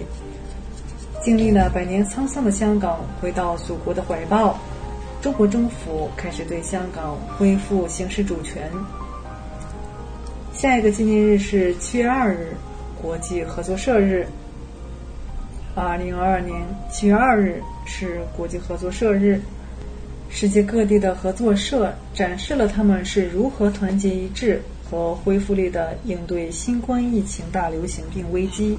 [1.21, 4.57] 经历了百年沧桑的香港回到祖国的怀抱，
[5.21, 8.71] 中国政府开始对香港恢复行使主权。
[10.53, 12.55] 下一个纪念日是七月二日，
[13.01, 14.25] 国际合作社日。
[15.75, 19.41] 二零二二年七月二日是国际合作社日。
[20.37, 28.77] 世界各地的合作社展示了他们是如何团结一致和恢复力的应对新冠疫情大流行病危机，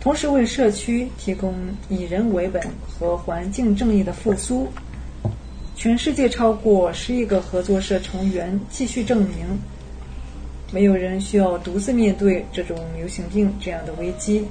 [0.00, 1.52] 同时为社区提供
[1.88, 4.68] 以人为本和环境正义的复苏。
[5.74, 9.44] 全世界超过十亿个合作社成员继续证明，
[10.70, 14.46] 没有人需要独自面对这种流行病这样的危机。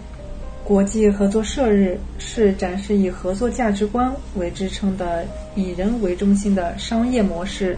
[0.64, 5.26] 国际合作社日是展示以合作价值观为支撑的
[5.56, 7.76] 以人为中心的商业模式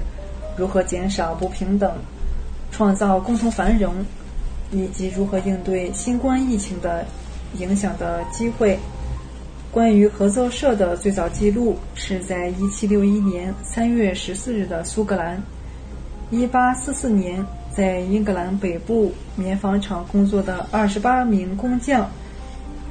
[0.55, 1.91] 如何减少不平等、
[2.71, 3.93] 创造共同繁荣，
[4.71, 7.05] 以及如何应对新冠疫情的
[7.57, 8.77] 影响的机会。
[9.71, 15.41] 关于合作社的最早记录是在1761年3月14日的苏格兰。
[16.31, 17.43] 1844年，
[17.75, 22.07] 在英格兰北部棉纺厂工作的28名工匠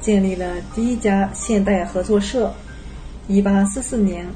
[0.03, 2.53] 建立了第一家现代合作社。
[3.29, 4.27] 1844年，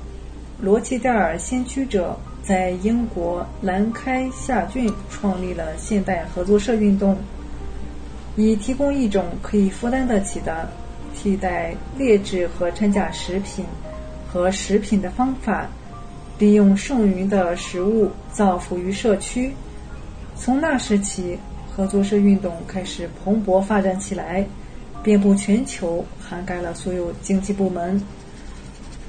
[0.62, 7.18] 罗奇戴尔先驱者在英国兰开夏郡创立了现代合作社运动，
[8.38, 10.70] 以提供一种可以负担得起的。
[11.20, 13.66] 替代劣质和掺假食品
[14.32, 15.68] 和食品的方法，
[16.38, 19.52] 利用剩余的食物造福于社区。
[20.36, 21.36] 从那时起，
[21.76, 24.46] 合作社运动开始蓬勃发展起来，
[25.08, 27.98] 遍布全球，涵盖了所有经济部门。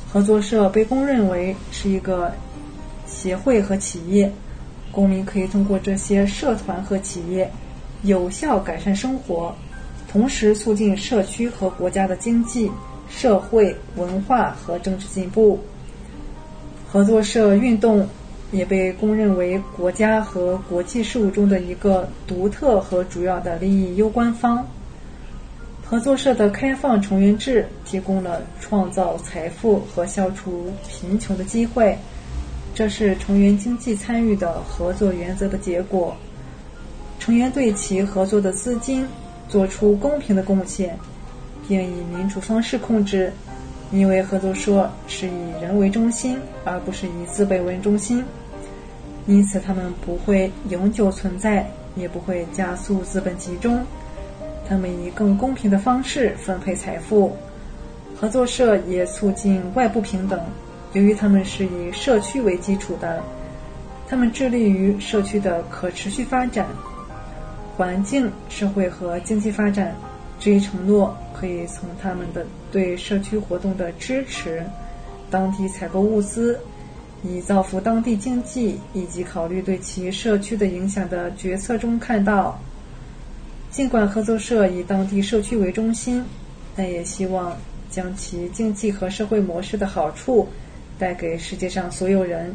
[0.09, 2.33] 合作社被公认为是一个
[3.05, 4.33] 协会和企业，
[4.93, 7.51] 公民可以通过这些社团和企业
[8.05, 9.53] 有效改善生活。
[10.09, 12.71] 同时促进社区和国家的经济、
[13.11, 15.59] 社会、文化和政治进步。
[16.89, 18.09] 合作社运动
[18.53, 24.65] 也被公认为国家和国际事务中的一个独特和主要的利益攸关方。
[25.89, 31.97] 合作社的开放成员制提供了创造财富和消除贫穷的机会，
[32.75, 36.15] 这是成员经济参与的合作原则的结果。
[37.19, 39.07] 成员对其合作的资金。
[39.49, 40.95] 做出公平的贡献，
[41.67, 43.33] 并以民主方式控制，
[43.91, 48.23] 因为合作社是以人为中心，而不是以资本为中心，
[49.27, 51.67] 因此他们不会永久存在，
[51.97, 53.83] 也不会加速资本集中。
[54.69, 57.35] 他们以更公平的方式分配财富。
[58.21, 60.41] 合作社也促进外部平等，
[60.93, 63.23] 由于他们是以社区为基础的，
[64.09, 66.67] 他们致力于社区的可持续发展。
[67.77, 69.95] 环境、社会和经济发展
[70.41, 74.65] 这一承诺，可以从他们的对社区活动的支持、
[75.31, 76.59] 当地采购物资、
[77.23, 82.61] 以造福当地经济以及考虑对其社区的影响的决策中看到。
[83.71, 86.25] 尽管合作社以当地社区为中心，
[86.75, 87.57] 但也希望
[87.91, 90.49] 将其经济和社会模式的好处
[90.99, 92.55] 带给世界上所有人。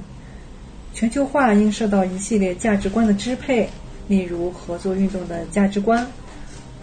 [0.93, 3.69] 全球化应受到一系列价值观的支配。
[4.05, 6.05] 例如合作运动的价值观，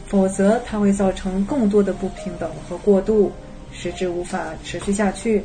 [0.07, 3.31] 否则它会造成更多的不平等和过度，
[3.71, 5.45] 使之无法持续下去。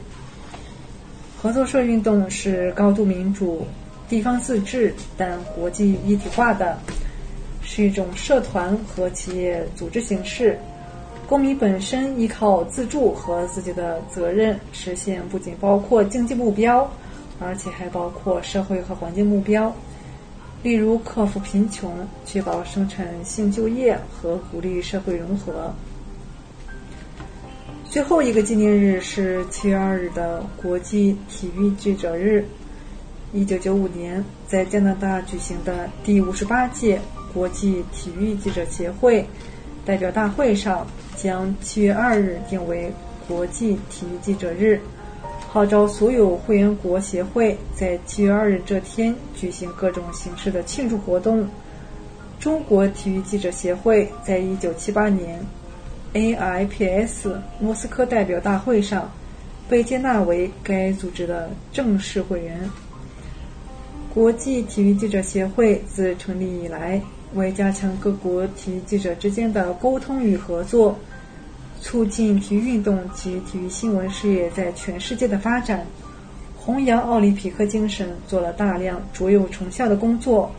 [1.37, 3.67] 合作社运动是高度民主、
[4.07, 6.79] 地方自治但国际一体化的，
[7.65, 10.57] 是一种社团和企业组织形式。
[11.27, 16.87] 公民本身依靠自助和自己的责任实现，不仅包括经济目标，
[17.39, 19.75] 而且还包括社会和环境目标。
[20.61, 21.91] 例如，克服贫穷、
[22.25, 25.73] 确保生产性就业和鼓励社会融合。
[27.89, 32.45] 最后一个纪念日是七月二日的国际体育记者日。
[33.33, 36.99] 一九九五年，在加拿大举行的第五十八届
[37.35, 39.27] 国际体育记者协会
[39.85, 40.87] 代表大会上，
[41.17, 42.89] 将七月二日定为
[43.27, 44.79] 国际体育记者日。
[45.49, 51.47] 号召所有会员国协会在七月二日这天举行各种形式的庆祝活动。
[52.39, 55.39] 中国体育记者协会在一九七八年
[56.13, 59.11] AIPS 莫斯科代表大会上
[59.69, 62.69] 被接纳为该组织的正式会员。
[64.13, 67.01] 国际体育记者协会自成立以来，
[67.33, 70.97] 为加强各国体育记者之间的沟通与合作。
[71.81, 75.85] 促进体育运动及体育新闻事业在全世界的发展，
[76.57, 80.51] 弘扬奥林匹克精神，做了大量卓有成效的工作。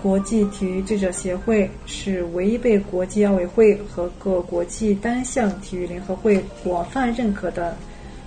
[0.00, 7.76] 国际体育记者协会是唯一被国际奥委会和各国际单项体育联合会广泛认可的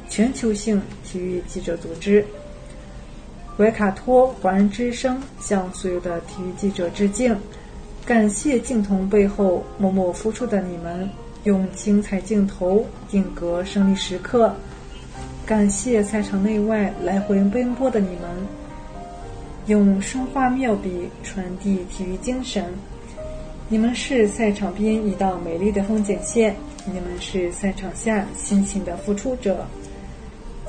[0.07, 2.23] 全球性体育记者组织。
[3.57, 7.37] 维卡托华人之声向所有的体育记者致敬，
[8.05, 11.09] 感谢镜头背后默默付出的你们。
[11.43, 14.55] 用精彩镜头定格胜利时刻，
[15.45, 18.29] 感谢赛场内外来回奔波的你们，
[19.65, 22.63] 用生花妙笔传递体育精神。
[23.67, 26.55] 你们是赛场边一道美丽的风景线，
[26.85, 29.65] 你们是赛场下辛勤的付出者，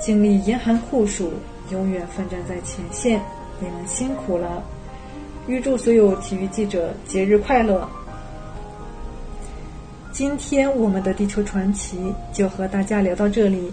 [0.01, 1.33] 经历严寒酷暑，
[1.71, 3.21] 永远奋战在前线。
[3.61, 4.63] 你们辛苦了！
[5.47, 7.89] 预祝所有体育记者节日快乐！
[10.11, 13.73] 今天我们的地球传奇就和大家聊到这里，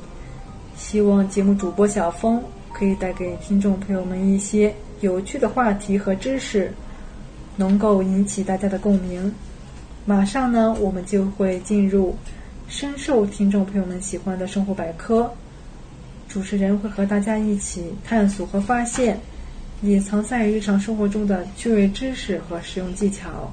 [0.75, 2.41] 希望节目主播小峰
[2.73, 6.71] 可以带给听众朋友们一些有趣的话题和知识，
[7.55, 9.33] 能够引起大家的共鸣。
[10.05, 12.15] 马上呢，我们就会进入
[12.67, 15.31] 深受听众朋友们喜欢的生活百科。
[16.31, 19.19] 主持人会和大家一起探索和发现
[19.81, 23.51] 隐藏在日常生活中的趣味知识和实用技巧。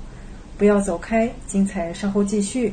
[0.57, 2.73] 不要走开，精彩稍后继续。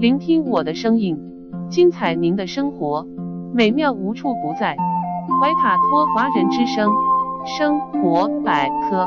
[0.00, 1.16] 聆听我的声音，
[1.70, 3.06] 精彩您的生活，
[3.54, 4.76] 美妙无处不在。
[5.40, 6.90] 怀卡托华人之声，
[7.58, 9.06] 生活百科。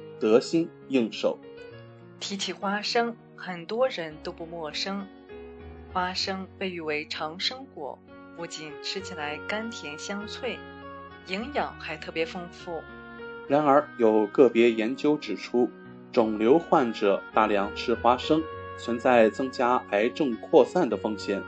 [0.21, 1.39] 得心应手。
[2.19, 5.07] 提起花生，很多人都不陌生。
[5.91, 7.97] 花生被誉为长生果，
[8.37, 10.59] 不仅吃起来甘甜香脆，
[11.25, 12.81] 营养还特别丰富。
[13.47, 15.67] 然而，有个别研究指出，
[16.11, 18.43] 肿瘤患者大量吃花生，
[18.77, 21.41] 存在增加癌症扩散的风险。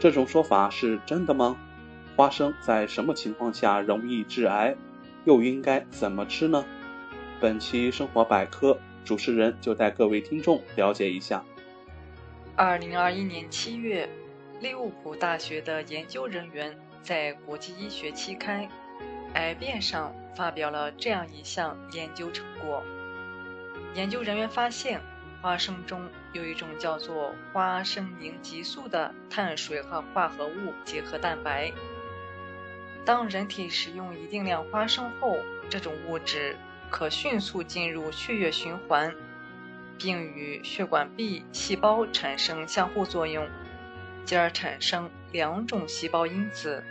[0.00, 1.56] 这种说法是真的吗？
[2.16, 4.76] 花生在什么情况下容易致癌？
[5.24, 6.64] 又应该怎么吃呢？
[7.40, 11.42] 本期生活百科主持人就带各位听众了解一下。
[12.54, 14.06] 二零二一年七月，
[14.60, 18.64] 利物浦大学的研究人员在国际医学期刊
[19.32, 22.82] 《癌变》上发表了这样一项研究成果。
[23.94, 25.00] 研究人员发现，
[25.40, 31.72] 花生中有一种叫做花生凝集素的碳水和化合物结合蛋白。
[33.06, 35.38] 当人体食用一定量花生后，
[35.70, 36.54] 这种物质
[36.90, 39.14] 可迅速进入血液循环，
[39.96, 43.46] 并与血管壁细胞产生相互作用，
[44.24, 46.82] 进而产生两种细胞因子，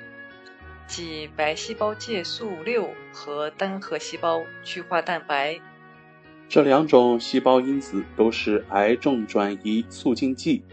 [0.88, 5.60] 即白细胞介素六和单核细胞去化蛋白。
[6.48, 10.64] 这两种细胞因子都是癌症转移促进剂。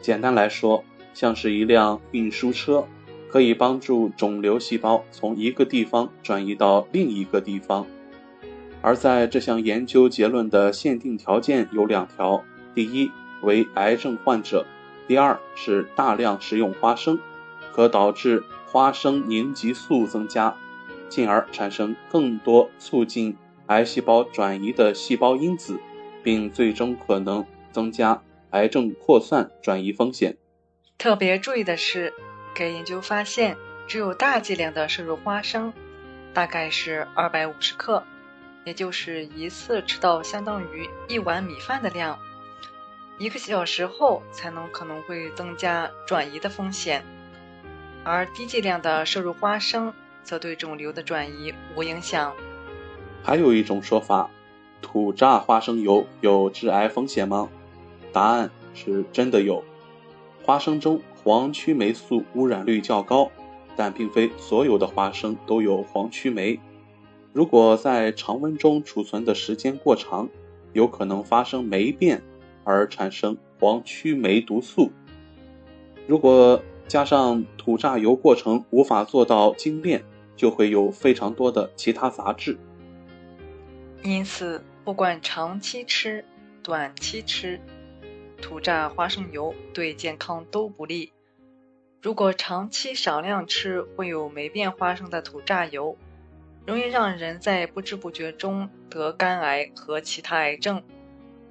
[0.00, 0.82] 简单来说，
[1.14, 2.84] 像是一辆运输车，
[3.28, 7.86] 可以帮助肿瘤细胞从一个地方转移到另一个地方。
[8.82, 12.42] 而在这项研究结论的限定条件有两条：
[12.74, 13.10] 第一
[13.42, 14.64] 为癌症患者；
[15.06, 17.18] 第二是大量食用花生，
[17.72, 20.56] 可导致花生凝集素增加，
[21.08, 23.36] 进而产生更多促进。
[23.66, 25.78] 癌细胞转移的细胞因子，
[26.24, 28.20] 并最终可能增加
[28.50, 30.36] 癌症扩散转移风险。
[30.98, 32.12] 特别注意的是，
[32.52, 35.72] 该研究发现，只有大剂量的摄入花生，
[36.34, 38.02] 大概是二百五十克，
[38.64, 42.18] 也就是一次吃到相当于一碗米饭的量，
[43.18, 47.02] 一个小时后才能可能会增加转移的风险。
[48.04, 49.92] 而低剂量的摄入花生，
[50.22, 52.34] 则对肿瘤的转移无影响。
[53.22, 54.30] 还有一种说法，
[54.80, 57.48] 土榨花生油有致癌风险吗？
[58.12, 59.62] 答案是真的有。
[60.42, 63.30] 花生中黄曲霉素污染率较高，
[63.76, 66.58] 但并非所有的花生都有黄曲霉。
[67.32, 70.28] 如果在常温中储存的时间过长，
[70.72, 72.22] 有可能发生霉变
[72.64, 74.90] 而产生黄曲霉毒素。
[76.06, 80.04] 如果加上土榨油过程无法做到精炼，
[80.34, 82.58] 就会有非常多的其他杂质。
[84.02, 86.24] 因此，不管长期吃、
[86.64, 87.60] 短期吃，
[88.42, 91.12] 土榨花生油对健康都不利。
[92.02, 95.96] 如果长期少量吃会有霉变花生的土榨油，
[96.70, 100.80] 容易让人在不知不觉中得肝癌和其他癌症。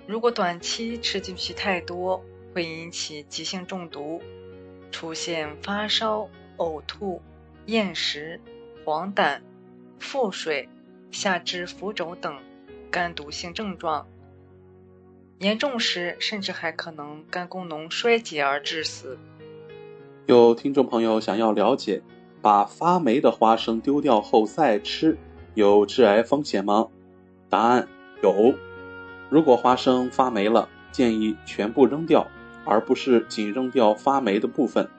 [0.08, 2.24] 如果短期吃进去太多，
[2.56, 4.22] 会引起急性中毒，
[4.92, 7.22] 出现发烧、呕吐、
[7.66, 8.40] 厌食、
[8.86, 9.42] 黄疸、
[10.00, 10.70] 腹水。
[11.12, 12.38] 下肢浮肿等
[12.90, 14.08] 肝毒性症状，
[15.40, 19.18] 严重时甚至还可能肝功能衰竭而致死。
[20.28, 22.02] 有听众朋友想要了解，
[22.42, 25.18] 把发霉的花生丢掉后再吃，
[25.56, 26.88] 有致癌风险吗？
[27.50, 27.88] 答案
[28.24, 28.54] 有。
[29.30, 32.28] 如果花生发霉了，建议全部扔掉，
[32.66, 34.90] 而不是仅扔掉发霉的部分，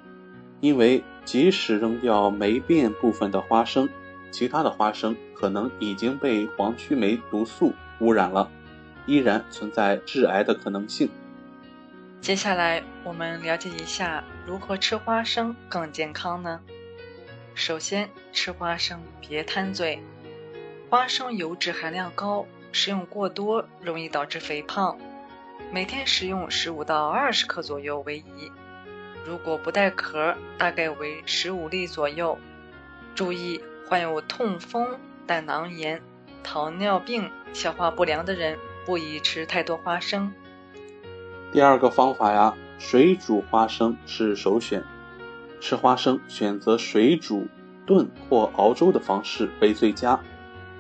[0.60, 3.88] 因为即使扔掉霉变部分的花生。
[4.30, 8.48] 其他的花生可能已经被黄曲霉毒素污染了，
[9.04, 11.08] 依然存在致癌的可能性。
[12.20, 16.60] 接下来我们了解一下如何吃花生更健康呢？
[17.60, 20.02] 首先，吃花生别贪嘴，
[20.88, 24.96] 花生油脂含量高，食用过多容易导致肥胖。
[25.70, 28.50] 每天食用十五到二十克左右为宜。
[29.26, 32.38] 如果不带壳，大概为十五粒左右。
[33.14, 36.00] 注意，患有痛风、胆囊炎、
[36.42, 40.32] 糖尿病、消化不良的人不宜吃太多花生。
[41.52, 44.82] 第二个方法呀，水煮花生是首选。
[45.60, 47.46] 吃花生选择水煮、
[47.86, 50.18] 炖或熬粥的方式为最佳。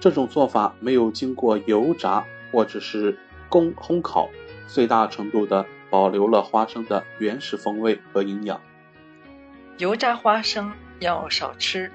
[0.00, 3.18] 这种做法没有经过油炸或者是
[3.50, 4.30] 烘烘烤，
[4.66, 8.60] 最大程度的保留了花生的原始风味和营养。
[9.76, 11.92] 油炸花生要少吃，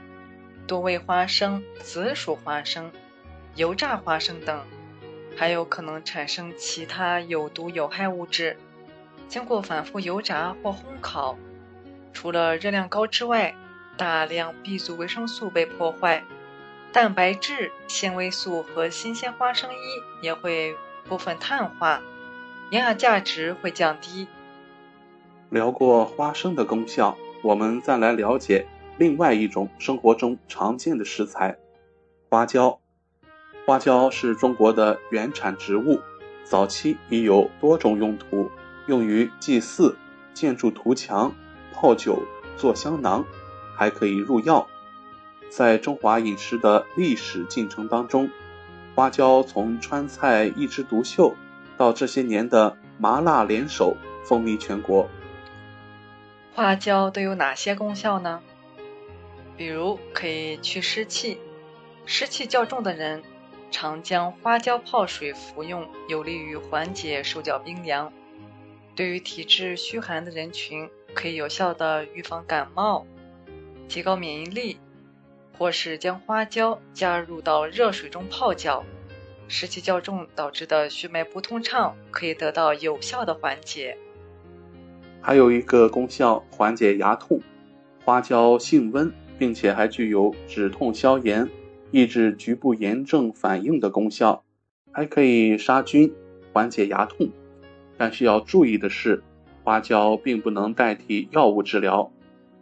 [0.68, 2.91] 多味花生、紫薯花生、
[3.56, 4.64] 油炸花生等，
[5.36, 8.57] 还有可能产生其他有毒有害物质。
[9.28, 11.38] 经过反复油炸或烘烤，
[12.16, 13.54] 除了热量高之外，
[13.98, 16.24] 大量 B 族维生素被破坏。
[16.94, 19.76] 蛋白质、纤维素和新鲜花生衣
[20.22, 20.74] 也会
[21.10, 22.02] 部分碳化，
[22.72, 24.28] 营养价值会降低。
[25.50, 28.66] 聊过花生的功效，我们再来了解
[28.98, 31.58] 另外一种生活中常见的食材——
[32.32, 32.80] 花椒。
[33.66, 36.00] 花椒是中国的原产植物，
[36.46, 38.50] 早期已有多种用途，
[38.88, 39.98] 用于祭祀、
[40.34, 41.34] 建筑图墙、
[41.76, 42.24] 泡酒、
[42.58, 43.26] 做香囊，
[43.76, 44.66] 还可以入药。
[45.50, 48.30] 在中华饮食的历史进程当中，
[48.96, 51.36] 花椒从川菜一枝独秀，
[51.78, 53.96] 到这些年的麻辣联手，
[54.26, 55.08] 风靡全国。
[56.54, 58.42] 花椒都有哪些功效呢？
[59.58, 61.38] 比如可以去湿气，
[62.06, 63.22] 湿气较重的人
[63.70, 68.12] 常将花椒泡水服用，有利于缓解手脚冰凉。
[68.96, 73.08] 对于体质虚寒的人群，可以有效的预防感冒，
[73.88, 74.78] 提高免疫力。
[75.58, 78.84] 或是将花椒加入到热水中泡脚，
[79.48, 83.98] 湿气较重导致的血脉不通畅可以得到有效的缓解。
[85.22, 87.40] 还有一个功效，缓解牙痛。
[88.04, 91.50] 花椒性温，并且还具有止痛消炎、
[91.90, 94.44] 抑制局部炎症反应的功效，
[94.92, 96.14] 还可以杀菌、
[96.52, 97.30] 缓解牙痛。
[97.98, 99.24] 但需要注意的是，
[99.66, 102.10] 花椒并不能代替药物治疗。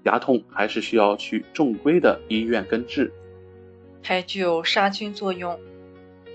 [0.04, 3.14] 牙痛还是需要去正规的医院根治，
[4.02, 5.60] 还具有杀菌作用。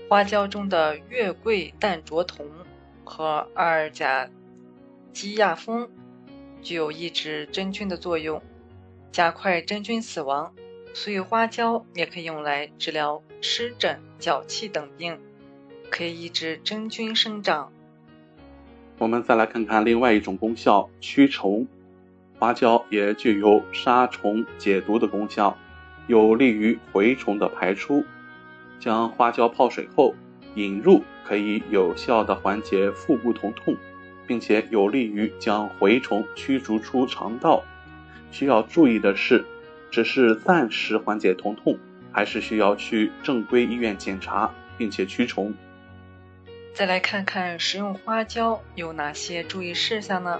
[0.07, 2.47] 花椒中的月桂氮卓酮
[3.03, 4.29] 和二甲
[5.13, 5.87] 基亚砜
[6.63, 8.41] 具有抑制真菌的作用，
[9.11, 10.53] 加快真菌死亡。
[10.95, 15.19] 所以花椒也可以用来治疗湿疹、脚气等病，
[15.91, 17.71] 可以抑制真菌生长。
[18.99, 21.65] 我们再来看看另外一种功效：驱虫。
[22.37, 25.57] 花椒也具有杀虫解毒的功效，
[26.07, 28.03] 有利于蛔虫的排出。
[28.77, 30.13] 将花椒泡水后
[30.55, 33.73] 饮入，可以有效的缓解腹部疼痛，
[34.27, 37.63] 并且有利于将蛔虫驱逐出肠道。
[38.31, 39.45] 需要注意的是，
[39.89, 41.77] 只是暂时缓解疼痛，
[42.11, 45.53] 还是需要去正规医院检查，并且驱虫。
[46.79, 50.39] 再来看看食用花椒有哪些注意事项呢？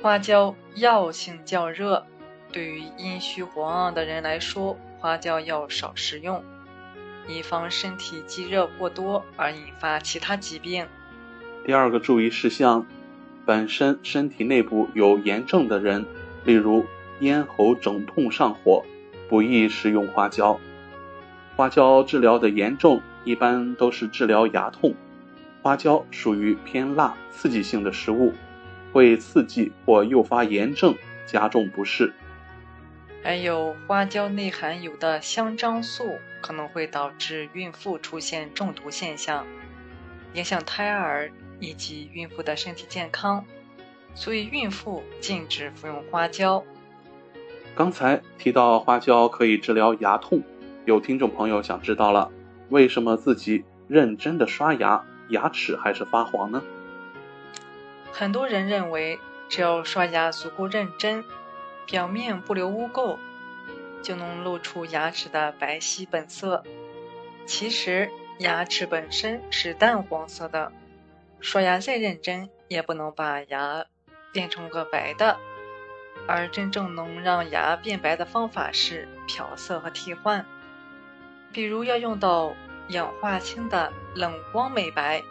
[0.00, 2.06] 花椒药性较热，
[2.52, 6.44] 对于阴虚火旺的人来说，花椒要少食用，
[7.26, 10.86] 以防身体积热过多而引发其他疾病。
[11.66, 12.86] 第二个注意事项，
[13.44, 16.06] 本身身体内部有炎症的人，
[16.44, 16.86] 例如
[17.18, 18.84] 咽喉肿痛上火，
[19.28, 20.60] 不宜食用花椒。
[21.56, 24.94] 花椒治疗的炎症一般都是治疗牙痛，
[25.62, 28.32] 花椒属于偏辣刺激性的食物。
[28.92, 32.12] 会刺激或诱发炎症，加重不适。
[33.22, 39.46] 还有花椒内含有的香樟素，可能会导致孕妇出现中毒现象，
[40.34, 41.30] 影响胎儿
[41.60, 43.44] 以及孕妇的身体健康。
[44.14, 46.64] 所以孕妇禁止服用花椒。
[47.76, 50.42] 刚才提到花椒可以治疗牙痛，
[50.84, 52.32] 有听众朋友想知道了，
[52.70, 56.62] 为什么自己认真的刷牙，牙齿还是发黄呢？
[58.12, 59.18] 很多人认为，
[59.48, 61.24] 只要刷牙足够认真，
[61.86, 63.18] 表面不留污垢，
[64.02, 66.62] 就能露出牙齿的白皙本色。
[67.46, 70.70] 其实，牙齿本身是淡黄色的，
[71.40, 73.84] 刷牙再认真，也不能把牙
[74.32, 75.36] 变成个白的。
[76.28, 80.46] 而真正能让牙变白的方法是漂色和替换，
[81.52, 82.54] 比如要用到
[82.88, 85.22] 氧化氢的冷光美白。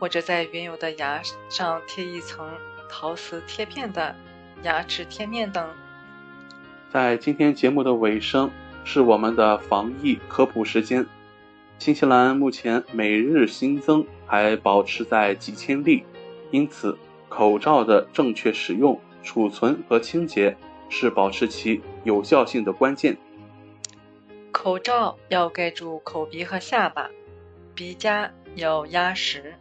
[0.00, 2.46] 或者在原有的牙上贴一层
[2.90, 4.14] 陶瓷贴片的
[4.62, 5.66] 牙齿贴面等。
[6.92, 8.50] 在今天节目的尾声，
[8.84, 11.06] 是我们的防疫科普时间。
[11.78, 16.04] 新西兰目前每日新增还保持在几千例，
[16.50, 20.54] 因此，口罩的正确使用、储存和清洁
[20.90, 23.16] 是保持其有效性的关键。
[24.54, 27.10] 口罩要盖住口鼻和下巴，
[27.74, 29.52] 鼻夹要压实。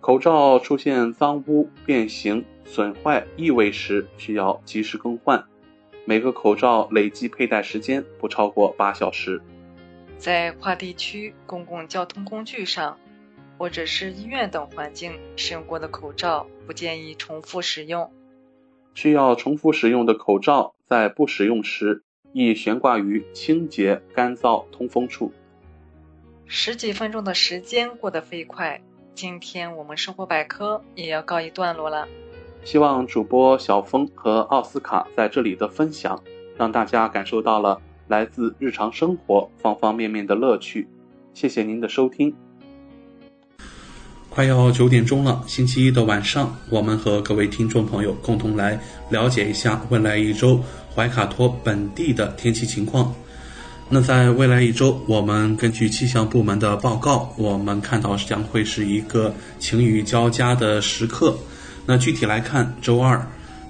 [0.00, 5.44] 口罩出现脏污、变形、损坏、异味时，需要及时更换。
[6.04, 9.42] 每个口罩累计佩戴时间不超过八小时。
[10.16, 12.98] 在跨地区公共交通工具上，
[13.58, 18.12] 或者是医院等环境使用过的口罩，不建议重复使用。
[18.94, 25.32] 需要重复使用的口罩，在不使用时，宜悬挂于清洁、干燥、通风处。
[26.46, 28.80] 十几分钟的时间过得飞快，
[29.14, 32.08] 今天我们生活百科也要告一段落了。
[32.64, 36.22] 希望主播小峰和奥斯卡在这里的分享，
[36.56, 40.88] 让大家感受到了来自日常生活方方面面的乐趣。
[41.32, 42.34] 谢谢您的收听。
[44.30, 48.80] 快要九点钟了，星期一的晚上，我们和各位听众朋友共同来
[49.10, 50.62] 了解一下未来一周
[50.94, 53.12] 怀卡托本地的天气情况。
[53.88, 61.36] 那在未来一周，我们根据气象部门的报告，我们看到将会是一个晴雨交加的时刻。
[61.84, 63.20] 那具体来看，周二，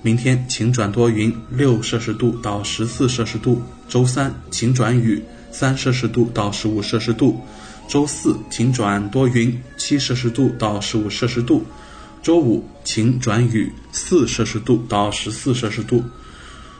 [0.02, 7.34] 明天晴转多云，六摄氏度到十四摄氏度；周三晴转雨，三摄氏度到十五摄氏度；
[7.90, 11.60] 周四晴转多云，七摄氏度到十五摄氏度；
[12.22, 16.00] 周五晴转雨，四摄氏度到十四摄氏度；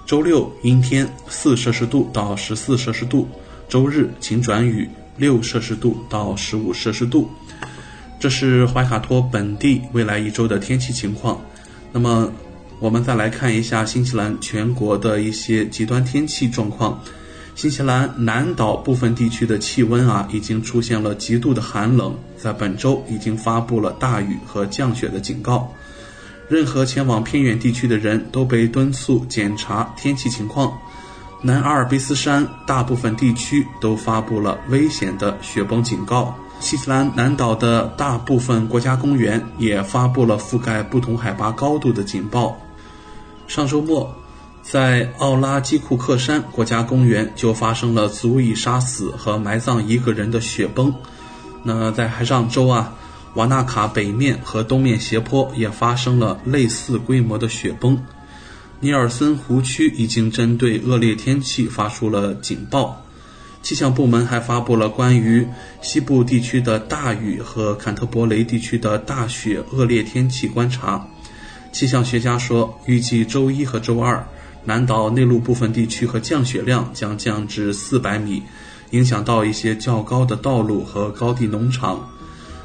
[0.07, 3.27] 周六阴天，四摄氏度到十四摄氏度；
[3.69, 7.29] 周日晴转雨，六摄氏度到十五摄氏度。
[8.21, 11.45] 这是怀卡托本地未来一周的天气情况。
[11.91, 12.33] 那么，
[12.79, 17.03] 我们再来看一下新西兰全国的一些极端天气状况。
[17.61, 25.71] 新西兰南岛部分地区的气温啊，已经出现了极度的寒冷，在本周已经发布了大雨和降雪的警告。
[26.49, 30.73] 任何前往偏远地区的人都被敦促检查天气情况。
[31.43, 36.35] 南阿尔卑斯山大部分地区都发布了危险的雪崩警告。
[36.61, 42.59] 新西兰南岛的大部分国家公园也发布了覆盖不同海拔高度的警报。
[43.47, 44.11] 上周末，
[44.71, 50.95] 在奥拉基库克山国家公园就发生了足以杀死和埋葬一个人的雪崩。
[51.65, 52.95] 那在海上周啊，
[53.35, 58.01] 瓦纳卡北面和东面斜坡也发生了类似规模的雪崩。
[58.79, 63.05] 尼尔森湖区已经针对恶劣天气发出了警报。
[63.65, 65.49] 气象部门还发布了关于
[65.83, 71.05] 西部地区的大雨和坎特伯雷地区的大雪恶劣天气观察。
[71.73, 74.25] 气象学家说，预计周一和周二，
[74.65, 78.43] 南岛内陆部分地区和降雪量将降至四百米，
[78.91, 82.09] 影响到一些较高的道路和高地农场。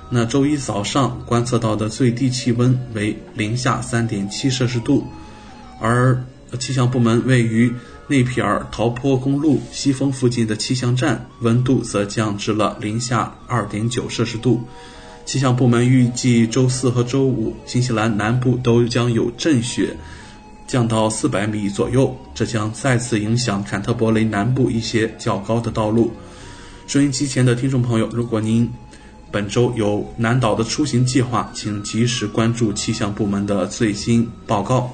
[0.10, 5.06] 那周一早上观测到的最低气温为零下三点七摄氏度，
[5.80, 6.24] 而
[6.60, 7.74] 气象部门位于。
[8.08, 14.62] 内皮尔陶坡公路西峰附近的气象站温度则降至了零下二点九摄氏度。
[15.26, 19.98] 气象部门预计周四和周五，新西兰南部都将有阵雪，
[20.68, 26.12] 降到四百米左右，这将再次影响坎特伯雷南部一些较高的道路。
[26.88, 28.72] 收音机前的听众朋友，如果您
[29.32, 34.92] 本周有南岛的出行计划，请及时关注气象部门的最新报告。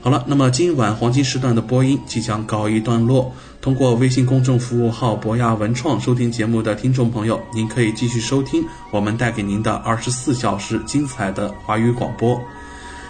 [0.00, 3.32] 好了，那么今晚黄金时段的播音即将告一段落。
[3.60, 12.40] 通过微信公众服务号“博雅文创”收听节目的听众朋友，您可以继续收听我们带给您的二十四小时精彩的华语广播。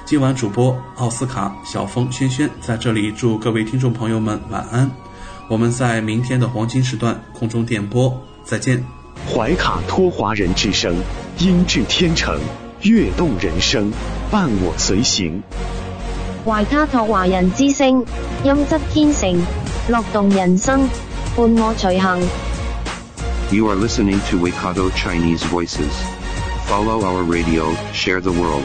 [0.04, 4.90] 今晚主播奥斯卡、小峰、轩轩在这里祝各位听众朋友们晚安。
[5.48, 8.84] 我们在明天的黄金时段空中电波再见。
[9.32, 10.96] 怀卡托华人之声，
[11.38, 12.38] 音质天成，
[12.82, 13.90] 悦动人生，
[14.30, 15.40] 伴我随行。
[16.44, 18.04] 怀卡托华人之声，
[18.44, 19.40] 音质天成，
[19.88, 20.88] 乐动人生，
[21.36, 22.20] 伴我随行。
[23.50, 25.92] You are listening to Waikato Chinese Voices.
[26.66, 28.64] Follow our radio, share the world.